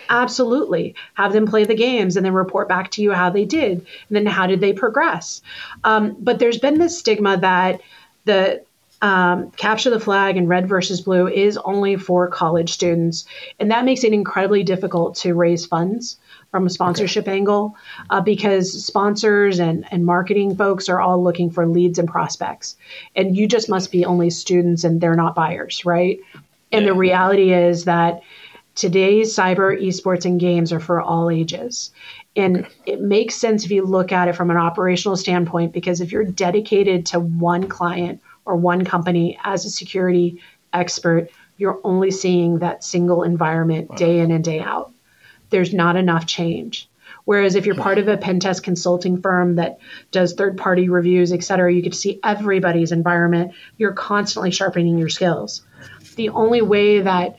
Absolutely. 0.10 0.94
Have 1.16 1.34
them 1.34 1.48
play 1.48 1.64
the 1.64 1.76
games 1.76 2.16
and 2.16 2.26
then 2.26 2.34
report 2.34 2.70
back 2.70 2.92
to 2.92 3.02
you 3.02 3.12
how 3.12 3.30
they 3.30 3.46
did, 3.46 3.78
and 3.78 4.16
then 4.16 4.26
how 4.26 4.46
did 4.46 4.62
they 4.62 4.74
progress. 4.74 5.42
Um, 5.84 6.16
but 6.20 6.40
there's 6.40 6.60
been 6.60 6.78
this 6.78 6.98
stigma 6.98 7.38
that 7.38 7.82
the 8.26 8.62
um, 9.02 9.52
capture 9.52 9.90
the 9.90 10.00
flag 10.00 10.38
and 10.38 10.50
red 10.50 10.68
versus 10.68 11.02
blue 11.02 11.28
is 11.28 11.58
only 11.58 11.98
for 11.98 12.28
college 12.28 12.72
students, 12.72 13.26
and 13.60 13.70
that 13.72 13.86
makes 13.86 14.04
it 14.04 14.14
incredibly 14.14 14.64
difficult 14.64 15.16
to 15.18 15.34
raise 15.34 15.66
funds 15.66 16.18
from 16.50 16.66
a 16.66 16.70
sponsorship 16.70 17.26
okay. 17.28 17.38
angle 17.38 17.76
uh, 18.10 18.22
because 18.22 18.86
sponsors 18.86 19.60
and, 19.60 19.86
and 19.92 20.06
marketing 20.06 20.56
folks 20.56 20.90
are 20.90 21.00
all 21.00 21.22
looking 21.22 21.52
for 21.52 21.68
leads 21.68 22.00
and 22.00 22.08
prospects, 22.08 22.76
and 23.16 23.38
you 23.38 23.48
just 23.48 23.70
must 23.70 23.92
be 23.92 24.04
only 24.04 24.30
students 24.30 24.84
and 24.84 25.00
they're 25.00 25.16
not 25.16 25.36
buyers, 25.36 25.86
right? 25.86 26.20
And 26.72 26.86
yeah. 26.86 26.92
the 26.92 26.98
reality 26.98 27.54
is 27.54 27.86
that 27.86 28.22
today's 28.74 29.36
cyber 29.36 29.80
esports 29.80 30.26
and 30.26 30.40
games 30.40 30.72
are 30.72 30.80
for 30.80 31.02
all 31.02 31.30
ages. 31.30 31.92
And 32.36 32.58
okay. 32.58 32.70
it 32.86 33.02
makes 33.02 33.36
sense 33.36 33.66
if 33.66 33.72
you 33.72 33.84
look 33.84 34.12
at 34.12 34.28
it 34.28 34.36
from 34.36 34.52
an 34.52 34.58
operational 34.58 35.18
standpoint 35.18 35.74
because 35.74 36.02
if 36.02 36.12
you're 36.12 36.24
dedicated 36.24 37.06
to 37.08 37.20
one 37.20 37.68
client 37.68 38.22
or 38.48 38.56
one 38.56 38.86
company 38.86 39.38
as 39.44 39.66
a 39.66 39.70
security 39.70 40.42
expert, 40.74 41.30
you're 41.58 41.80
only 41.84 42.12
seeing 42.12 42.60
that 42.60 42.84
single 42.84 43.24
environment 43.24 43.90
wow. 43.90 43.96
day 43.96 44.20
in 44.20 44.32
and 44.32 44.44
day 44.44 44.60
out. 44.60 44.92
There's 45.50 45.74
not 45.74 45.96
enough 45.96 46.26
change. 46.26 46.90
Whereas 47.26 47.56
if 47.56 47.66
you're 47.66 47.76
part 47.76 47.98
of 47.98 48.08
a 48.08 48.16
pen 48.16 48.40
test 48.40 48.64
consulting 48.64 49.22
firm 49.22 49.56
that 49.56 49.80
does 50.12 50.34
third 50.34 50.58
party 50.58 50.88
reviews, 50.88 51.34
et 51.34 51.44
cetera, 51.44 51.74
you 51.74 51.82
get 51.82 51.92
to 51.92 52.00
see 52.00 52.20
everybody's 52.24 52.94
environment. 52.94 53.54
You're 53.78 53.94
constantly 53.94 54.52
sharpening 54.52 54.98
your 54.98 55.10
skills. 55.10 55.62
The 56.16 56.30
only 56.30 56.62
way 56.62 57.02
that 57.02 57.36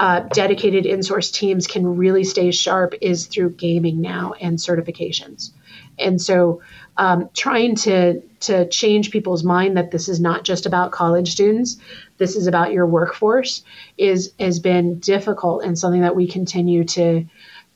uh, 0.00 0.20
dedicated 0.20 0.86
in-source 0.86 1.30
teams 1.30 1.66
can 1.66 1.96
really 1.96 2.24
stay 2.24 2.50
sharp 2.50 2.94
is 3.00 3.26
through 3.26 3.50
gaming 3.50 4.00
now 4.00 4.32
and 4.40 4.58
certifications. 4.58 5.52
And 5.98 6.20
so 6.20 6.62
um, 6.98 7.30
trying 7.34 7.76
to 7.76 8.22
to 8.40 8.68
change 8.68 9.10
people's 9.10 9.42
mind 9.42 9.76
that 9.76 9.90
this 9.90 10.08
is 10.08 10.20
not 10.20 10.44
just 10.44 10.66
about 10.66 10.92
college 10.92 11.32
students, 11.32 11.78
this 12.18 12.36
is 12.36 12.46
about 12.46 12.72
your 12.72 12.86
workforce, 12.86 13.62
is 13.98 14.32
has 14.38 14.60
been 14.60 14.98
difficult 14.98 15.64
and 15.64 15.78
something 15.78 16.02
that 16.02 16.16
we 16.16 16.26
continue 16.26 16.84
to 16.84 17.26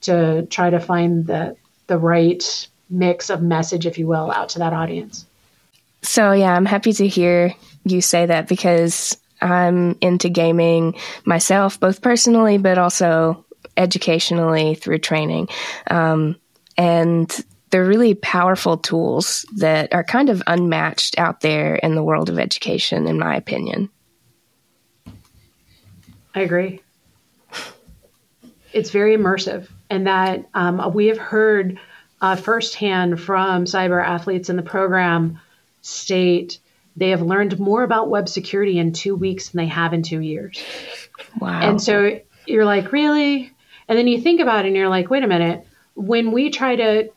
to 0.02 0.46
try 0.46 0.70
to 0.70 0.80
find 0.80 1.26
the 1.26 1.56
the 1.86 1.98
right 1.98 2.68
mix 2.88 3.30
of 3.30 3.42
message, 3.42 3.86
if 3.86 3.98
you 3.98 4.06
will, 4.06 4.30
out 4.30 4.50
to 4.50 4.60
that 4.60 4.72
audience. 4.72 5.26
So 6.02 6.32
yeah, 6.32 6.54
I'm 6.54 6.66
happy 6.66 6.92
to 6.94 7.06
hear 7.06 7.54
you 7.84 8.00
say 8.00 8.26
that 8.26 8.48
because 8.48 9.16
I'm 9.40 9.96
into 10.00 10.28
gaming 10.28 10.96
myself, 11.24 11.78
both 11.78 12.02
personally 12.02 12.58
but 12.58 12.78
also 12.78 13.44
educationally 13.76 14.74
through 14.74 14.98
training. 14.98 15.48
Um, 15.90 16.36
and 16.76 17.30
they're 17.70 17.84
really 17.84 18.14
powerful 18.14 18.76
tools 18.76 19.46
that 19.56 19.92
are 19.94 20.04
kind 20.04 20.28
of 20.28 20.42
unmatched 20.46 21.18
out 21.18 21.40
there 21.40 21.76
in 21.76 21.94
the 21.94 22.02
world 22.02 22.28
of 22.28 22.38
education, 22.38 23.06
in 23.06 23.18
my 23.18 23.36
opinion. 23.36 23.88
I 26.34 26.40
agree. 26.40 26.80
It's 28.72 28.90
very 28.90 29.16
immersive, 29.16 29.68
and 29.88 30.06
that 30.06 30.48
um, 30.54 30.92
we 30.94 31.06
have 31.06 31.18
heard 31.18 31.78
uh, 32.20 32.36
firsthand 32.36 33.20
from 33.20 33.64
cyber 33.64 34.04
athletes 34.04 34.48
in 34.48 34.56
the 34.56 34.62
program 34.62 35.40
state 35.80 36.60
they 36.96 37.10
have 37.10 37.22
learned 37.22 37.58
more 37.58 37.82
about 37.82 38.10
web 38.10 38.28
security 38.28 38.78
in 38.78 38.92
two 38.92 39.14
weeks 39.14 39.50
than 39.50 39.58
they 39.58 39.66
have 39.66 39.92
in 39.92 40.02
two 40.02 40.20
years. 40.20 40.62
Wow. 41.40 41.60
And 41.60 41.80
so 41.80 42.20
you're 42.46 42.64
like, 42.64 42.92
really? 42.92 43.52
And 43.88 43.98
then 43.98 44.06
you 44.06 44.20
think 44.20 44.40
about 44.40 44.64
it 44.64 44.68
and 44.68 44.76
you're 44.76 44.88
like, 44.88 45.10
wait 45.10 45.22
a 45.24 45.28
minute. 45.28 45.66
When 45.94 46.32
we 46.32 46.50
try 46.50 46.76
to 46.76 47.10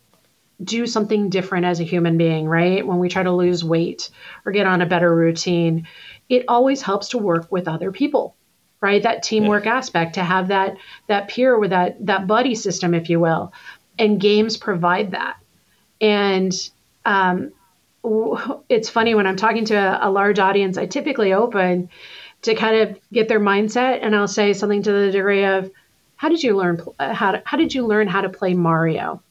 do 0.62 0.86
something 0.86 1.30
different 1.30 1.66
as 1.66 1.80
a 1.80 1.84
human 1.84 2.18
being, 2.18 2.48
right? 2.48 2.86
When 2.86 3.00
we 3.00 3.10
try 3.10 3.24
to 3.24 3.32
lose 3.32 3.64
weight 3.64 4.10
or 4.46 4.52
get 4.52 4.68
on 4.68 4.82
a 4.82 4.86
better 4.86 5.14
routine, 5.14 5.88
it 6.30 6.46
always 6.48 6.82
helps 6.82 7.10
to 7.10 7.18
work 7.18 7.52
with 7.52 7.68
other 7.68 7.92
people, 7.92 8.36
right? 8.82 9.02
That 9.02 9.24
teamwork 9.24 9.66
yeah. 9.66 9.76
aspect 9.76 10.16
to 10.16 10.24
have 10.24 10.50
that 10.50 10.78
that 11.08 11.28
peer 11.30 11.58
with 11.58 11.72
that 11.72 12.06
that 12.06 12.28
buddy 12.28 12.56
system, 12.56 12.94
if 12.94 13.10
you 13.10 13.20
will, 13.20 13.54
and 13.98 14.20
games 14.20 14.58
provide 14.58 15.12
that. 15.12 15.38
And 16.00 16.54
um, 17.06 17.52
it's 18.70 18.90
funny 18.90 19.16
when 19.16 19.28
I'm 19.28 19.38
talking 19.38 19.66
to 19.66 19.76
a, 19.76 20.10
a 20.10 20.12
large 20.12 20.40
audience, 20.40 20.78
I 20.78 20.86
typically 20.86 21.34
open 21.34 21.90
to 22.44 22.56
kind 22.56 22.76
of 22.78 23.00
get 23.12 23.28
their 23.28 23.40
mindset, 23.40 24.00
and 24.02 24.16
I'll 24.16 24.28
say 24.28 24.54
something 24.54 24.84
to 24.84 24.92
the 24.92 25.12
degree 25.12 25.46
of, 25.46 25.72
"How 26.16 26.30
did 26.30 26.44
you 26.44 26.56
learn 26.56 26.82
how 27.00 27.32
to, 27.32 27.42
how 27.46 27.58
did 27.58 27.74
you 27.74 27.86
learn 27.86 28.08
how 28.08 28.22
to 28.22 28.30
play 28.30 28.54
Mario?" 28.54 29.22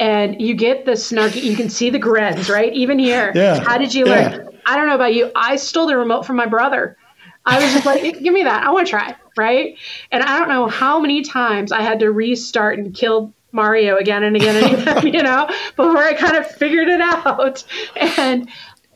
And 0.00 0.40
you 0.40 0.54
get 0.54 0.84
the 0.84 0.92
snarky 0.92 1.42
you 1.42 1.56
can 1.56 1.68
see 1.68 1.90
the 1.90 1.98
grins 1.98 2.48
right? 2.48 2.72
Even 2.72 2.98
here. 2.98 3.32
Yeah. 3.38 3.60
how 3.62 3.78
did 3.78 3.94
you 3.94 4.06
yeah. 4.06 4.28
learn 4.28 4.58
i 4.66 4.76
don't 4.76 4.88
know 4.88 4.94
about 4.94 5.14
you. 5.14 5.30
I 5.34 5.56
stole 5.56 5.86
the 5.86 5.96
remote 5.96 6.26
from 6.26 6.36
my 6.36 6.46
brother. 6.46 6.96
I 7.44 7.62
was 7.62 7.72
just 7.72 7.86
like 7.86 8.02
give 8.02 8.34
me 8.34 8.44
that. 8.44 8.64
I 8.64 8.70
want 8.70 8.86
to 8.86 8.90
try 8.90 9.16
right? 9.36 9.76
And 10.10 10.22
i 10.22 10.38
don't 10.38 10.48
know 10.48 10.66
how 10.68 11.00
many 11.00 11.22
times 11.22 11.72
i 11.72 11.80
had 11.82 12.00
to 12.00 12.10
restart 12.10 12.78
and 12.78 12.94
kill 12.94 13.32
mario 13.52 13.96
again 13.96 14.24
and 14.24 14.36
again 14.36 14.62
and 14.62 14.82
again 14.82 15.06
you 15.14 15.22
know 15.22 15.46
before 15.74 15.96
i 15.96 16.12
kind 16.12 16.36
of 16.36 16.46
figured 16.46 16.88
it 16.88 17.00
out. 17.00 17.64
And 17.96 18.48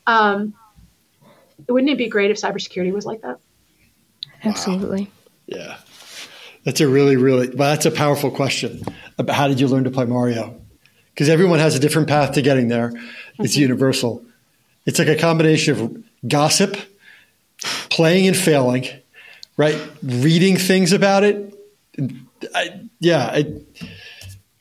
um 0.07 0.55
wouldn't 1.69 1.91
it 1.91 1.99
be 1.99 2.09
great 2.09 2.31
if 2.31 2.39
cybersecurity 2.41 2.93
was 2.93 3.07
like 3.07 3.23
that? 3.23 3.39
Absolutely. 4.45 5.03
Wow. 5.03 5.11
yeah. 5.47 5.77
That's 6.65 6.81
a 6.81 6.89
really 6.89 7.17
really 7.17 7.49
well 7.49 7.71
that's 7.71 7.87
a 7.87 7.91
powerful 7.91 8.31
question. 8.31 8.83
About 9.19 9.37
how 9.37 9.49
did 9.49 9.61
you 9.61 9.69
learn 9.69 9.85
to 9.85 9.91
play 9.91 10.05
mario 10.05 10.62
because 11.15 11.29
everyone 11.29 11.59
has 11.59 11.75
a 11.77 11.79
different 11.79 12.09
path 12.09 12.33
to 12.33 12.43
getting 12.43 12.69
there. 12.69 12.93
It's 13.39 13.55
mm-hmm. 13.55 13.63
universal. 13.63 14.25
It's 14.87 14.99
like 14.99 15.09
a 15.09 15.17
combination 15.17 15.79
of 15.79 16.05
gossip, 16.27 16.77
playing 17.91 18.27
and 18.27 18.37
failing, 18.37 18.87
right? 19.57 19.81
Reading 20.03 20.57
things 20.57 20.93
about 20.93 21.25
it. 21.25 21.55
I, 22.55 22.81
yeah, 22.99 23.31
I, 23.33 23.61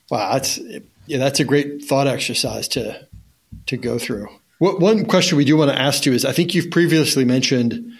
wow, 0.09 0.33
that's 0.33 0.59
yeah, 1.07 1.17
that's 1.17 1.39
a 1.39 1.43
great 1.43 1.83
thought 1.83 2.07
exercise 2.07 2.67
to 2.69 3.07
to 3.67 3.77
go 3.77 3.97
through. 3.97 4.27
What, 4.59 4.79
one 4.79 5.05
question 5.05 5.37
we 5.37 5.45
do 5.45 5.57
want 5.57 5.71
to 5.71 5.79
ask 5.79 6.05
you 6.05 6.13
is: 6.13 6.25
I 6.25 6.33
think 6.33 6.53
you've 6.53 6.69
previously 6.69 7.25
mentioned 7.25 7.93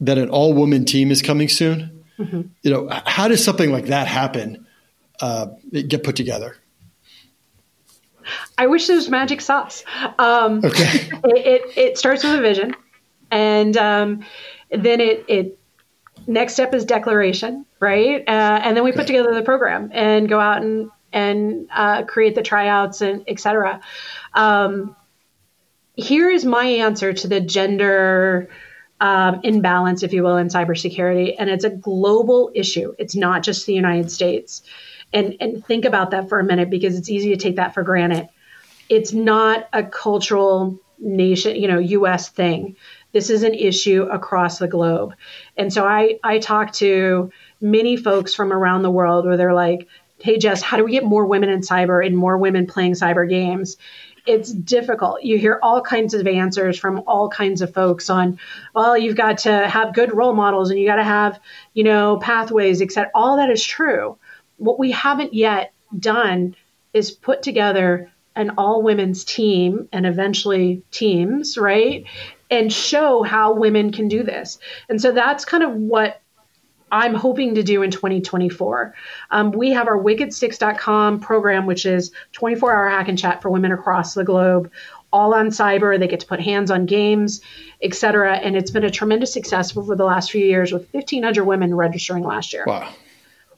that 0.00 0.18
an 0.18 0.28
all 0.30 0.52
woman 0.52 0.84
team 0.84 1.10
is 1.10 1.22
coming 1.22 1.48
soon. 1.48 2.04
Mm-hmm. 2.18 2.42
You 2.62 2.70
know, 2.70 2.88
how 3.06 3.28
does 3.28 3.44
something 3.44 3.70
like 3.70 3.86
that 3.86 4.06
happen? 4.08 4.66
Uh, 5.20 5.46
get 5.72 6.02
put 6.02 6.16
together? 6.16 6.56
I 8.58 8.66
wish 8.66 8.86
there 8.86 8.96
was 8.96 9.08
magic 9.08 9.40
sauce. 9.40 9.84
Um, 10.18 10.64
okay. 10.64 11.10
It, 11.24 11.46
it, 11.46 11.78
it, 11.78 11.98
starts 11.98 12.22
with 12.22 12.34
a 12.34 12.40
vision, 12.40 12.74
and 13.30 13.76
um, 13.76 14.24
then 14.70 15.00
it, 15.00 15.24
it 15.28 15.58
next 16.26 16.54
step 16.54 16.72
is 16.72 16.84
declaration, 16.84 17.66
right? 17.80 18.22
Uh, 18.26 18.60
and 18.62 18.76
then 18.76 18.84
we 18.84 18.90
okay. 18.90 18.98
put 18.98 19.06
together 19.06 19.34
the 19.34 19.42
program 19.42 19.90
and 19.92 20.28
go 20.28 20.38
out 20.38 20.62
and 20.62 20.90
and 21.12 21.68
uh, 21.74 22.04
create 22.04 22.34
the 22.34 22.42
tryouts 22.42 23.00
and 23.00 23.24
etc. 23.26 23.80
Um, 24.34 24.94
here 25.94 26.30
is 26.30 26.44
my 26.44 26.64
answer 26.64 27.12
to 27.12 27.28
the 27.28 27.40
gender 27.40 28.50
um, 29.00 29.40
imbalance, 29.42 30.02
if 30.02 30.12
you 30.12 30.22
will, 30.22 30.36
in 30.36 30.48
cybersecurity, 30.48 31.34
and 31.38 31.50
it's 31.50 31.64
a 31.64 31.70
global 31.70 32.50
issue. 32.54 32.94
It's 32.98 33.16
not 33.16 33.42
just 33.42 33.66
the 33.66 33.74
United 33.74 34.10
States. 34.10 34.62
And 35.12 35.36
and 35.40 35.64
think 35.64 35.84
about 35.84 36.10
that 36.10 36.28
for 36.28 36.38
a 36.38 36.44
minute 36.44 36.70
because 36.70 36.98
it's 36.98 37.10
easy 37.10 37.30
to 37.30 37.36
take 37.36 37.56
that 37.56 37.74
for 37.74 37.82
granted. 37.82 38.28
It's 38.88 39.12
not 39.12 39.68
a 39.72 39.82
cultural 39.82 40.78
nation, 40.98 41.56
you 41.56 41.68
know, 41.68 41.78
U.S. 41.78 42.28
thing. 42.28 42.76
This 43.12 43.30
is 43.30 43.42
an 43.42 43.54
issue 43.54 44.02
across 44.04 44.58
the 44.58 44.68
globe. 44.68 45.14
And 45.56 45.72
so 45.72 45.86
I 45.86 46.18
I 46.22 46.38
talk 46.38 46.72
to 46.74 47.30
many 47.60 47.96
folks 47.96 48.34
from 48.34 48.52
around 48.52 48.82
the 48.82 48.90
world 48.90 49.24
where 49.24 49.36
they're 49.36 49.54
like, 49.54 49.88
"Hey 50.18 50.38
Jess, 50.38 50.62
how 50.62 50.76
do 50.76 50.84
we 50.84 50.92
get 50.92 51.04
more 51.04 51.26
women 51.26 51.48
in 51.48 51.60
cyber 51.60 52.04
and 52.04 52.16
more 52.16 52.36
women 52.36 52.66
playing 52.66 52.92
cyber 52.92 53.28
games?" 53.28 53.76
it's 54.26 54.52
difficult. 54.52 55.22
You 55.22 55.38
hear 55.38 55.58
all 55.62 55.80
kinds 55.80 56.12
of 56.12 56.26
answers 56.26 56.78
from 56.78 57.02
all 57.06 57.28
kinds 57.28 57.62
of 57.62 57.72
folks 57.72 58.10
on, 58.10 58.38
well, 58.74 58.98
you've 58.98 59.16
got 59.16 59.38
to 59.38 59.68
have 59.68 59.94
good 59.94 60.14
role 60.14 60.34
models 60.34 60.70
and 60.70 60.78
you 60.78 60.86
got 60.86 60.96
to 60.96 61.04
have, 61.04 61.38
you 61.74 61.84
know, 61.84 62.18
pathways, 62.18 62.82
etc. 62.82 63.10
All 63.14 63.36
that 63.36 63.50
is 63.50 63.64
true. 63.64 64.18
What 64.58 64.78
we 64.78 64.90
haven't 64.90 65.32
yet 65.32 65.72
done 65.96 66.56
is 66.92 67.10
put 67.12 67.42
together 67.42 68.10
an 68.36 68.52
all 68.58 68.82
women's 68.82 69.24
team 69.24 69.88
and 69.92 70.06
eventually 70.06 70.82
teams, 70.90 71.56
right? 71.56 72.04
And 72.50 72.72
show 72.72 73.22
how 73.22 73.54
women 73.54 73.90
can 73.90 74.08
do 74.08 74.22
this. 74.22 74.58
And 74.88 75.00
so 75.00 75.12
that's 75.12 75.44
kind 75.44 75.64
of 75.64 75.72
what 75.72 76.20
I'm 76.92 77.14
hoping 77.14 77.56
to 77.56 77.62
do 77.62 77.82
in 77.82 77.90
2024. 77.90 78.94
Um, 79.30 79.50
we 79.50 79.72
have 79.72 79.88
our 79.88 79.98
wicked6.com 79.98 81.20
program, 81.20 81.66
which 81.66 81.84
is 81.84 82.12
24 82.32 82.72
hour 82.72 82.88
hack 82.88 83.08
and 83.08 83.18
chat 83.18 83.42
for 83.42 83.50
women 83.50 83.72
across 83.72 84.14
the 84.14 84.22
globe, 84.22 84.70
all 85.12 85.34
on 85.34 85.48
cyber. 85.48 85.98
They 85.98 86.06
get 86.06 86.20
to 86.20 86.26
put 86.26 86.40
hands 86.40 86.70
on 86.70 86.86
games, 86.86 87.40
etc. 87.82 88.36
And 88.36 88.56
it's 88.56 88.70
been 88.70 88.84
a 88.84 88.90
tremendous 88.90 89.32
success 89.32 89.76
over 89.76 89.96
the 89.96 90.04
last 90.04 90.30
few 90.30 90.44
years 90.44 90.72
with 90.72 90.86
1,500 90.92 91.44
women 91.44 91.74
registering 91.74 92.22
last 92.22 92.52
year. 92.52 92.64
Wow. 92.66 92.88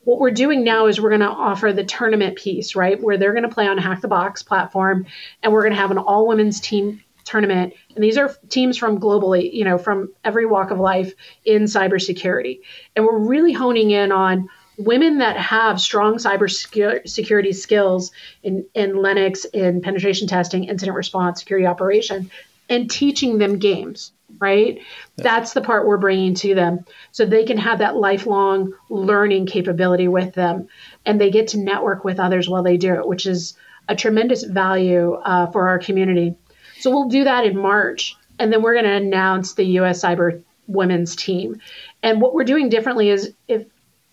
What 0.05 0.21
we're 0.21 0.31
doing 0.31 0.65
now 0.65 0.87
is 0.87 1.01
we're 1.01 1.11
going 1.11 1.21
to 1.21 1.29
offer 1.29 1.73
the 1.73 1.85
tournament 1.85 2.37
piece, 2.37 2.75
right? 2.75 3.01
Where 3.01 3.19
they're 3.19 3.33
going 3.33 3.43
to 3.43 3.55
play 3.55 3.67
on 3.67 3.79
Hack 3.79 4.01
the 4.01 4.09
Box 4.09 4.43
platform, 4.43 5.07
and 5.43 5.53
we're 5.53 5.63
going 5.63 5.75
to 5.75 5.81
have 5.81 5.91
an 5.91 5.99
all 5.99 6.27
women's 6.27 6.61
team 6.61 7.03
tournament. 7.25 7.75
And 7.95 8.03
these 8.03 8.17
are 8.17 8.35
teams 8.49 8.79
from 8.79 8.99
globally, 8.99 9.53
you 9.53 9.65
know, 9.65 9.79
from 9.79 10.13
every 10.25 10.47
walk 10.47 10.71
of 10.71 10.79
life 10.79 11.13
in 11.45 11.65
cybersecurity. 11.65 12.61
And 12.97 13.05
we're 13.05 13.19
really 13.19 13.53
honing 13.53 13.91
in 13.91 14.13
on 14.13 14.49
women 14.79 15.19
that 15.19 15.37
have 15.37 15.81
strong 15.81 16.17
cybersecurity 16.17 17.55
skills 17.55 18.13
in, 18.43 18.65
in 18.75 18.93
Linux, 18.93 19.45
in 19.53 19.83
penetration 19.83 20.29
testing, 20.29 20.65
incident 20.65 20.97
response, 20.97 21.41
security 21.41 21.67
operation, 21.67 22.31
and 22.69 22.91
teaching 22.91 23.39
them 23.39 23.59
games, 23.59 24.13
right? 24.41 24.77
Yeah. 24.77 24.83
That's 25.17 25.53
the 25.53 25.61
part 25.61 25.87
we're 25.87 25.99
bringing 25.99 26.35
to 26.35 26.55
them. 26.55 26.85
So 27.13 27.27
they 27.27 27.45
can 27.45 27.59
have 27.59 27.79
that 27.79 27.97
lifelong 27.97 28.73
learning 28.89 29.47
capability 29.47 30.09
with 30.09 30.35
them 30.35 30.69
and 31.05 31.21
they 31.21 31.31
get 31.31 31.49
to 31.49 31.59
network 31.59 32.05
with 32.05 32.21
others 32.21 32.49
while 32.49 32.63
they 32.63 32.77
do 32.77 32.95
it, 32.95 33.07
which 33.07 33.27
is 33.27 33.57
a 33.89 33.97
tremendous 33.97 34.45
value 34.45 35.15
uh, 35.15 35.47
for 35.47 35.69
our 35.69 35.79
community. 35.79 36.35
So 36.81 36.91
we'll 36.91 37.09
do 37.09 37.25
that 37.25 37.45
in 37.45 37.59
March. 37.59 38.17
And 38.39 38.53
then 38.53 38.63
we're 38.63 38.75
going 38.75 38.85
to 38.85 38.93
announce 38.93 39.55
the 39.55 39.65
US 39.81 40.03
Cyber 40.03 40.43
Women's 40.67 41.17
Team. 41.17 41.61
And 42.03 42.21
what 42.21 42.35
we're 42.35 42.45
doing 42.45 42.69
differently 42.69 43.11
is 43.11 43.33
if, 43.49 43.65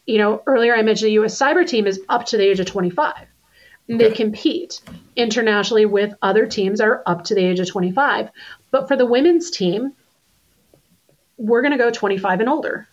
you 0.06 0.18
know, 0.18 0.42
earlier 0.48 0.76
I 0.76 0.82
mentioned 0.82 1.10
the 1.10 1.24
US 1.24 1.38
Cyber 1.38 1.68
Team 1.68 1.86
is 1.86 2.02
up 2.10 2.26
to 2.28 2.38
the 2.38 2.44
age 2.44 2.60
of 2.60 2.66
25. 2.66 3.14
Okay. 3.88 3.98
They 3.98 4.12
compete 4.12 4.82
internationally 5.16 5.86
with 5.86 6.16
other 6.22 6.48
teams 6.48 6.80
that 6.80 6.88
are 6.88 7.04
up 7.06 7.26
to 7.26 7.36
the 7.36 7.46
age 7.46 7.60
of 7.60 7.70
25. 7.70 8.30
But 8.72 8.88
for 8.88 8.98
the 8.98 9.06
women's 9.06 9.52
team, 9.52 9.94
we're 11.38 11.62
going 11.62 11.72
to 11.72 11.78
go 11.78 11.92
25 11.92 12.40
and 12.40 12.50
older. 12.50 12.88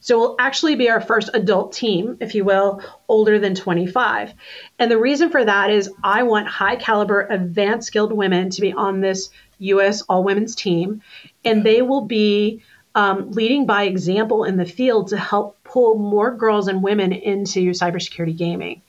So 0.00 0.18
we'll 0.18 0.36
actually 0.40 0.74
be 0.74 0.90
our 0.90 1.00
first 1.00 1.30
adult 1.32 1.72
team, 1.72 2.16
if 2.18 2.34
you 2.34 2.44
will, 2.44 2.82
older 3.06 3.38
than 3.38 3.54
25. 3.54 4.34
And 4.80 4.90
the 4.90 4.98
reason 4.98 5.30
for 5.30 5.44
that 5.44 5.70
is 5.70 5.90
I 6.02 6.24
want 6.24 6.48
high 6.48 6.74
caliber, 6.74 7.24
advanced 7.30 7.86
skilled 7.86 8.12
women 8.12 8.50
to 8.50 8.60
be 8.60 8.72
on 8.72 9.00
this 9.00 9.30
U.S. 9.60 10.02
all 10.02 10.24
women's 10.24 10.56
team, 10.56 11.02
and 11.44 11.64
they 11.64 11.82
will 11.82 12.00
be 12.00 12.62
um, 12.96 13.30
leading 13.30 13.64
by 13.64 13.84
example 13.84 14.42
in 14.44 14.56
the 14.56 14.64
field 14.64 15.08
to 15.08 15.16
help 15.16 15.56
pull 15.62 15.96
more 15.96 16.34
girls 16.34 16.68
and 16.68 16.82
women 16.82 17.12
into 17.12 17.70
cybersecurity 17.70 18.36
gaming. 18.36 18.82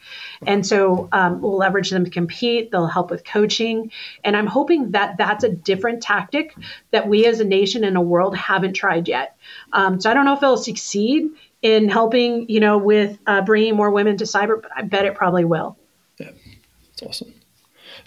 And 0.47 0.65
so 0.65 1.09
um, 1.11 1.41
we'll 1.41 1.57
leverage 1.57 1.89
them 1.89 2.05
to 2.05 2.11
compete. 2.11 2.71
They'll 2.71 2.87
help 2.87 3.11
with 3.11 3.23
coaching. 3.23 3.91
And 4.23 4.35
I'm 4.35 4.47
hoping 4.47 4.91
that 4.91 5.17
that's 5.17 5.43
a 5.43 5.49
different 5.49 6.01
tactic 6.01 6.55
that 6.91 7.07
we 7.07 7.25
as 7.25 7.39
a 7.39 7.45
nation 7.45 7.83
and 7.83 7.97
a 7.97 8.01
world 8.01 8.35
haven't 8.35 8.73
tried 8.73 9.07
yet. 9.07 9.35
Um, 9.71 9.99
so 9.99 10.09
I 10.09 10.13
don't 10.13 10.25
know 10.25 10.33
if 10.33 10.43
it'll 10.43 10.57
succeed 10.57 11.29
in 11.61 11.89
helping, 11.89 12.49
you 12.49 12.59
know, 12.59 12.77
with 12.77 13.17
uh, 13.25 13.41
bringing 13.41 13.75
more 13.75 13.89
women 13.89 14.17
to 14.17 14.25
cyber, 14.25 14.61
but 14.61 14.71
I 14.75 14.81
bet 14.81 15.05
it 15.05 15.15
probably 15.15 15.45
will. 15.45 15.77
Yeah, 16.19 16.31
that's 16.89 17.03
awesome. 17.03 17.33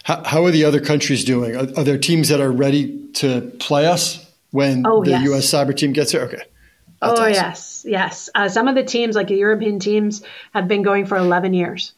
How, 0.03 0.23
how 0.23 0.45
are 0.45 0.51
the 0.51 0.63
other 0.63 0.79
countries 0.79 1.25
doing? 1.25 1.55
Are, 1.55 1.79
are, 1.79 1.83
there 1.83 1.97
teams 1.97 2.29
that 2.29 2.39
are 2.39 2.51
ready 2.51 3.07
to 3.15 3.41
play 3.59 3.87
us 3.87 4.25
when 4.51 4.85
oh, 4.85 5.03
the 5.03 5.11
yes. 5.11 5.23
U.S. 5.23 5.45
cyber 5.51 5.75
team 5.75 5.91
gets 5.91 6.11
here? 6.11 6.21
Okay. 6.21 6.43
That's 7.01 7.19
oh 7.19 7.23
awesome. 7.23 7.33
yes, 7.33 7.85
yes. 7.87 8.29
Uh, 8.33 8.49
some 8.49 8.67
of 8.67 8.75
the 8.75 8.83
teams, 8.83 9.15
like 9.15 9.27
the 9.27 9.35
European 9.35 9.79
teams, 9.79 10.23
have 10.53 10.67
been 10.67 10.81
going 10.81 11.05
for 11.05 11.17
11 11.17 11.53
years 11.53 11.93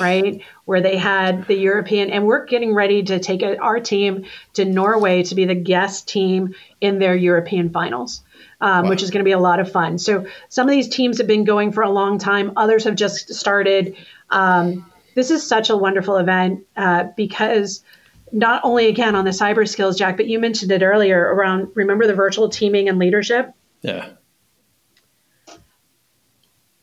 right? 0.00 0.42
Where 0.64 0.80
they 0.80 0.96
had 0.96 1.46
the 1.46 1.56
European, 1.56 2.10
and 2.10 2.26
we're 2.26 2.44
getting 2.46 2.74
ready 2.74 3.02
to 3.04 3.18
take 3.18 3.42
our 3.42 3.80
team 3.80 4.24
to 4.54 4.64
Norway 4.64 5.22
to 5.24 5.34
be 5.34 5.44
the 5.44 5.54
guest 5.54 6.08
team 6.08 6.54
in 6.80 6.98
their 6.98 7.14
European 7.14 7.70
finals. 7.70 8.22
Um, 8.60 8.84
wow. 8.84 8.90
Which 8.90 9.02
is 9.02 9.10
going 9.10 9.24
to 9.24 9.28
be 9.28 9.32
a 9.32 9.40
lot 9.40 9.58
of 9.58 9.72
fun. 9.72 9.98
So 9.98 10.26
some 10.48 10.68
of 10.68 10.70
these 10.70 10.88
teams 10.88 11.18
have 11.18 11.26
been 11.26 11.42
going 11.42 11.72
for 11.72 11.82
a 11.82 11.90
long 11.90 12.18
time. 12.18 12.52
Others 12.56 12.84
have 12.84 12.94
just 12.94 13.34
started. 13.34 13.96
Um, 14.30 14.88
this 15.16 15.32
is 15.32 15.44
such 15.44 15.68
a 15.68 15.76
wonderful 15.76 16.16
event 16.16 16.64
uh, 16.76 17.08
because 17.16 17.82
not 18.30 18.60
only 18.62 18.86
again 18.86 19.16
on 19.16 19.24
the 19.24 19.32
cyber 19.32 19.68
skills, 19.68 19.98
Jack, 19.98 20.16
but 20.16 20.28
you 20.28 20.38
mentioned 20.38 20.70
it 20.70 20.82
earlier 20.82 21.20
around 21.20 21.72
remember 21.74 22.06
the 22.06 22.14
virtual 22.14 22.48
teaming 22.48 22.88
and 22.88 23.00
leadership. 23.00 23.52
Yeah 23.80 24.10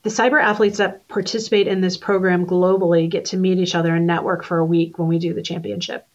the 0.04 0.10
cyber 0.10 0.42
athletes 0.42 0.78
that 0.78 1.08
participate 1.08 1.68
in 1.68 1.82
this 1.82 1.98
program 1.98 2.46
globally 2.46 3.10
get 3.10 3.26
to 3.26 3.38
meet 3.38 3.58
each 3.58 3.76
other 3.76 3.94
and 3.96 4.08
network 4.08 4.44
for 4.44 4.60
a 4.60 4.66
week 4.66 4.98
when 4.98 5.08
we 5.08 5.20
do 5.20 5.34
the 5.34 5.42
championship. 5.42 6.08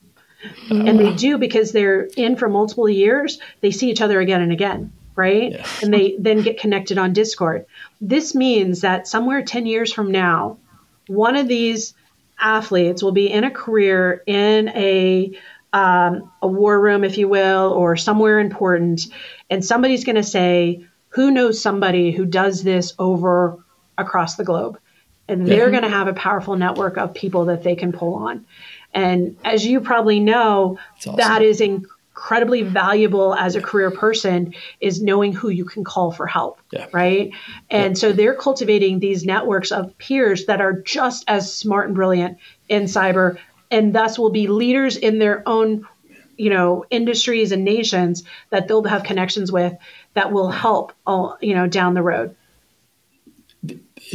Mm-hmm. 0.68 0.88
And 0.88 0.98
they 0.98 1.14
do 1.14 1.38
because 1.38 1.72
they're 1.72 2.08
in 2.16 2.36
for 2.36 2.48
multiple 2.48 2.88
years, 2.88 3.38
they 3.60 3.70
see 3.70 3.90
each 3.90 4.00
other 4.00 4.20
again 4.20 4.42
and 4.42 4.52
again, 4.52 4.92
right? 5.16 5.52
Yeah. 5.52 5.66
And 5.82 5.92
they 5.92 6.16
then 6.18 6.42
get 6.42 6.60
connected 6.60 6.98
on 6.98 7.12
Discord. 7.12 7.66
This 8.00 8.34
means 8.34 8.82
that 8.82 9.06
somewhere 9.06 9.42
10 9.42 9.66
years 9.66 9.92
from 9.92 10.10
now, 10.10 10.58
one 11.06 11.36
of 11.36 11.48
these 11.48 11.94
athletes 12.38 13.02
will 13.02 13.12
be 13.12 13.30
in 13.30 13.44
a 13.44 13.50
career 13.50 14.22
in 14.26 14.68
a 14.70 15.38
um, 15.72 16.30
a 16.40 16.46
war 16.46 16.78
room, 16.78 17.02
if 17.02 17.18
you 17.18 17.26
will, 17.26 17.72
or 17.72 17.96
somewhere 17.96 18.38
important, 18.38 19.08
and 19.50 19.64
somebody's 19.64 20.04
going 20.04 20.14
to 20.14 20.22
say, 20.22 20.86
"Who 21.08 21.32
knows 21.32 21.60
somebody 21.60 22.12
who 22.12 22.26
does 22.26 22.62
this 22.62 22.94
over 22.96 23.63
across 23.98 24.36
the 24.36 24.44
globe. 24.44 24.78
And 25.26 25.46
they're 25.46 25.70
going 25.70 25.84
to 25.84 25.88
have 25.88 26.06
a 26.06 26.12
powerful 26.12 26.54
network 26.56 26.98
of 26.98 27.14
people 27.14 27.46
that 27.46 27.62
they 27.62 27.76
can 27.76 27.92
pull 27.92 28.14
on. 28.14 28.44
And 28.92 29.36
as 29.42 29.64
you 29.64 29.80
probably 29.80 30.20
know, 30.20 30.78
awesome. 30.98 31.16
that 31.16 31.40
is 31.40 31.62
incredibly 31.62 32.62
valuable 32.62 33.34
as 33.34 33.56
a 33.56 33.62
career 33.62 33.90
person 33.90 34.54
is 34.80 35.00
knowing 35.00 35.32
who 35.32 35.48
you 35.48 35.64
can 35.64 35.82
call 35.82 36.12
for 36.12 36.26
help. 36.26 36.60
Yeah. 36.70 36.88
Right. 36.92 37.32
And 37.70 37.96
yeah. 37.96 38.00
so 38.00 38.12
they're 38.12 38.34
cultivating 38.34 38.98
these 38.98 39.24
networks 39.24 39.72
of 39.72 39.96
peers 39.96 40.44
that 40.44 40.60
are 40.60 40.74
just 40.74 41.24
as 41.26 41.52
smart 41.52 41.86
and 41.86 41.94
brilliant 41.94 42.36
in 42.68 42.84
cyber 42.84 43.38
and 43.70 43.94
thus 43.94 44.18
will 44.18 44.30
be 44.30 44.46
leaders 44.46 44.96
in 44.96 45.18
their 45.18 45.42
own 45.46 45.86
you 46.36 46.50
know 46.50 46.84
industries 46.90 47.52
and 47.52 47.64
nations 47.64 48.24
that 48.50 48.68
they'll 48.68 48.84
have 48.84 49.04
connections 49.04 49.50
with 49.50 49.74
that 50.14 50.32
will 50.32 50.50
help 50.50 50.92
all 51.06 51.38
you 51.40 51.54
know 51.54 51.66
down 51.66 51.94
the 51.94 52.02
road 52.02 52.34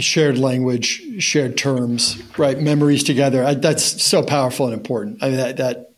shared 0.01 0.37
language, 0.37 1.21
shared 1.21 1.57
terms, 1.57 2.21
right? 2.37 2.59
Memories 2.59 3.03
together. 3.03 3.43
I, 3.43 3.53
that's 3.53 4.01
so 4.03 4.23
powerful 4.23 4.65
and 4.65 4.73
important. 4.73 5.23
I 5.23 5.29
mean, 5.29 5.37
that, 5.37 5.57
that 5.57 5.91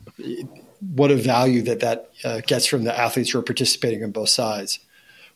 what 0.81 1.11
a 1.11 1.15
value 1.15 1.61
that 1.63 1.79
that 1.81 2.09
uh, 2.23 2.41
gets 2.45 2.65
from 2.65 2.83
the 2.83 2.97
athletes 2.97 3.31
who 3.31 3.39
are 3.39 3.43
participating 3.43 4.03
on 4.03 4.11
both 4.11 4.29
sides. 4.29 4.79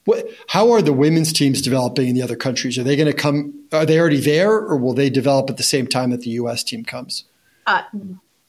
what, 0.06 0.28
how 0.48 0.72
are 0.72 0.82
the 0.82 0.94
women's 0.94 1.34
teams 1.34 1.62
developing 1.62 2.08
in 2.08 2.16
the 2.16 2.22
other 2.22 2.36
countries? 2.36 2.78
Are 2.78 2.84
they 2.84 2.96
going 2.96 3.12
to 3.12 3.14
come? 3.14 3.54
Are 3.72 3.86
they 3.86 4.00
already 4.00 4.20
there, 4.20 4.52
or 4.52 4.78
will 4.78 4.94
they 4.94 5.10
develop 5.10 5.50
at 5.50 5.58
the 5.58 5.64
same 5.64 5.88
time 5.88 6.12
that 6.12 6.22
the 6.22 6.32
U.S. 6.32 6.64
team 6.64 6.84
comes? 6.84 7.26
Uh, 7.66 7.84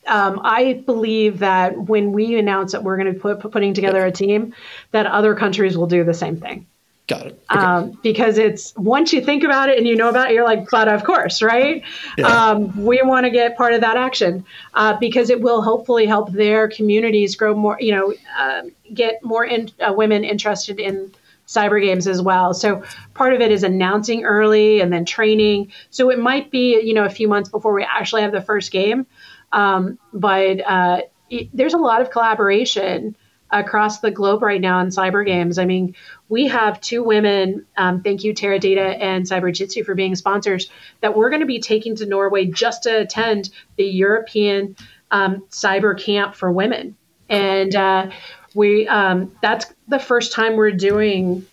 um, 0.07 0.41
I 0.43 0.83
believe 0.87 1.41
that 1.41 1.77
when 1.77 2.12
we 2.12 2.39
announce 2.39 2.73
that 2.73 2.83
we're 2.83 2.97
going 2.97 3.12
to 3.12 3.19
put 3.19 3.41
putting 3.41 3.75
together 3.75 4.05
a 4.05 4.12
team, 4.12 4.55
that 4.93 5.07
other 5.07 5.35
countries 5.35 5.77
will 5.77 5.87
do 5.87 6.05
the 6.05 6.14
same 6.14 6.37
thing. 6.37 6.67
Got 7.07 7.27
it. 7.27 7.45
Okay. 7.51 7.61
Um, 7.61 7.99
because 8.03 8.37
it's 8.37 8.75
once 8.77 9.13
you 9.13 9.21
think 9.21 9.45
about 9.45 9.69
it 9.69 9.79
and 9.79 9.87
you 9.87 9.95
know 9.95 10.09
about 10.09 10.31
it, 10.31 10.35
you're 10.35 10.45
like, 10.45 10.69
but 10.71 10.89
of 10.89 11.05
course, 11.05 11.41
right? 11.41 11.85
Yeah. 12.19 12.27
Um, 12.27 12.85
we 12.85 13.01
want 13.03 13.27
to 13.27 13.31
get 13.31 13.57
part 13.57 13.75
of 13.75 13.83
that 13.83 13.97
action 13.97 14.45
uh, 14.75 14.97
because 14.99 15.31
it 15.31 15.41
will 15.41 15.63
hopefully 15.63 16.07
help 16.07 16.33
their 16.33 16.69
communities 16.69 17.37
grow 17.37 17.55
more, 17.55 17.77
you 17.79 17.95
know, 17.95 18.13
uh, 18.37 18.63
get 18.93 19.23
more 19.23 19.45
in, 19.45 19.71
uh, 19.79 19.93
women 19.93 20.25
interested 20.25 20.81
in 20.81 21.13
cyber 21.47 21.81
games 21.81 22.09
as 22.09 22.21
well. 22.21 22.53
So 22.55 22.83
part 23.15 23.33
of 23.35 23.41
it 23.41 23.53
is 23.53 23.63
announcing 23.63 24.25
early 24.25 24.81
and 24.81 24.93
then 24.93 25.05
training. 25.05 25.71
So 25.91 26.11
it 26.11 26.19
might 26.19 26.51
be, 26.51 26.81
you 26.81 26.93
know, 26.93 27.05
a 27.05 27.11
few 27.11 27.29
months 27.29 27.49
before 27.49 27.73
we 27.73 27.85
actually 27.85 28.23
have 28.23 28.33
the 28.33 28.43
first 28.43 28.73
game. 28.73 29.07
Um, 29.53 29.97
but 30.13 30.61
uh, 30.67 31.03
it, 31.31 31.51
there's 31.53 31.75
a 31.75 31.79
lot 31.79 32.03
of 32.03 32.11
collaboration 32.11 33.15
across 33.51 34.01
the 34.01 34.11
globe 34.11 34.42
right 34.42 34.61
now 34.61 34.80
in 34.80 34.88
cyber 34.88 35.24
games. 35.24 35.59
I 35.59 35.64
mean, 35.64 35.94
we 36.28 36.49
have 36.49 36.80
two 36.80 37.03
women, 37.03 37.66
um, 37.76 38.03
thank 38.03 38.24
you, 38.24 38.34
Teradata 38.34 39.01
and 39.01 39.24
Cyber 39.24 39.53
Jutsu, 39.53 39.84
for 39.84 39.94
being 39.94 40.16
sponsors, 40.16 40.70
that 41.01 41.16
we're 41.16 41.30
going 41.30 41.40
to 41.40 41.47
be 41.47 41.61
taking 41.61 41.94
to 41.97 42.07
Norway 42.07 42.47
just 42.47 42.84
to 42.84 43.01
attend 43.01 43.51
the 43.76 43.84
European 43.84 44.76
um, 45.11 45.44
Cyber 45.51 45.99
Camp 45.99 46.34
for 46.34 46.51
Women. 46.51 46.97
And 47.28 47.74
uh, 47.74 48.11
we 48.57 48.88
um, 48.88 49.32
that's 49.42 49.72
the 49.86 49.99
first 49.99 50.32
time 50.32 50.57
we're 50.57 50.72
doing 50.72 51.47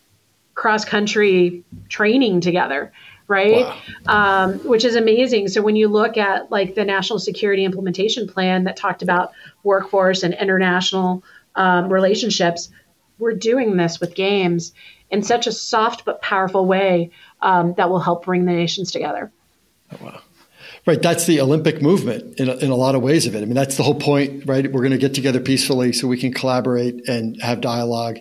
cross 0.55 0.85
country 0.85 1.63
training 1.89 2.41
together 2.41 2.91
right 3.27 3.65
wow. 4.05 4.43
um, 4.43 4.59
which 4.59 4.85
is 4.85 4.95
amazing 4.95 5.47
so 5.47 5.61
when 5.61 5.75
you 5.75 5.87
look 5.87 6.17
at 6.17 6.51
like 6.51 6.75
the 6.75 6.85
national 6.85 7.19
security 7.19 7.65
implementation 7.65 8.27
plan 8.27 8.65
that 8.65 8.77
talked 8.77 9.01
about 9.01 9.31
workforce 9.63 10.23
and 10.23 10.33
international 10.33 11.23
um, 11.55 11.91
relationships 11.91 12.69
we're 13.19 13.35
doing 13.35 13.77
this 13.77 13.99
with 13.99 14.15
games 14.15 14.73
in 15.09 15.23
such 15.23 15.47
a 15.47 15.51
soft 15.51 16.05
but 16.05 16.21
powerful 16.21 16.65
way 16.65 17.11
um, 17.41 17.73
that 17.75 17.89
will 17.89 17.99
help 17.99 18.25
bring 18.25 18.45
the 18.45 18.51
nations 18.51 18.91
together 18.91 19.31
oh, 19.91 19.97
wow 20.01 20.21
Right, 20.85 21.01
that's 21.01 21.25
the 21.25 21.39
Olympic 21.39 21.81
movement 21.81 22.41
in 22.41 22.49
a, 22.49 22.55
in 22.57 22.69
a 22.69 22.75
lot 22.75 22.95
of 22.95 23.01
ways 23.01 23.25
of 23.25 23.35
it. 23.35 23.41
I 23.41 23.45
mean, 23.45 23.53
that's 23.53 23.77
the 23.77 23.83
whole 23.83 23.95
point, 23.95 24.45
right? 24.45 24.69
We're 24.69 24.81
going 24.81 24.91
to 24.91 24.97
get 24.97 25.13
together 25.13 25.39
peacefully 25.39 25.93
so 25.93 26.09
we 26.09 26.17
can 26.17 26.33
collaborate 26.33 27.07
and 27.07 27.41
have 27.41 27.61
dialogue 27.61 28.19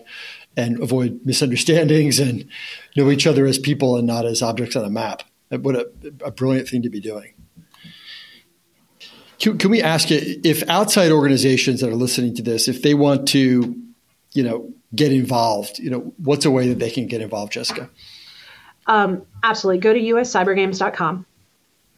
and 0.55 0.81
avoid 0.81 1.21
misunderstandings 1.25 2.19
and 2.19 2.47
know 2.95 3.11
each 3.11 3.27
other 3.27 3.45
as 3.45 3.57
people 3.57 3.97
and 3.97 4.07
not 4.07 4.25
as 4.25 4.41
objects 4.41 4.77
on 4.77 4.85
a 4.85 4.89
map. 4.89 5.23
What 5.49 5.75
a, 5.75 5.89
a 6.23 6.31
brilliant 6.31 6.69
thing 6.69 6.83
to 6.83 6.89
be 6.89 7.01
doing. 7.01 7.32
Can, 9.43 9.57
can 9.57 9.71
we 9.71 9.81
ask 9.81 10.09
you 10.09 10.39
if 10.45 10.63
outside 10.69 11.11
organizations 11.11 11.81
that 11.81 11.89
are 11.89 11.95
listening 11.95 12.33
to 12.35 12.41
this, 12.41 12.69
if 12.69 12.81
they 12.81 12.93
want 12.93 13.27
to, 13.29 13.75
you 14.31 14.41
know, 14.41 14.71
get 14.95 15.11
involved, 15.11 15.79
you 15.79 15.89
know, 15.89 16.13
what's 16.15 16.45
a 16.45 16.51
way 16.51 16.69
that 16.69 16.79
they 16.79 16.89
can 16.89 17.07
get 17.07 17.19
involved, 17.19 17.51
Jessica? 17.51 17.89
Um, 18.87 19.23
absolutely. 19.43 19.79
Go 19.79 19.93
to 19.93 19.99
uscybergames.com 19.99 21.25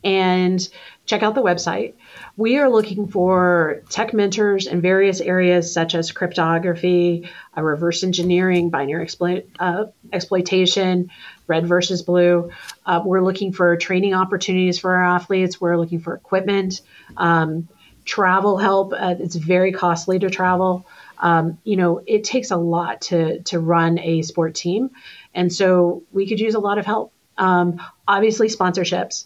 and 0.04 0.70
check 1.06 1.24
out 1.24 1.36
the 1.36 1.42
website. 1.42 1.94
We 2.36 2.58
are 2.58 2.70
looking 2.70 3.08
for 3.08 3.82
tech 3.90 4.14
mentors 4.14 4.68
in 4.68 4.82
various 4.82 5.22
areas 5.22 5.72
such 5.72 5.96
as 5.96 6.12
cryptography, 6.12 7.30
uh, 7.56 7.62
reverse 7.62 8.04
engineering, 8.04 8.70
binary 8.70 9.04
exploit, 9.04 9.48
uh, 9.60 9.86
exploitation, 10.12 11.12
red 11.48 11.68
versus 11.68 12.02
blue. 12.02 12.50
Uh, 12.86 13.02
we're 13.06 13.22
looking 13.22 13.54
for 13.54 13.78
training 13.78 14.14
opportunities 14.14 14.80
for 14.80 14.96
our 14.96 15.16
athletes. 15.16 15.62
We're 15.62 15.78
looking 15.78 16.00
for 16.00 16.16
equipment, 16.16 16.82
um, 17.18 17.68
travel 18.04 18.58
help. 18.58 18.94
Uh, 18.94 19.16
it's 19.20 19.36
very 19.36 19.72
costly 19.72 20.20
to 20.20 20.30
travel. 20.30 20.86
Um, 21.18 21.60
you 21.64 21.78
know, 21.78 22.02
it 22.06 22.24
takes 22.24 22.52
a 22.52 22.58
lot 22.58 23.02
to 23.02 23.42
to 23.44 23.60
run 23.60 24.00
a 24.00 24.22
sport 24.22 24.54
team, 24.54 24.92
and 25.34 25.52
so 25.52 26.04
we 26.12 26.28
could 26.28 26.40
use 26.40 26.56
a 26.56 26.60
lot 26.60 26.78
of 26.78 26.86
help. 26.86 27.14
Um, 27.38 27.82
obviously, 28.08 28.48
sponsorships. 28.48 29.26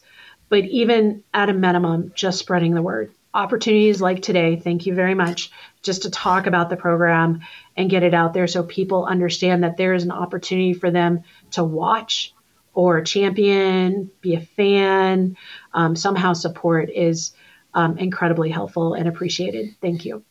But 0.49 0.65
even 0.65 1.23
at 1.33 1.49
a 1.49 1.53
minimum, 1.53 2.11
just 2.15 2.39
spreading 2.39 2.73
the 2.73 2.81
word. 2.81 3.13
Opportunities 3.33 4.01
like 4.01 4.21
today, 4.21 4.55
thank 4.55 4.87
you 4.87 4.95
very 4.95 5.13
much, 5.13 5.51
just 5.83 6.01
to 6.01 6.09
talk 6.09 6.47
about 6.47 6.69
the 6.69 6.75
program 6.75 7.41
and 7.77 7.89
get 7.89 8.03
it 8.03 8.15
out 8.15 8.33
there 8.33 8.47
so 8.47 8.63
people 8.63 9.05
understand 9.05 9.63
that 9.63 9.77
there 9.77 9.93
is 9.93 10.03
an 10.03 10.11
opportunity 10.11 10.73
for 10.73 10.89
them 10.89 11.23
to 11.51 11.63
watch 11.63 12.33
or 12.73 13.01
champion, 13.01 14.09
be 14.21 14.35
a 14.35 14.41
fan, 14.41 15.37
um, 15.73 15.95
somehow 15.95 16.33
support 16.33 16.89
is 16.89 17.33
um, 17.73 17.97
incredibly 17.97 18.49
helpful 18.49 18.93
and 18.93 19.07
appreciated. 19.07 19.75
Thank 19.81 20.05
you. 20.05 20.23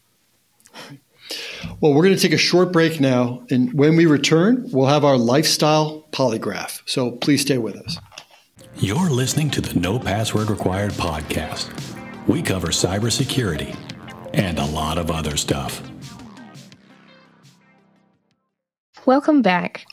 Well, 1.81 1.95
we're 1.95 2.05
going 2.05 2.17
to 2.17 2.21
take 2.21 2.33
a 2.33 2.39
short 2.39 2.73
break 2.73 3.01
now. 3.01 3.45
And 3.51 3.73
when 3.75 3.97
we 3.97 4.07
return, 4.07 4.69
we'll 4.73 4.87
have 4.87 5.05
our 5.05 5.19
lifestyle 5.19 6.07
polygraph. 6.11 6.83
So 6.87 7.13
please 7.13 7.43
stay 7.43 7.59
with 7.59 7.77
us. 7.77 7.99
You're 8.81 9.11
listening 9.11 9.51
to 9.51 9.61
the 9.61 9.77
No 9.77 9.99
Password 9.99 10.51
Required 10.51 10.93
podcast. 10.93 11.69
We 12.29 12.43
cover 12.43 12.69
cybersecurity 12.69 13.77
and 14.35 14.61
a 14.61 14.67
lot 14.67 14.99
of 14.99 15.11
other 15.11 15.37
stuff. 15.37 15.83
Welcome 19.05 19.43
back. 19.43 19.85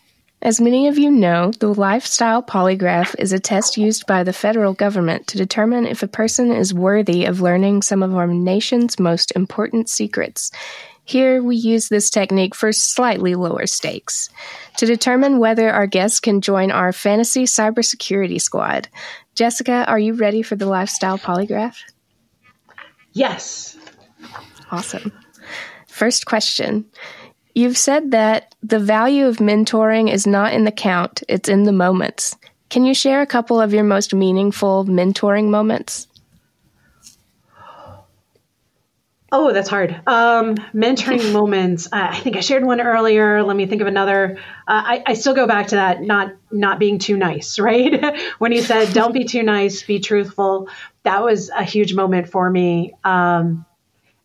As 0.44 0.62
many 0.62 0.88
of 0.88 1.00
you 1.00 1.10
know, 1.10 1.52
the 1.60 1.74
Lifestyle 1.74 2.44
Polygraph 2.44 3.16
is 3.18 3.34
a 3.34 3.40
test 3.40 3.76
used 3.76 4.06
by 4.06 4.22
the 4.22 4.34
federal 4.34 4.74
government 4.74 5.26
to 5.30 5.40
determine 5.40 5.88
if 5.88 6.04
a 6.04 6.08
person 6.08 6.52
is 6.52 6.72
worthy 6.72 7.26
of 7.26 7.42
learning 7.42 7.82
some 7.82 8.04
of 8.04 8.14
our 8.14 8.28
nation's 8.28 9.00
most 9.00 9.32
important 9.36 9.90
secrets. 9.90 10.52
Here, 11.08 11.42
we 11.42 11.56
use 11.56 11.88
this 11.88 12.10
technique 12.10 12.56
for 12.56 12.72
slightly 12.74 13.36
lower 13.36 13.68
stakes 13.68 14.30
to 14.78 14.88
determine 14.88 15.38
whether 15.38 15.72
our 15.72 15.86
guests 15.86 16.20
can 16.20 16.42
join 16.42 16.72
our 16.72 16.92
fantasy 16.92 17.44
cybersecurity 17.44 18.42
squad. 18.42 18.90
Jessica, 19.36 19.86
are 19.88 20.00
you 20.00 20.14
ready 20.14 20.42
for 20.42 20.56
the 20.56 20.66
lifestyle 20.66 21.20
polygraph? 21.20 21.78
Yes. 23.14 23.78
Awesome. 24.72 25.12
First 25.88 26.26
question. 26.26 26.86
You've 27.54 27.78
said 27.78 28.12
that 28.12 28.56
the 28.64 28.80
value 28.80 29.28
of 29.28 29.38
mentoring 29.38 30.12
is 30.12 30.26
not 30.26 30.54
in 30.54 30.66
the 30.66 30.72
count, 30.72 31.24
it's 31.30 31.48
in 31.48 31.64
the 31.64 31.72
moments. 31.72 32.36
Can 32.70 32.84
you 32.84 32.94
share 32.94 33.22
a 33.22 33.28
couple 33.28 33.62
of 33.62 33.74
your 33.74 33.84
most 33.84 34.14
meaningful 34.14 34.86
mentoring 34.86 35.50
moments? 35.50 36.08
Oh, 39.38 39.52
that's 39.52 39.68
hard. 39.68 39.92
Um, 40.08 40.56
mentoring 40.74 41.34
moments. 41.34 41.90
I 41.92 42.18
think 42.22 42.38
I 42.38 42.40
shared 42.40 42.64
one 42.64 42.80
earlier. 42.80 43.44
Let 43.44 43.58
me 43.58 43.66
think 43.66 43.82
of 43.82 43.88
another. 43.88 44.38
Uh, 44.66 44.82
I, 44.86 45.04
I, 45.08 45.14
still 45.16 45.34
go 45.34 45.46
back 45.46 45.68
to 45.68 45.76
that 45.76 46.02
not 46.02 46.32
not 46.52 46.80
being 46.80 47.00
too 47.00 47.18
nice, 47.18 47.60
right? 47.60 48.18
when 48.40 48.54
he 48.54 48.62
said, 48.62 48.94
"Don't 48.94 49.12
be 49.12 49.26
too 49.26 49.44
nice, 49.44 49.84
be 49.84 50.00
truthful." 50.00 50.70
That 51.04 51.22
was 51.22 51.50
a 51.50 51.66
huge 51.66 51.94
moment 51.94 52.30
for 52.30 52.50
me. 52.50 52.94
Um, 53.04 53.66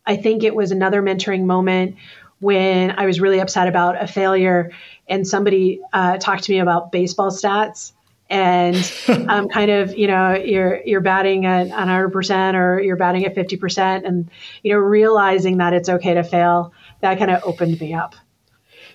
I 0.06 0.14
think 0.14 0.44
it 0.44 0.54
was 0.54 0.70
another 0.70 1.02
mentoring 1.02 1.42
moment 1.42 1.96
when 2.38 2.92
I 2.92 3.06
was 3.06 3.20
really 3.20 3.40
upset 3.40 3.66
about 3.66 4.00
a 4.00 4.06
failure, 4.06 4.70
and 5.08 5.26
somebody 5.26 5.80
uh, 5.92 6.18
talked 6.18 6.44
to 6.44 6.52
me 6.52 6.60
about 6.60 6.92
baseball 6.92 7.32
stats 7.32 7.90
and 8.30 8.76
um, 9.28 9.48
kind 9.48 9.70
of 9.70 9.96
you 9.98 10.06
know 10.06 10.34
you're 10.34 10.80
you're 10.84 11.00
batting 11.00 11.44
at 11.44 11.68
100% 11.68 12.54
or 12.54 12.80
you're 12.80 12.96
batting 12.96 13.26
at 13.26 13.34
50% 13.34 14.06
and 14.06 14.30
you 14.62 14.72
know 14.72 14.78
realizing 14.78 15.58
that 15.58 15.74
it's 15.74 15.88
okay 15.88 16.14
to 16.14 16.22
fail 16.22 16.72
that 17.00 17.18
kind 17.18 17.30
of 17.30 17.42
opened 17.44 17.78
me 17.80 17.92
up. 17.92 18.14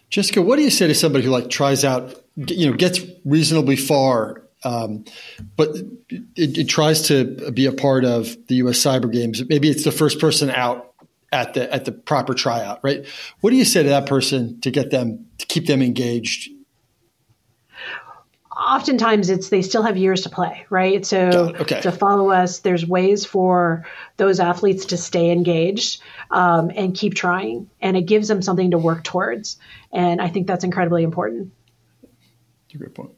Jessica 0.10 0.42
what 0.42 0.56
do 0.56 0.64
you 0.64 0.70
say 0.70 0.88
to 0.88 0.96
somebody 0.96 1.26
who 1.26 1.32
like 1.32 1.50
tries 1.50 1.84
out 1.84 2.24
you 2.36 2.70
know 2.70 2.76
gets 2.76 3.02
reasonably 3.26 3.76
far 3.76 4.42
um, 4.64 5.06
but 5.56 5.76
it, 6.10 6.58
it, 6.58 6.64
tries 6.68 7.04
to 7.04 7.52
be 7.52 7.68
a 7.68 7.72
part 7.72 8.04
of 8.04 8.36
the 8.48 8.56
us 8.56 8.80
cyber 8.80 9.12
games? 9.12 9.48
Maybe 9.48 9.70
it's 9.70 9.84
the 9.84 9.92
first 9.92 10.20
person 10.20 10.50
out 10.50 10.94
at 11.32 11.54
the 11.54 11.72
at 11.72 11.86
the 11.86 11.92
proper 11.92 12.34
tryout 12.34 12.80
right? 12.82 13.06
What 13.42 13.52
do 13.52 13.58
you 13.58 13.66
say 13.66 13.84
to 13.84 13.90
that 13.90 14.08
person 14.08 14.60
to 14.62 14.72
get 14.72 14.90
them 14.90 15.28
to 15.38 15.46
keep 15.46 15.68
them 15.68 15.82
engaged 15.82 16.50
oftentimes 18.66 19.30
it's 19.30 19.50
they 19.50 19.62
still 19.62 19.84
have 19.84 19.98
years 19.98 20.22
to 20.22 20.30
play, 20.30 20.66
right? 20.70 21.06
So 21.06 21.54
okay. 21.60 21.82
to 21.82 21.92
follow 21.92 22.32
us, 22.32 22.60
there's 22.60 22.86
ways 22.86 23.26
for 23.26 23.86
those 24.18 24.40
athletes 24.40 24.88
to 24.88 24.98
stay 24.98 25.32
engaged 25.32 26.02
um, 26.32 26.72
and 26.76 26.96
keep 26.96 27.14
trying, 27.14 27.70
and 27.80 27.96
it 27.96 28.04
gives 28.04 28.28
them 28.28 28.42
something 28.42 28.72
to 28.72 28.78
work 28.78 29.04
towards. 29.04 29.58
And 29.92 30.22
I 30.22 30.30
think 30.30 30.48
that's 30.48 30.64
incredibly 30.64 31.04
important. 31.04 31.52
That's 32.02 32.76
a 32.76 32.78
great 32.78 32.96
point. 32.96 33.12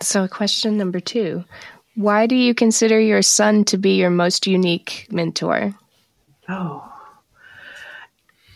So, 0.00 0.28
question 0.28 0.76
number 0.76 1.00
two 1.00 1.44
Why 1.94 2.26
do 2.26 2.36
you 2.36 2.54
consider 2.54 3.00
your 3.00 3.22
son 3.22 3.64
to 3.66 3.78
be 3.78 3.96
your 3.96 4.10
most 4.10 4.46
unique 4.46 5.08
mentor? 5.10 5.74
Oh, 6.48 6.92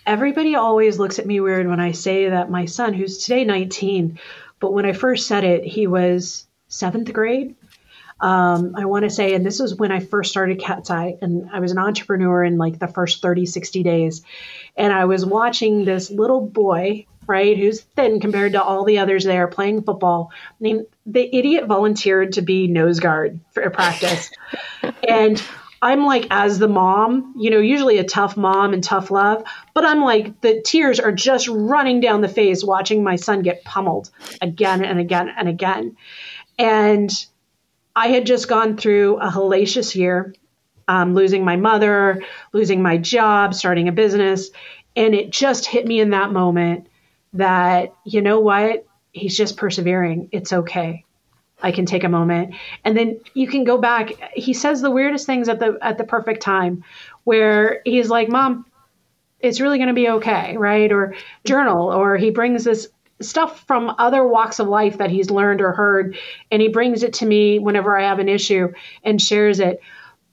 everybody 0.08 0.54
always 0.54 0.98
looks 0.98 1.18
at 1.18 1.26
me 1.26 1.38
weird 1.38 1.68
when 1.68 1.80
I 1.80 1.92
say 1.92 2.30
that 2.30 2.50
my 2.50 2.64
son, 2.64 2.94
who's 2.94 3.18
today 3.18 3.44
19, 3.44 4.18
but 4.60 4.72
when 4.72 4.86
I 4.86 4.92
first 4.92 5.26
said 5.26 5.44
it, 5.44 5.64
he 5.64 5.86
was 5.86 6.46
seventh 6.68 7.12
grade. 7.12 7.54
Um, 8.20 8.74
I 8.76 8.86
want 8.86 9.04
to 9.04 9.10
say, 9.10 9.34
and 9.34 9.46
this 9.46 9.60
was 9.60 9.76
when 9.76 9.92
I 9.92 10.00
first 10.00 10.30
started 10.30 10.58
Katzcy, 10.58 11.18
and 11.22 11.48
I 11.52 11.60
was 11.60 11.70
an 11.70 11.78
entrepreneur 11.78 12.42
in 12.42 12.58
like 12.58 12.78
the 12.78 12.88
first 12.88 13.22
30, 13.22 13.46
60 13.46 13.82
days. 13.82 14.22
And 14.76 14.92
I 14.92 15.04
was 15.04 15.24
watching 15.24 15.84
this 15.84 16.10
little 16.10 16.40
boy, 16.40 17.06
right, 17.28 17.56
who's 17.56 17.80
thin 17.80 18.20
compared 18.20 18.52
to 18.52 18.62
all 18.62 18.84
the 18.84 18.98
others 18.98 19.24
there 19.24 19.46
playing 19.46 19.82
football. 19.82 20.32
I 20.32 20.56
mean, 20.60 20.86
the 21.06 21.36
idiot 21.36 21.66
volunteered 21.66 22.32
to 22.32 22.42
be 22.42 22.66
nose 22.66 22.98
guard 22.98 23.38
for 23.52 23.62
a 23.62 23.70
practice. 23.70 24.32
and 25.08 25.40
I'm 25.80 26.04
like, 26.04 26.26
as 26.30 26.58
the 26.58 26.68
mom, 26.68 27.34
you 27.36 27.50
know, 27.50 27.60
usually 27.60 27.98
a 27.98 28.04
tough 28.04 28.36
mom 28.36 28.72
and 28.72 28.82
tough 28.82 29.10
love, 29.10 29.44
but 29.74 29.84
I'm 29.84 30.02
like, 30.02 30.40
the 30.40 30.60
tears 30.62 30.98
are 30.98 31.12
just 31.12 31.48
running 31.48 32.00
down 32.00 32.20
the 32.20 32.28
face 32.28 32.64
watching 32.64 33.04
my 33.04 33.16
son 33.16 33.42
get 33.42 33.64
pummeled 33.64 34.10
again 34.42 34.84
and 34.84 34.98
again 34.98 35.28
and 35.36 35.48
again. 35.48 35.96
And 36.58 37.10
I 37.94 38.08
had 38.08 38.26
just 38.26 38.48
gone 38.48 38.76
through 38.76 39.18
a 39.18 39.30
hellacious 39.30 39.94
year, 39.94 40.34
um, 40.88 41.14
losing 41.14 41.44
my 41.44 41.56
mother, 41.56 42.24
losing 42.52 42.82
my 42.82 42.96
job, 42.96 43.54
starting 43.54 43.88
a 43.88 43.92
business. 43.92 44.50
And 44.96 45.14
it 45.14 45.30
just 45.30 45.66
hit 45.66 45.86
me 45.86 46.00
in 46.00 46.10
that 46.10 46.32
moment 46.32 46.88
that, 47.34 47.94
you 48.04 48.20
know 48.20 48.40
what? 48.40 48.84
He's 49.12 49.36
just 49.36 49.56
persevering. 49.56 50.28
It's 50.32 50.52
okay. 50.52 51.04
I 51.62 51.72
can 51.72 51.86
take 51.86 52.04
a 52.04 52.08
moment. 52.08 52.54
And 52.84 52.96
then 52.96 53.20
you 53.34 53.48
can 53.48 53.64
go 53.64 53.78
back. 53.78 54.12
He 54.34 54.52
says 54.52 54.80
the 54.80 54.90
weirdest 54.90 55.26
things 55.26 55.48
at 55.48 55.58
the 55.58 55.78
at 55.82 55.98
the 55.98 56.04
perfect 56.04 56.42
time 56.42 56.84
where 57.24 57.82
he's 57.84 58.08
like, 58.08 58.28
"Mom, 58.28 58.64
it's 59.40 59.60
really 59.60 59.78
going 59.78 59.88
to 59.88 59.94
be 59.94 60.08
okay," 60.08 60.56
right? 60.56 60.90
Or 60.90 61.14
journal 61.44 61.92
or 61.92 62.16
he 62.16 62.30
brings 62.30 62.64
this 62.64 62.88
stuff 63.20 63.64
from 63.66 63.94
other 63.98 64.24
walks 64.26 64.58
of 64.58 64.68
life 64.68 64.98
that 64.98 65.10
he's 65.10 65.30
learned 65.30 65.60
or 65.60 65.72
heard 65.72 66.16
and 66.50 66.62
he 66.62 66.68
brings 66.68 67.02
it 67.02 67.14
to 67.14 67.26
me 67.26 67.58
whenever 67.58 67.98
I 67.98 68.04
have 68.04 68.18
an 68.18 68.28
issue 68.28 68.72
and 69.02 69.20
shares 69.20 69.60
it. 69.60 69.80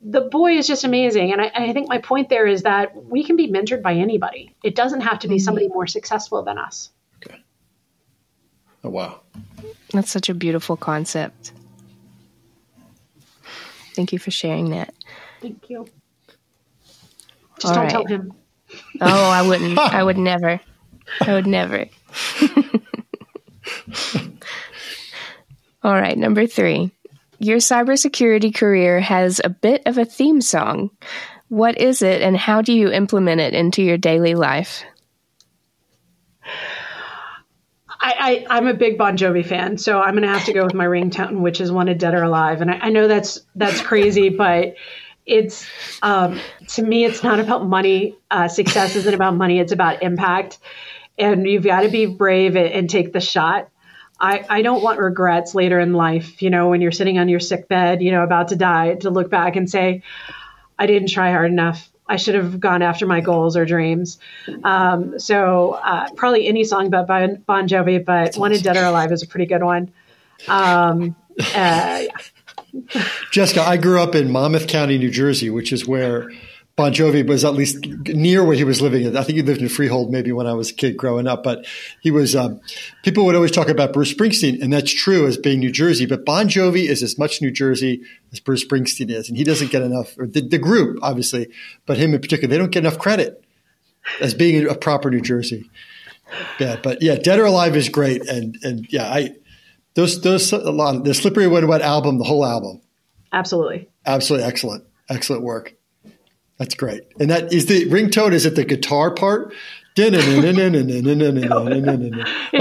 The 0.01 0.21
boy 0.21 0.53
is 0.57 0.67
just 0.67 0.83
amazing. 0.83 1.31
And 1.31 1.41
I, 1.41 1.51
I 1.55 1.73
think 1.73 1.89
my 1.89 1.97
point 1.97 2.29
there 2.29 2.45
is 2.45 2.61
that 2.61 2.95
we 3.05 3.23
can 3.23 3.37
be 3.37 3.47
mentored 3.47 3.81
by 3.81 3.95
anybody. 3.95 4.55
It 4.63 4.75
doesn't 4.75 5.01
have 5.01 5.19
to 5.19 5.27
be 5.27 5.35
mm-hmm. 5.35 5.43
somebody 5.43 5.67
more 5.67 5.87
successful 5.87 6.43
than 6.43 6.59
us. 6.59 6.91
Okay. 7.25 7.39
Oh, 8.83 8.89
wow. 8.89 9.21
That's 9.91 10.11
such 10.11 10.29
a 10.29 10.33
beautiful 10.33 10.77
concept. 10.77 11.51
Thank 13.95 14.11
you 14.11 14.19
for 14.19 14.31
sharing 14.31 14.71
that. 14.71 14.93
Thank 15.41 15.69
you. 15.69 15.85
Just 17.59 17.67
All 17.67 17.73
don't 17.73 17.83
right. 17.83 17.91
tell 17.91 18.05
him. 18.05 18.33
Oh, 18.99 19.29
I 19.29 19.41
wouldn't. 19.41 19.77
I 19.79 20.03
would 20.03 20.17
never. 20.17 20.59
I 21.21 21.33
would 21.33 21.47
never. 21.47 21.85
All 25.83 25.93
right, 25.93 26.17
number 26.17 26.47
three. 26.47 26.91
Your 27.39 27.57
cybersecurity 27.57 28.53
career 28.55 28.99
has 28.99 29.39
a 29.43 29.49
bit 29.49 29.83
of 29.85 29.97
a 29.97 30.05
theme 30.05 30.41
song. 30.41 30.89
What 31.47 31.79
is 31.79 32.01
it, 32.01 32.21
and 32.21 32.35
how 32.35 32.61
do 32.61 32.73
you 32.73 32.91
implement 32.91 33.39
it 33.39 33.53
into 33.53 33.83
your 33.83 33.97
daily 33.97 34.33
life? 34.35 34.83
I, 38.05 38.45
I, 38.51 38.57
am 38.57 38.67
a 38.67 38.75
big 38.75 38.99
Bon 38.99 39.17
Jovi 39.17 39.43
fan, 39.43 39.79
so 39.79 39.99
I'm 39.99 40.13
going 40.13 40.21
to 40.21 40.29
have 40.29 40.45
to 40.45 40.53
go 40.53 40.63
with 40.63 40.75
my 40.75 40.85
ringtone, 40.85 41.39
which 41.39 41.59
is 41.59 41.71
"Wanted 41.71 41.97
Dead 41.97 42.13
or 42.13 42.21
Alive." 42.21 42.61
And 42.61 42.69
I, 42.69 42.77
I 42.83 42.89
know 42.89 43.07
that's 43.07 43.41
that's 43.55 43.81
crazy, 43.81 44.29
but 44.29 44.75
it's 45.25 45.65
um, 46.03 46.39
to 46.67 46.83
me, 46.83 47.03
it's 47.03 47.23
not 47.23 47.39
about 47.39 47.65
money. 47.65 48.15
Uh, 48.29 48.47
success 48.47 48.95
isn't 48.95 49.13
about 49.13 49.35
money; 49.35 49.59
it's 49.59 49.71
about 49.71 50.03
impact. 50.03 50.59
And 51.17 51.47
you've 51.47 51.63
got 51.63 51.81
to 51.81 51.89
be 51.89 52.05
brave 52.05 52.55
and, 52.55 52.67
and 52.67 52.89
take 52.89 53.11
the 53.11 53.21
shot. 53.21 53.69
I, 54.19 54.45
I 54.47 54.61
don't 54.61 54.83
want 54.83 54.99
regrets 54.99 55.55
later 55.55 55.79
in 55.79 55.93
life. 55.93 56.43
You 56.43 56.51
know, 56.51 56.69
when 56.69 56.81
you're 56.81 56.91
sitting 56.91 57.17
on 57.17 57.27
your 57.27 57.39
sick 57.39 57.67
bed, 57.67 58.03
you 58.03 58.11
know, 58.11 58.23
about 58.23 58.49
to 58.49 58.55
die, 58.55 58.93
to 58.95 59.09
look 59.09 59.31
back 59.31 59.55
and 59.55 59.67
say, 59.67 60.03
"I 60.77 60.85
didn't 60.85 61.09
try 61.09 61.31
hard 61.31 61.49
enough." 61.49 61.89
I 62.07 62.17
should 62.17 62.35
have 62.35 62.59
gone 62.59 62.81
after 62.81 63.05
my 63.05 63.19
goals 63.21 63.57
or 63.57 63.65
dreams. 63.65 64.19
Um, 64.63 65.19
so 65.19 65.79
uh, 65.83 66.09
probably 66.15 66.47
any 66.47 66.63
song 66.63 66.87
about 66.87 67.07
Bon, 67.07 67.35
bon 67.47 67.67
Jovi, 67.67 68.03
but 68.03 68.37
"Wanted. 68.37 68.63
Dead 68.63 68.77
or 68.77 68.85
Alive" 68.85 69.11
is 69.11 69.23
a 69.23 69.27
pretty 69.27 69.45
good 69.45 69.63
one. 69.63 69.91
Um, 70.47 71.15
uh, 71.39 71.43
yeah. 71.47 72.07
Jessica, 73.31 73.61
I 73.61 73.77
grew 73.77 74.01
up 74.01 74.15
in 74.15 74.31
Monmouth 74.31 74.67
County, 74.67 74.97
New 74.97 75.09
Jersey, 75.09 75.49
which 75.49 75.71
is 75.71 75.87
where 75.87 76.29
Bon 76.75 76.91
Jovi 76.91 77.25
was 77.25 77.45
at 77.45 77.53
least 77.53 77.85
near 78.07 78.43
where 78.43 78.55
he 78.55 78.65
was 78.65 78.81
living. 78.81 79.15
I 79.15 79.23
think 79.23 79.37
he 79.37 79.41
lived 79.41 79.61
in 79.61 79.69
Freehold 79.69 80.11
maybe 80.11 80.33
when 80.33 80.45
I 80.45 80.53
was 80.53 80.71
a 80.71 80.73
kid 80.73 80.97
growing 80.97 81.25
up, 81.25 81.41
but 81.41 81.65
he 82.01 82.11
was, 82.11 82.35
um, 82.35 82.59
people 83.01 83.25
would 83.25 83.35
always 83.35 83.51
talk 83.51 83.69
about 83.69 83.93
Bruce 83.93 84.13
Springsteen, 84.13 84.61
and 84.61 84.73
that's 84.73 84.93
true 84.93 85.25
as 85.25 85.37
being 85.37 85.59
New 85.59 85.71
Jersey, 85.71 86.05
but 86.05 86.25
Bon 86.25 86.49
Jovi 86.49 86.89
is 86.89 87.01
as 87.01 87.17
much 87.17 87.41
New 87.41 87.51
Jersey 87.51 88.01
as 88.33 88.41
Bruce 88.41 88.65
Springsteen 88.65 89.09
is, 89.09 89.29
and 89.29 89.37
he 89.37 89.45
doesn't 89.45 89.71
get 89.71 89.83
enough, 89.83 90.17
or 90.17 90.27
the, 90.27 90.41
the 90.41 90.57
group, 90.57 90.99
obviously, 91.01 91.47
but 91.85 91.97
him 91.97 92.13
in 92.13 92.19
particular, 92.19 92.49
they 92.49 92.57
don't 92.57 92.71
get 92.71 92.83
enough 92.83 92.99
credit 92.99 93.41
as 94.19 94.33
being 94.33 94.67
a 94.67 94.75
proper 94.75 95.09
New 95.09 95.21
Jersey. 95.21 95.69
Yeah, 96.59 96.77
but 96.81 97.01
yeah, 97.01 97.15
Dead 97.15 97.39
or 97.39 97.45
Alive 97.45 97.77
is 97.77 97.87
great, 97.87 98.27
and 98.27 98.57
and 98.63 98.91
yeah, 98.91 99.07
I 99.07 99.35
those 99.93 100.21
those 100.21 100.51
a 100.51 100.71
lot 100.71 101.03
the 101.03 101.13
Slippery 101.13 101.47
When 101.47 101.67
Wet 101.67 101.81
album, 101.81 102.17
the 102.17 102.23
whole 102.23 102.43
album, 102.43 102.81
absolutely, 103.31 103.89
absolutely 104.05 104.47
excellent, 104.47 104.85
excellent 105.07 105.43
work. 105.43 105.75
That's 106.57 106.75
great. 106.75 107.03
And 107.19 107.29
that 107.29 107.51
is 107.51 107.65
the 107.65 107.89
ringtone. 107.89 108.33
Is 108.33 108.45
it 108.45 108.55
the 108.55 108.63
guitar 108.63 109.13
part? 109.13 109.53
it 109.97 110.13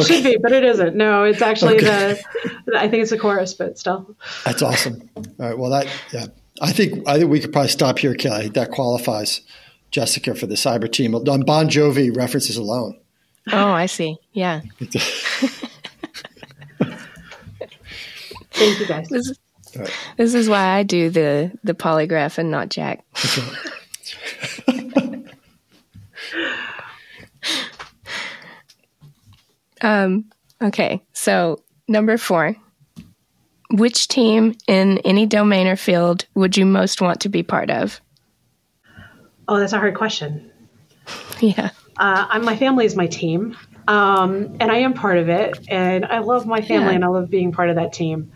should 0.06 0.24
be, 0.24 0.36
but 0.40 0.52
it 0.52 0.64
isn't. 0.64 0.94
No, 0.94 1.24
it's 1.24 1.42
actually 1.42 1.76
okay. 1.76 2.20
the. 2.66 2.78
I 2.78 2.88
think 2.88 3.02
it's 3.02 3.10
the 3.10 3.18
chorus, 3.18 3.54
but 3.54 3.76
still. 3.76 4.14
That's 4.44 4.62
awesome. 4.62 5.10
All 5.16 5.24
right. 5.38 5.58
Well, 5.58 5.70
that 5.70 5.88
yeah, 6.12 6.26
I 6.60 6.70
think 6.72 7.08
I 7.08 7.18
think 7.18 7.30
we 7.30 7.40
could 7.40 7.52
probably 7.52 7.70
stop 7.70 7.98
here, 7.98 8.14
Kayley. 8.14 8.54
That 8.54 8.70
qualifies 8.70 9.40
Jessica 9.90 10.36
for 10.36 10.46
the 10.46 10.54
cyber 10.54 10.90
team 10.90 11.14
on 11.14 11.42
Bon 11.42 11.68
Jovi 11.68 12.16
references 12.16 12.56
alone. 12.56 12.98
Oh, 13.52 13.72
I 13.72 13.86
see. 13.86 14.16
Yeah. 14.32 14.60
Thank 18.52 18.78
you, 18.78 18.86
guys. 18.86 19.08
This 19.08 19.28
is, 19.28 19.38
right. 19.76 19.90
this 20.16 20.34
is 20.34 20.48
why 20.48 20.68
I 20.68 20.84
do 20.84 21.10
the 21.10 21.50
the 21.64 21.74
polygraph 21.74 22.38
and 22.38 22.52
not 22.52 22.68
Jack. 22.68 23.04
um, 29.80 30.24
okay, 30.62 31.02
so 31.12 31.62
number 31.88 32.16
four. 32.18 32.56
Which 33.70 34.08
team 34.08 34.54
in 34.68 34.98
any 34.98 35.26
domain 35.26 35.66
or 35.66 35.76
field 35.76 36.26
would 36.34 36.56
you 36.56 36.64
most 36.66 37.00
want 37.00 37.20
to 37.20 37.28
be 37.28 37.42
part 37.42 37.70
of? 37.70 38.00
Oh, 39.48 39.58
that's 39.58 39.72
a 39.72 39.78
hard 39.78 39.94
question. 39.96 40.50
Yeah. 41.40 41.70
Uh, 41.98 42.26
I'm, 42.30 42.44
my 42.44 42.56
family 42.56 42.86
is 42.86 42.96
my 42.96 43.06
team, 43.06 43.56
um, 43.86 44.56
and 44.60 44.70
I 44.70 44.78
am 44.78 44.94
part 44.94 45.18
of 45.18 45.28
it. 45.28 45.58
And 45.68 46.04
I 46.04 46.20
love 46.20 46.46
my 46.46 46.60
family, 46.60 46.90
yeah. 46.90 46.94
and 46.94 47.04
I 47.04 47.08
love 47.08 47.28
being 47.28 47.52
part 47.52 47.68
of 47.68 47.76
that 47.76 47.92
team, 47.92 48.32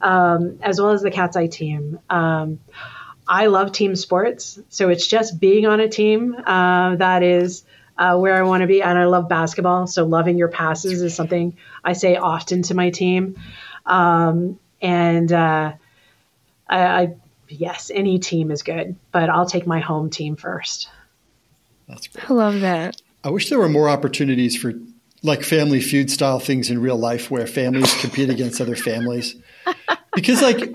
um, 0.00 0.58
as 0.62 0.80
well 0.80 0.90
as 0.90 1.02
the 1.02 1.10
Katzcy 1.10 1.50
team. 1.50 1.98
Um, 2.08 2.60
I 3.26 3.46
love 3.46 3.72
team 3.72 3.96
sports, 3.96 4.58
so 4.68 4.88
it's 4.88 5.06
just 5.06 5.40
being 5.40 5.66
on 5.66 5.80
a 5.80 5.88
team 5.88 6.34
uh, 6.46 6.96
that 6.96 7.22
is 7.22 7.64
uh, 7.96 8.16
where 8.18 8.34
I 8.34 8.42
want 8.42 8.60
to 8.60 8.66
be. 8.66 8.82
And 8.82 8.98
I 8.98 9.04
love 9.04 9.28
basketball, 9.28 9.86
so 9.86 10.04
loving 10.04 10.36
your 10.36 10.48
passes 10.48 11.00
is 11.00 11.14
something 11.14 11.56
I 11.82 11.94
say 11.94 12.16
often 12.16 12.62
to 12.62 12.74
my 12.74 12.90
team. 12.90 13.36
Um, 13.86 14.58
and 14.82 15.32
uh, 15.32 15.72
I, 16.68 16.78
I, 16.78 17.14
yes, 17.48 17.90
any 17.94 18.18
team 18.18 18.50
is 18.50 18.62
good, 18.62 18.96
but 19.12 19.30
I'll 19.30 19.46
take 19.46 19.66
my 19.66 19.80
home 19.80 20.10
team 20.10 20.36
first. 20.36 20.88
That's 21.88 22.06
great. 22.08 22.30
I 22.30 22.34
love 22.34 22.60
that. 22.60 23.00
I 23.22 23.30
wish 23.30 23.48
there 23.48 23.58
were 23.58 23.68
more 23.68 23.88
opportunities 23.88 24.56
for 24.56 24.74
like 25.22 25.42
family 25.42 25.80
feud 25.80 26.10
style 26.10 26.38
things 26.38 26.68
in 26.68 26.80
real 26.80 26.98
life 26.98 27.30
where 27.30 27.46
families 27.46 27.94
compete 27.94 28.28
against 28.28 28.60
other 28.60 28.76
families 28.76 29.36
because 30.14 30.42
like 30.42 30.72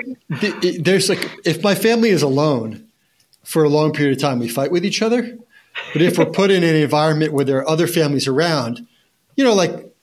there's 0.79 1.09
like 1.09 1.29
if 1.45 1.63
my 1.63 1.75
family 1.75 2.09
is 2.09 2.21
alone 2.21 2.87
for 3.43 3.63
a 3.63 3.69
long 3.69 3.93
period 3.93 4.17
of 4.17 4.21
time, 4.21 4.39
we 4.39 4.47
fight 4.47 4.71
with 4.71 4.85
each 4.85 5.01
other. 5.01 5.37
But 5.93 6.01
if 6.01 6.17
we're 6.17 6.25
put 6.25 6.51
in 6.51 6.63
an 6.63 6.75
environment 6.75 7.33
where 7.33 7.45
there 7.45 7.57
are 7.57 7.69
other 7.69 7.87
families 7.87 8.27
around, 8.27 8.85
you 9.35 9.43
know, 9.43 9.53
like 9.53 9.93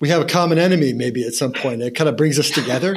we 0.00 0.08
have 0.08 0.22
a 0.22 0.24
common 0.24 0.58
enemy 0.58 0.92
maybe 0.92 1.24
at 1.24 1.34
some 1.34 1.52
point, 1.52 1.82
it 1.82 1.94
kind 1.94 2.08
of 2.08 2.16
brings 2.16 2.38
us 2.38 2.50
together. 2.50 2.96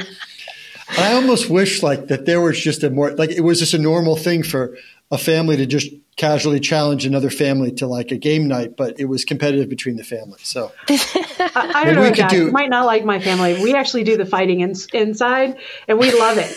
I 0.98 1.14
almost 1.14 1.48
wish 1.48 1.82
like 1.82 2.08
that 2.08 2.26
there 2.26 2.40
was 2.40 2.60
just 2.60 2.82
a 2.82 2.90
more 2.90 3.12
like 3.12 3.30
it 3.30 3.40
was 3.40 3.58
just 3.58 3.74
a 3.74 3.78
normal 3.78 4.16
thing 4.16 4.42
for 4.42 4.76
a 5.10 5.18
family 5.18 5.56
to 5.56 5.66
just 5.66 5.88
casually 6.16 6.60
challenge 6.60 7.06
another 7.06 7.30
family 7.30 7.72
to 7.72 7.86
like 7.86 8.10
a 8.12 8.16
game 8.16 8.48
night, 8.48 8.76
but 8.76 9.00
it 9.00 9.06
was 9.06 9.24
competitive 9.24 9.68
between 9.68 9.96
the 9.96 10.04
families. 10.04 10.46
So 10.46 10.72
I, 10.88 11.72
I 11.74 11.84
don't 11.84 11.94
know. 11.94 12.10
Dad, 12.12 12.28
do, 12.28 12.50
might 12.50 12.70
not 12.70 12.86
like 12.86 13.04
my 13.04 13.18
family. 13.20 13.62
We 13.62 13.74
actually 13.74 14.04
do 14.04 14.16
the 14.16 14.26
fighting 14.26 14.60
in, 14.60 14.74
inside, 14.92 15.56
and 15.88 15.98
we 15.98 16.12
love 16.12 16.38
it. 16.38 16.54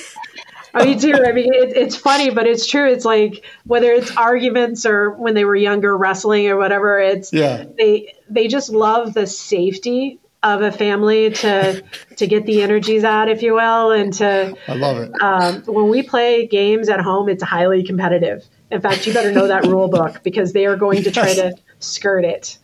I 0.73 0.85
mean, 0.85 0.99
too. 0.99 1.13
I 1.13 1.31
mean, 1.31 1.53
it, 1.53 1.75
it's 1.77 1.95
funny, 1.95 2.31
but 2.31 2.47
it's 2.47 2.67
true. 2.67 2.91
It's 2.91 3.05
like 3.05 3.45
whether 3.65 3.91
it's 3.93 4.15
arguments 4.17 4.85
or 4.85 5.11
when 5.11 5.33
they 5.33 5.45
were 5.45 5.55
younger, 5.55 5.95
wrestling 5.95 6.47
or 6.47 6.57
whatever. 6.57 6.99
It's 6.99 7.31
yeah. 7.31 7.63
They 7.77 8.13
they 8.29 8.49
just 8.49 8.69
love 8.69 9.13
the 9.13 9.25
safety 9.25 10.19
of 10.43 10.61
a 10.61 10.73
family 10.73 11.31
to 11.31 11.81
to 12.17 12.27
get 12.27 12.45
the 12.45 12.61
energies 12.61 13.05
out, 13.05 13.29
if 13.29 13.41
you 13.41 13.53
will, 13.53 13.91
and 13.91 14.11
to. 14.15 14.53
I 14.67 14.73
love 14.73 14.97
it. 14.97 15.21
Um, 15.21 15.63
when 15.63 15.89
we 15.89 16.03
play 16.03 16.45
games 16.45 16.89
at 16.89 16.99
home, 16.99 17.29
it's 17.29 17.41
highly 17.41 17.83
competitive. 17.83 18.43
In 18.75 18.81
fact, 18.81 19.07
you 19.07 19.13
better 19.13 19.31
know 19.31 19.47
that 19.47 19.63
rule 19.63 19.87
book 19.87 20.21
because 20.21 20.51
they 20.51 20.65
are 20.65 20.75
going 20.75 21.03
to 21.03 21.11
try 21.11 21.33
to 21.33 21.55
skirt 21.79 22.25
it. 22.25 22.57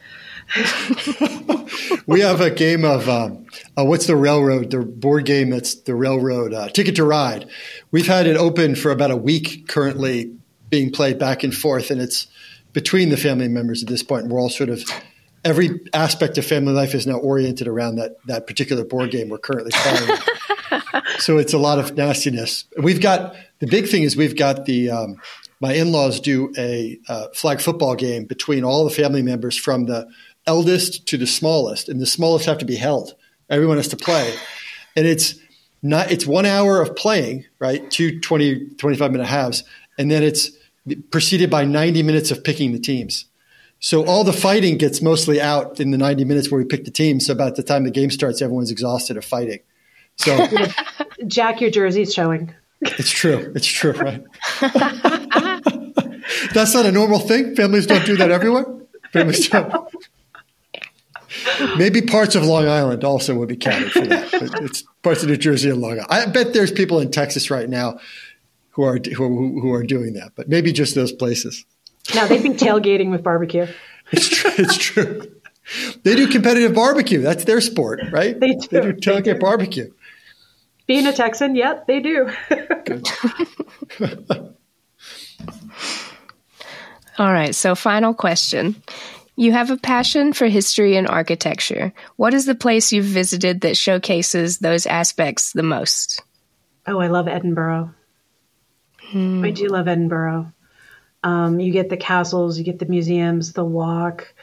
we 2.06 2.20
have 2.20 2.42
a 2.42 2.52
game 2.52 2.84
of 2.84 3.08
um, 3.08 3.46
uh, 3.78 3.86
what's 3.86 4.08
the 4.08 4.16
railroad? 4.18 4.72
The 4.72 4.80
board 4.80 5.24
game 5.24 5.50
that's 5.50 5.76
the 5.76 5.96
railroad 5.96 6.54
uh, 6.54 6.68
Ticket 6.68 6.98
to 6.98 7.06
Ride. 7.06 7.48
We've 7.92 8.08
had 8.08 8.28
it 8.28 8.36
open 8.36 8.76
for 8.76 8.92
about 8.92 9.12
a 9.12 9.16
week 9.16 9.70
currently, 9.70 10.36
being 10.70 10.92
played 10.92 11.18
back 11.18 11.46
and 11.46 11.56
forth, 11.56 11.92
and 11.92 12.02
it's 12.02 12.28
between 12.74 13.08
the 13.08 13.16
family 13.16 13.48
members 13.48 13.82
at 13.82 13.88
this 13.88 14.04
point. 14.04 14.28
We're 14.28 14.42
all 14.42 14.50
sort 14.50 14.70
of 14.70 14.84
every 15.46 15.80
aspect 15.94 16.38
of 16.38 16.46
family 16.46 16.74
life 16.74 16.94
is 16.94 17.08
now 17.08 17.20
oriented 17.20 17.70
around 17.70 17.96
that 17.96 18.18
that 18.26 18.48
particular 18.48 18.84
board 18.84 19.12
game 19.12 19.30
we're 19.30 19.38
currently 19.38 19.72
playing. 19.74 20.20
so 21.20 21.38
it's 21.38 21.54
a 21.54 21.58
lot 21.58 21.80
of 21.80 21.96
nastiness. 21.96 22.66
We've 22.78 23.02
got 23.02 23.36
the 23.60 23.68
big 23.68 23.88
thing 23.88 24.04
is 24.04 24.18
we've 24.18 24.36
got 24.36 24.66
the 24.66 24.90
um, 24.90 25.18
my 25.62 25.74
in-laws 25.74 26.20
do 26.20 26.52
a 26.58 27.00
uh, 27.08 27.28
flag 27.34 27.62
football 27.62 27.96
game 27.96 28.26
between 28.26 28.64
all 28.64 28.84
the 28.84 28.90
family 28.90 29.22
members 29.22 29.56
from 29.56 29.86
the 29.86 30.10
eldest 30.48 31.08
to 31.08 31.18
the 31.18 31.28
smallest, 31.28 31.88
and 31.88 32.02
the 32.02 32.06
smallest 32.06 32.46
have 32.46 32.58
to 32.58 32.66
be 32.66 32.76
held. 32.76 33.14
Everyone 33.50 33.78
has 33.78 33.90
to 33.90 33.98
play, 33.98 34.34
and 34.96 35.06
it's 35.06 35.36
not. 35.82 36.12
It's 36.12 36.26
one 36.26 36.46
hour 36.46 36.82
of 36.82 36.96
playing, 36.96 37.46
right? 37.60 37.90
Two 37.92 38.20
20, 38.20 38.76
25 38.78 39.12
minute 39.12 39.28
halves, 39.28 39.64
and 39.98 40.10
then 40.10 40.24
it's 40.24 40.50
preceded 41.12 41.50
by 41.50 41.64
ninety 41.64 42.02
minutes 42.02 42.32
of 42.32 42.44
picking 42.44 42.72
the 42.72 42.80
teams. 42.80 43.26
So 43.84 44.06
all 44.06 44.24
the 44.24 44.34
fighting 44.34 44.78
gets 44.78 45.02
mostly 45.02 45.42
out 45.42 45.80
in 45.80 45.90
the 45.90 45.98
90 45.98 46.24
minutes 46.24 46.52
where 46.52 46.60
we 46.60 46.66
pick 46.66 46.86
the 46.86 46.92
team. 46.92 47.20
So 47.20 47.34
about 47.34 47.56
the 47.56 47.64
time 47.64 47.84
the 47.84 47.90
game 47.90 48.12
starts, 48.12 48.40
everyone's 48.40 48.70
exhausted 48.70 49.18
of 49.18 49.26
fighting. 49.26 49.58
So 50.18 50.48
Jack, 51.28 51.62
your 51.62 51.72
jersey's 51.72 52.14
showing. 52.14 52.54
It's 52.82 53.10
true. 53.10 53.52
It's 53.56 53.66
true, 53.66 53.94
right? 53.94 54.24
That's 56.54 56.74
not 56.74 56.86
a 56.86 56.92
normal 56.92 57.20
thing. 57.20 57.56
Families 57.56 57.88
don't 57.88 58.06
do 58.06 58.18
that 58.18 58.32
everywhere. 58.32 58.66
Families 59.12 59.50
don't. 59.50 59.88
Maybe 61.78 62.02
parts 62.02 62.36
of 62.36 62.44
Long 62.44 62.68
Island 62.68 63.04
also 63.04 63.36
would 63.36 63.50
be 63.50 63.56
counted 63.56 63.92
for 63.92 64.02
that. 64.02 64.30
But 64.32 64.64
it's 64.64 64.84
parts 65.02 65.24
of 65.24 65.30
New 65.30 65.38
Jersey 65.38 65.70
and 65.70 65.82
Long 65.82 65.94
Island. 65.94 66.08
I 66.10 66.26
bet 66.26 66.54
there's 66.54 66.72
people 66.72 67.00
in 67.00 67.12
Texas 67.12 67.50
right 67.50 67.70
now 67.70 68.00
who 68.72 68.84
are 68.84 68.98
who, 68.98 69.60
who 69.62 69.74
are 69.74 69.84
doing 69.84 70.14
that, 70.14 70.34
but 70.36 70.50
maybe 70.50 70.72
just 70.72 70.96
those 70.96 71.12
places. 71.12 71.66
No, 72.16 72.28
they've 72.28 72.44
been 72.44 72.56
tailgating 72.56 73.12
with 73.12 73.24
barbecue. 73.24 73.68
It's 74.12 74.28
true. 74.28 74.52
It's 74.58 74.78
true. 74.78 75.22
They 76.04 76.16
do 76.16 76.28
competitive 76.28 76.74
barbecue. 76.74 77.22
That's 77.22 77.46
their 77.46 77.62
sport, 77.62 78.02
right? 78.12 78.38
They 78.38 78.56
do. 78.56 78.68
They 78.70 78.82
do 78.82 78.94
tailgate 78.94 79.24
they 79.24 79.34
do. 79.34 79.40
barbecue. 79.40 79.94
Being 80.88 81.08
a 81.08 81.14
Texan, 81.14 81.56
yep, 81.56 81.88
they 81.88 82.02
do. 82.02 82.30
All 87.22 87.32
right. 87.32 87.54
So, 87.54 87.76
final 87.76 88.16
question. 88.16 88.82
You 89.36 89.52
have 89.52 89.70
a 89.70 89.78
passion 89.78 90.34
for 90.34 90.48
history 90.48 90.96
and 90.96 91.08
architecture. 91.08 91.94
What 92.16 92.34
is 92.34 92.48
the 92.48 92.56
place 92.56 92.92
you've 92.92 93.06
visited 93.06 93.62
that 93.62 93.78
showcases 93.78 94.58
those 94.58 94.88
aspects 94.88 95.52
the 95.52 95.62
most? 95.62 96.24
Oh, 96.88 96.98
I 96.98 97.10
love 97.10 97.28
Edinburgh. 97.28 97.94
Hmm. 99.04 99.46
I 99.46 99.52
do 99.52 99.68
love 99.68 99.88
Edinburgh. 99.88 100.52
Um, 101.22 101.60
you 101.60 101.72
get 101.72 101.90
the 101.90 101.98
castles, 101.98 102.58
you 102.58 102.64
get 102.64 102.80
the 102.80 102.88
museums, 102.88 103.54
the 103.54 103.64
walk. 103.64 104.34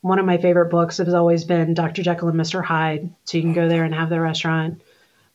One 0.00 0.20
of 0.20 0.24
my 0.24 0.38
favorite 0.38 0.70
books 0.70 0.98
has 0.98 1.12
always 1.12 1.42
been 1.42 1.74
Dr. 1.74 2.04
Jekyll 2.04 2.28
and 2.28 2.38
Mr. 2.38 2.62
Hyde. 2.62 3.12
So 3.24 3.38
you 3.38 3.42
can 3.42 3.54
go 3.54 3.68
there 3.68 3.82
and 3.82 3.92
have 3.92 4.08
the 4.08 4.20
restaurant. 4.20 4.82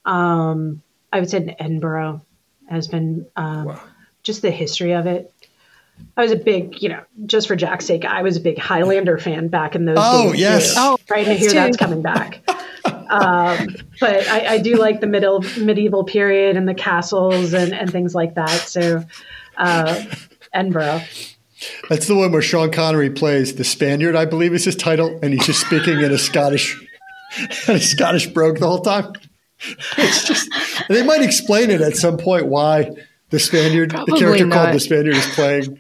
Um, 0.06 0.82
I 1.12 1.20
would 1.20 1.30
say 1.30 1.58
Edinburgh 1.60 2.22
has 2.70 2.88
been 2.88 3.28
um, 3.36 3.66
wow. 3.66 3.82
just 4.24 4.42
the 4.42 4.50
history 4.50 4.94
of 4.94 5.08
it. 5.08 5.34
I 6.18 6.22
was 6.22 6.32
a 6.32 6.38
big, 6.38 6.82
you 6.82 6.90
know, 6.90 7.04
just 7.26 7.48
for 7.48 7.56
Jack's 7.56 7.86
sake, 7.86 8.06
I 8.06 8.22
was 8.22 8.38
a 8.38 8.40
big 8.40 8.58
Highlander 8.58 9.18
fan 9.18 9.50
back 9.50 9.76
in 9.76 9.86
those 9.86 9.98
oh, 10.00 10.32
days. 10.32 10.42
Yes. 10.42 10.74
Too. 10.74 10.80
Oh, 10.80 10.98
right. 11.10 11.26
And 11.26 11.34
I 11.34 11.36
hear 11.36 11.50
too. 11.50 11.56
that's 11.56 11.78
coming 11.78 12.02
back. 12.02 12.42
um, 12.86 13.76
but 14.00 14.28
I, 14.28 14.54
I, 14.54 14.58
do 14.60 14.76
like 14.76 15.02
the 15.02 15.08
middle 15.08 15.44
medieval 15.60 16.04
period 16.04 16.56
and 16.56 16.68
the 16.68 16.74
castles 16.74 17.54
and, 17.54 17.74
and 17.74 17.92
things 17.92 18.16
like 18.16 18.36
that. 18.36 18.62
So 18.62 19.04
uh, 19.58 20.04
Edinburgh. 20.54 21.02
That's 21.90 22.08
the 22.08 22.16
one 22.16 22.32
where 22.32 22.42
Sean 22.42 22.72
Connery 22.72 23.10
plays 23.10 23.56
the 23.56 23.64
Spaniard, 23.64 24.16
I 24.16 24.26
believe 24.26 24.54
is 24.54 24.66
his 24.66 24.76
title, 24.76 25.20
and 25.22 25.34
he's 25.34 25.46
just 25.46 25.62
speaking 25.62 26.02
in 26.02 26.12
a 26.12 26.18
Scottish, 26.18 26.80
a 27.68 27.80
Scottish 27.80 28.28
brogue 28.28 28.60
the 28.60 28.68
whole 28.68 28.82
time. 28.82 29.14
It's 29.98 30.28
just 30.28 30.52
they 30.90 31.02
might 31.02 31.22
explain 31.22 31.72
it 31.72 31.80
at 31.80 31.96
some 31.96 32.18
point 32.18 32.48
why 32.48 32.92
the 33.30 33.40
Spaniard, 33.40 33.90
Probably 33.90 34.14
the 34.14 34.20
character 34.20 34.46
not. 34.46 34.56
called 34.56 34.76
the 34.76 34.80
Spaniard, 34.80 35.16
is 35.16 35.26
playing. 35.28 35.80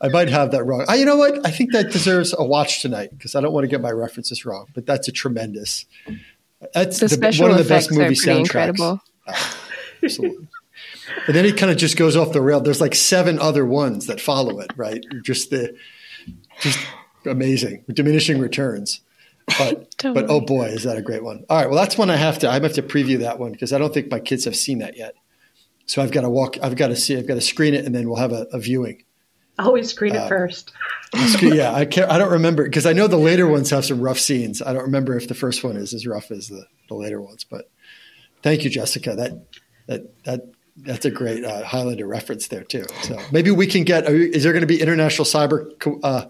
I 0.00 0.08
might 0.08 0.28
have 0.28 0.50
that 0.50 0.64
wrong. 0.64 0.84
I, 0.88 0.96
you 0.96 1.04
know 1.04 1.16
what? 1.16 1.46
I 1.46 1.50
think 1.50 1.72
that 1.72 1.92
deserves 1.92 2.34
a 2.36 2.44
watch 2.44 2.82
tonight 2.82 3.10
because 3.16 3.34
I 3.34 3.40
don't 3.40 3.52
want 3.52 3.64
to 3.64 3.68
get 3.68 3.80
my 3.80 3.90
references 3.90 4.44
wrong. 4.44 4.66
But 4.74 4.84
that's 4.84 5.06
a 5.06 5.12
tremendous. 5.12 5.86
That's 6.74 6.98
the, 6.98 7.06
the 7.08 7.36
one 7.40 7.50
of 7.52 7.58
the 7.58 7.64
best 7.64 7.92
movie 7.92 8.14
soundtracks. 8.14 8.40
Incredible. 8.40 9.00
Oh, 9.28 9.58
absolutely. 10.02 10.48
And 11.26 11.36
then 11.36 11.44
it 11.44 11.56
kind 11.56 11.70
of 11.70 11.78
just 11.78 11.96
goes 11.96 12.16
off 12.16 12.32
the 12.32 12.40
rail. 12.40 12.60
There's 12.60 12.80
like 12.80 12.94
seven 12.94 13.38
other 13.38 13.64
ones 13.64 14.06
that 14.06 14.20
follow 14.20 14.58
it, 14.60 14.72
right? 14.76 15.04
Just 15.24 15.50
the 15.50 15.76
just 16.60 16.78
amazing, 17.26 17.84
diminishing 17.88 18.38
returns. 18.38 19.00
But 19.58 19.90
totally. 19.98 20.22
but 20.22 20.30
oh 20.30 20.40
boy, 20.40 20.66
is 20.66 20.84
that 20.84 20.96
a 20.96 21.02
great 21.02 21.22
one. 21.22 21.44
All 21.48 21.58
right, 21.58 21.68
well 21.68 21.78
that's 21.78 21.98
one 21.98 22.10
I 22.10 22.16
have 22.16 22.38
to 22.40 22.50
I 22.50 22.54
have 22.54 22.72
to 22.74 22.82
preview 22.82 23.20
that 23.20 23.38
one 23.38 23.52
because 23.52 23.72
I 23.72 23.78
don't 23.78 23.92
think 23.92 24.10
my 24.10 24.20
kids 24.20 24.44
have 24.44 24.56
seen 24.56 24.78
that 24.78 24.96
yet. 24.96 25.14
So 25.92 26.00
I've 26.00 26.10
got 26.10 26.22
to 26.22 26.30
walk. 26.30 26.56
I've 26.62 26.74
got 26.74 26.88
to 26.88 26.96
see. 26.96 27.18
I've 27.18 27.26
got 27.26 27.34
to 27.34 27.42
screen 27.42 27.74
it, 27.74 27.84
and 27.84 27.94
then 27.94 28.08
we'll 28.08 28.16
have 28.16 28.32
a, 28.32 28.46
a 28.50 28.58
viewing. 28.58 29.04
Always 29.58 29.90
screen 29.90 30.16
uh, 30.16 30.24
it 30.24 30.28
first. 30.30 30.72
screen, 31.26 31.52
yeah, 31.56 31.74
I 31.74 31.84
can't. 31.84 32.10
I 32.10 32.16
don't 32.16 32.32
remember 32.32 32.64
because 32.64 32.86
I 32.86 32.94
know 32.94 33.08
the 33.08 33.18
later 33.18 33.46
ones 33.46 33.68
have 33.68 33.84
some 33.84 34.00
rough 34.00 34.18
scenes. 34.18 34.62
I 34.62 34.72
don't 34.72 34.84
remember 34.84 35.18
if 35.18 35.28
the 35.28 35.34
first 35.34 35.62
one 35.62 35.76
is 35.76 35.92
as 35.92 36.06
rough 36.06 36.30
as 36.30 36.48
the, 36.48 36.64
the 36.88 36.94
later 36.94 37.20
ones. 37.20 37.44
But 37.44 37.70
thank 38.42 38.64
you, 38.64 38.70
Jessica. 38.70 39.14
That 39.14 39.44
that 39.86 40.24
that 40.24 40.40
that's 40.78 41.04
a 41.04 41.10
great 41.10 41.44
uh, 41.44 41.62
Highlander 41.62 42.06
reference 42.06 42.48
there 42.48 42.64
too. 42.64 42.86
So 43.02 43.20
maybe 43.30 43.50
we 43.50 43.66
can 43.66 43.84
get. 43.84 44.08
Is 44.08 44.44
there 44.44 44.52
going 44.54 44.62
to 44.62 44.66
be 44.66 44.80
international 44.80 45.26
cyber 45.26 45.74
uh, 46.02 46.24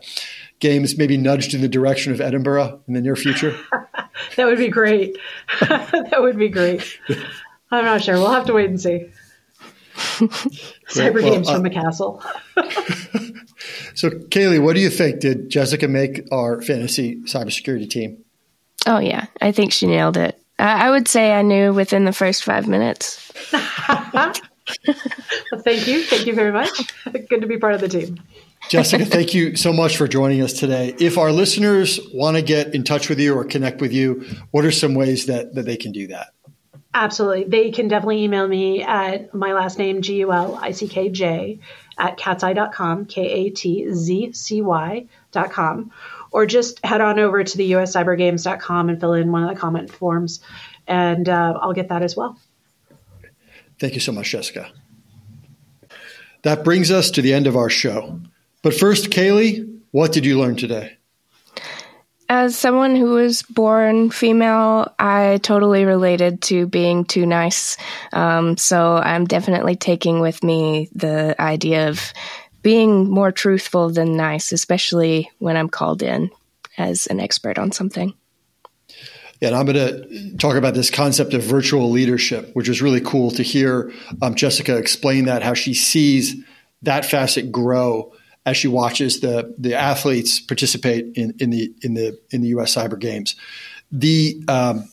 games 0.58 0.98
maybe 0.98 1.16
nudged 1.16 1.54
in 1.54 1.60
the 1.60 1.68
direction 1.68 2.12
of 2.12 2.20
Edinburgh 2.20 2.82
in 2.88 2.94
the 2.94 3.00
near 3.00 3.14
future? 3.14 3.56
that 4.36 4.44
would 4.44 4.58
be 4.58 4.70
great. 4.70 5.16
that 5.60 6.16
would 6.20 6.36
be 6.36 6.48
great. 6.48 6.98
I'm 7.70 7.84
not 7.84 8.02
sure. 8.02 8.16
We'll 8.16 8.32
have 8.32 8.46
to 8.46 8.54
wait 8.54 8.68
and 8.68 8.80
see. 8.80 9.12
Cyber 10.88 11.22
well, 11.22 11.32
games 11.32 11.48
uh, 11.48 11.54
from 11.54 11.62
the 11.62 11.70
castle. 11.70 12.22
so, 13.94 14.10
Kayley, 14.10 14.62
what 14.62 14.74
do 14.74 14.80
you 14.80 14.90
think? 14.90 15.20
Did 15.20 15.48
Jessica 15.48 15.88
make 15.88 16.26
our 16.30 16.60
fantasy 16.62 17.22
cybersecurity 17.22 17.88
team? 17.88 18.24
Oh 18.86 18.98
yeah, 18.98 19.26
I 19.40 19.52
think 19.52 19.72
she 19.72 19.86
nailed 19.86 20.16
it. 20.16 20.38
I 20.58 20.90
would 20.90 21.08
say 21.08 21.32
I 21.32 21.42
knew 21.42 21.72
within 21.72 22.04
the 22.04 22.12
first 22.12 22.44
five 22.44 22.68
minutes. 22.68 23.32
well, 24.86 25.60
thank 25.60 25.86
you. 25.86 26.02
Thank 26.04 26.26
you 26.26 26.34
very 26.34 26.52
much. 26.52 26.70
Good 27.28 27.40
to 27.40 27.46
be 27.46 27.58
part 27.58 27.74
of 27.74 27.80
the 27.80 27.88
team. 27.88 28.20
Jessica, 28.68 29.04
thank 29.04 29.34
you 29.34 29.56
so 29.56 29.72
much 29.72 29.96
for 29.96 30.06
joining 30.06 30.40
us 30.40 30.52
today. 30.52 30.94
If 31.00 31.18
our 31.18 31.32
listeners 31.32 31.98
want 32.14 32.36
to 32.36 32.42
get 32.42 32.74
in 32.74 32.84
touch 32.84 33.08
with 33.08 33.18
you 33.18 33.34
or 33.34 33.44
connect 33.44 33.80
with 33.80 33.92
you, 33.92 34.24
what 34.52 34.64
are 34.64 34.70
some 34.70 34.94
ways 34.94 35.26
that, 35.26 35.54
that 35.54 35.64
they 35.64 35.76
can 35.76 35.90
do 35.90 36.06
that? 36.08 36.28
Absolutely. 36.94 37.44
They 37.44 37.70
can 37.70 37.88
definitely 37.88 38.22
email 38.22 38.46
me 38.46 38.82
at 38.82 39.32
my 39.34 39.54
last 39.54 39.78
name, 39.78 40.02
G 40.02 40.16
U 40.16 40.32
L 40.32 40.58
I 40.60 40.72
C 40.72 40.88
K 40.88 41.08
J, 41.08 41.58
at 41.96 42.18
katzcy.com, 42.18 43.06
K 43.06 43.22
A 43.22 43.50
T 43.50 43.92
Z 43.94 44.32
C 44.32 44.62
Y.com 44.62 45.90
or 46.32 46.46
just 46.46 46.84
head 46.84 47.00
on 47.00 47.18
over 47.18 47.44
to 47.44 47.56
the 47.56 47.72
uscybergames.com 47.72 48.88
and 48.88 48.98
fill 48.98 49.12
in 49.12 49.30
one 49.30 49.44
of 49.44 49.50
the 49.50 49.60
comment 49.60 49.92
forms, 49.92 50.40
and 50.86 51.28
uh, 51.28 51.58
I'll 51.60 51.74
get 51.74 51.88
that 51.90 52.02
as 52.02 52.16
well. 52.16 52.38
Thank 53.78 53.94
you 53.94 54.00
so 54.00 54.12
much, 54.12 54.30
Jessica. 54.30 54.70
That 56.42 56.64
brings 56.64 56.90
us 56.90 57.10
to 57.12 57.22
the 57.22 57.32
end 57.32 57.46
of 57.46 57.56
our 57.56 57.70
show. 57.70 58.20
But 58.62 58.74
first, 58.74 59.10
Kayley, 59.10 59.80
what 59.90 60.12
did 60.12 60.24
you 60.24 60.38
learn 60.38 60.56
today? 60.56 60.96
As 62.34 62.56
someone 62.56 62.96
who 62.96 63.10
was 63.10 63.42
born 63.42 64.08
female, 64.08 64.90
I 64.98 65.38
totally 65.42 65.84
related 65.84 66.40
to 66.44 66.66
being 66.66 67.04
too 67.04 67.26
nice. 67.26 67.76
Um, 68.10 68.56
so 68.56 68.96
I'm 68.96 69.26
definitely 69.26 69.76
taking 69.76 70.18
with 70.18 70.42
me 70.42 70.88
the 70.94 71.36
idea 71.38 71.90
of 71.90 72.14
being 72.62 73.10
more 73.10 73.32
truthful 73.32 73.90
than 73.90 74.16
nice, 74.16 74.50
especially 74.50 75.30
when 75.40 75.58
I'm 75.58 75.68
called 75.68 76.02
in 76.02 76.30
as 76.78 77.06
an 77.06 77.20
expert 77.20 77.58
on 77.58 77.70
something. 77.70 78.14
And 79.42 79.54
I'm 79.54 79.66
going 79.66 79.76
to 79.76 80.36
talk 80.38 80.56
about 80.56 80.72
this 80.72 80.90
concept 80.90 81.34
of 81.34 81.42
virtual 81.42 81.90
leadership, 81.90 82.48
which 82.54 82.70
is 82.70 82.80
really 82.80 83.02
cool 83.02 83.30
to 83.32 83.42
hear 83.42 83.92
um, 84.22 84.36
Jessica 84.36 84.78
explain 84.78 85.26
that, 85.26 85.42
how 85.42 85.52
she 85.52 85.74
sees 85.74 86.34
that 86.80 87.04
facet 87.04 87.52
grow 87.52 88.14
as 88.44 88.56
she 88.56 88.68
watches 88.68 89.20
the 89.20 89.54
the 89.58 89.74
athletes 89.74 90.40
participate 90.40 91.16
in, 91.16 91.34
in 91.38 91.50
the 91.50 91.72
in 91.82 91.94
the 91.94 92.18
in 92.30 92.42
the 92.42 92.48
U.S. 92.48 92.74
Cyber 92.74 92.98
Games. 92.98 93.36
The 93.90 94.42
um, 94.48 94.88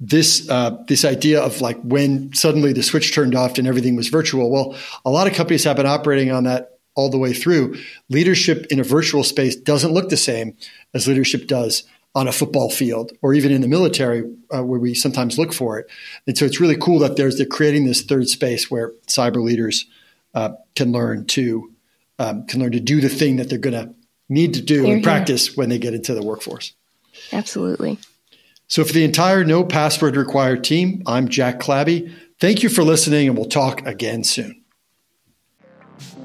this 0.00 0.48
uh, 0.48 0.82
this 0.88 1.04
idea 1.04 1.42
of 1.42 1.60
like 1.60 1.80
when 1.82 2.32
suddenly 2.32 2.72
the 2.72 2.82
switch 2.82 3.14
turned 3.14 3.34
off 3.34 3.58
and 3.58 3.66
everything 3.66 3.96
was 3.96 4.08
virtual. 4.08 4.50
Well, 4.50 4.76
a 5.04 5.10
lot 5.10 5.26
of 5.26 5.34
companies 5.34 5.64
have 5.64 5.76
been 5.76 5.86
operating 5.86 6.30
on 6.30 6.44
that 6.44 6.78
all 6.94 7.10
the 7.10 7.18
way 7.18 7.32
through. 7.32 7.76
Leadership 8.08 8.66
in 8.70 8.80
a 8.80 8.84
virtual 8.84 9.24
space 9.24 9.56
doesn't 9.56 9.92
look 9.92 10.08
the 10.08 10.16
same 10.16 10.56
as 10.94 11.06
leadership 11.06 11.46
does 11.46 11.84
on 12.14 12.26
a 12.26 12.32
football 12.32 12.70
field 12.70 13.12
or 13.22 13.34
even 13.34 13.52
in 13.52 13.60
the 13.60 13.68
military 13.68 14.24
uh, 14.52 14.64
where 14.64 14.80
we 14.80 14.94
sometimes 14.94 15.38
look 15.38 15.52
for 15.52 15.78
it. 15.78 15.86
And 16.26 16.36
so 16.36 16.44
it's 16.44 16.60
really 16.60 16.76
cool 16.76 16.98
that 17.00 17.16
there's 17.16 17.36
they're 17.36 17.46
creating 17.46 17.86
this 17.86 18.02
third 18.02 18.28
space 18.28 18.70
where 18.70 18.92
cyber 19.06 19.42
leaders 19.42 19.86
uh, 20.34 20.50
can 20.74 20.90
learn 20.92 21.26
to 21.26 21.70
um, 22.20 22.46
can 22.46 22.60
learn 22.60 22.72
to 22.72 22.80
do 22.80 23.00
the 23.00 23.08
thing 23.08 23.36
that 23.36 23.48
they're 23.48 23.58
going 23.58 23.72
to 23.72 23.94
need 24.28 24.54
to 24.54 24.60
do 24.60 24.84
in 24.84 25.02
practice 25.02 25.56
when 25.56 25.70
they 25.70 25.78
get 25.78 25.94
into 25.94 26.14
the 26.14 26.22
workforce. 26.22 26.74
Absolutely. 27.32 27.98
So, 28.68 28.84
for 28.84 28.92
the 28.92 29.04
entire 29.04 29.42
No 29.42 29.64
Password 29.64 30.14
Required 30.14 30.62
team, 30.62 31.02
I'm 31.06 31.28
Jack 31.28 31.58
Clabby. 31.58 32.14
Thank 32.38 32.62
you 32.62 32.68
for 32.68 32.84
listening, 32.84 33.26
and 33.26 33.36
we'll 33.36 33.48
talk 33.48 33.84
again 33.86 34.22
soon. 34.22 34.62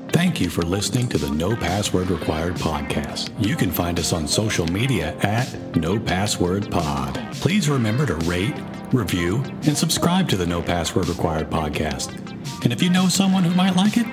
Thank 0.09 0.39
you 0.39 0.49
for 0.49 0.61
listening 0.61 1.09
to 1.09 1.17
the 1.17 1.29
No 1.31 1.55
Password 1.55 2.11
Required 2.11 2.55
podcast. 2.55 3.31
You 3.43 3.55
can 3.55 3.71
find 3.71 3.97
us 3.97 4.13
on 4.13 4.27
social 4.27 4.67
media 4.67 5.15
at 5.21 5.75
No 5.75 5.99
Password 5.99 6.69
Pod. 6.69 7.19
Please 7.35 7.67
remember 7.67 8.05
to 8.05 8.15
rate, 8.29 8.55
review, 8.93 9.43
and 9.63 9.75
subscribe 9.75 10.29
to 10.29 10.37
the 10.37 10.45
No 10.45 10.61
Password 10.61 11.07
Required 11.07 11.49
podcast. 11.49 12.15
And 12.63 12.71
if 12.71 12.83
you 12.83 12.89
know 12.89 13.07
someone 13.07 13.43
who 13.43 13.55
might 13.55 13.75
like 13.75 13.97
it, 13.97 14.05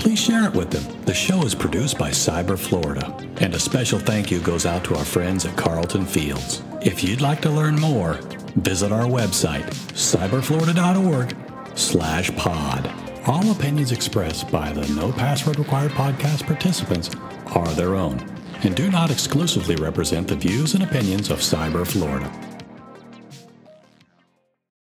please 0.00 0.18
share 0.18 0.44
it 0.44 0.54
with 0.54 0.70
them. 0.70 1.02
The 1.04 1.14
show 1.14 1.42
is 1.42 1.54
produced 1.54 1.98
by 1.98 2.10
Cyber 2.10 2.58
Florida, 2.58 3.14
and 3.40 3.54
a 3.54 3.60
special 3.60 3.98
thank 3.98 4.30
you 4.30 4.40
goes 4.40 4.66
out 4.66 4.82
to 4.84 4.96
our 4.96 5.04
friends 5.04 5.44
at 5.44 5.56
Carlton 5.56 6.06
Fields. 6.06 6.62
If 6.82 7.04
you'd 7.04 7.20
like 7.20 7.40
to 7.42 7.50
learn 7.50 7.78
more, 7.78 8.14
visit 8.56 8.90
our 8.90 9.06
website, 9.06 9.68
cyberflorida.org 9.92 11.36
slash 11.78 12.34
pod. 12.36 12.90
All 13.26 13.50
opinions 13.50 13.92
expressed 13.92 14.50
by 14.50 14.72
the 14.72 14.88
No 14.94 15.12
Password 15.12 15.58
Required 15.58 15.92
podcast 15.92 16.46
participants 16.46 17.10
are 17.54 17.68
their 17.74 17.94
own 17.94 18.18
and 18.62 18.74
do 18.76 18.90
not 18.90 19.10
exclusively 19.10 19.76
represent 19.76 20.28
the 20.28 20.36
views 20.36 20.74
and 20.74 20.82
opinions 20.82 21.30
of 21.30 21.38
Cyber 21.38 21.86
Florida. 21.86 22.30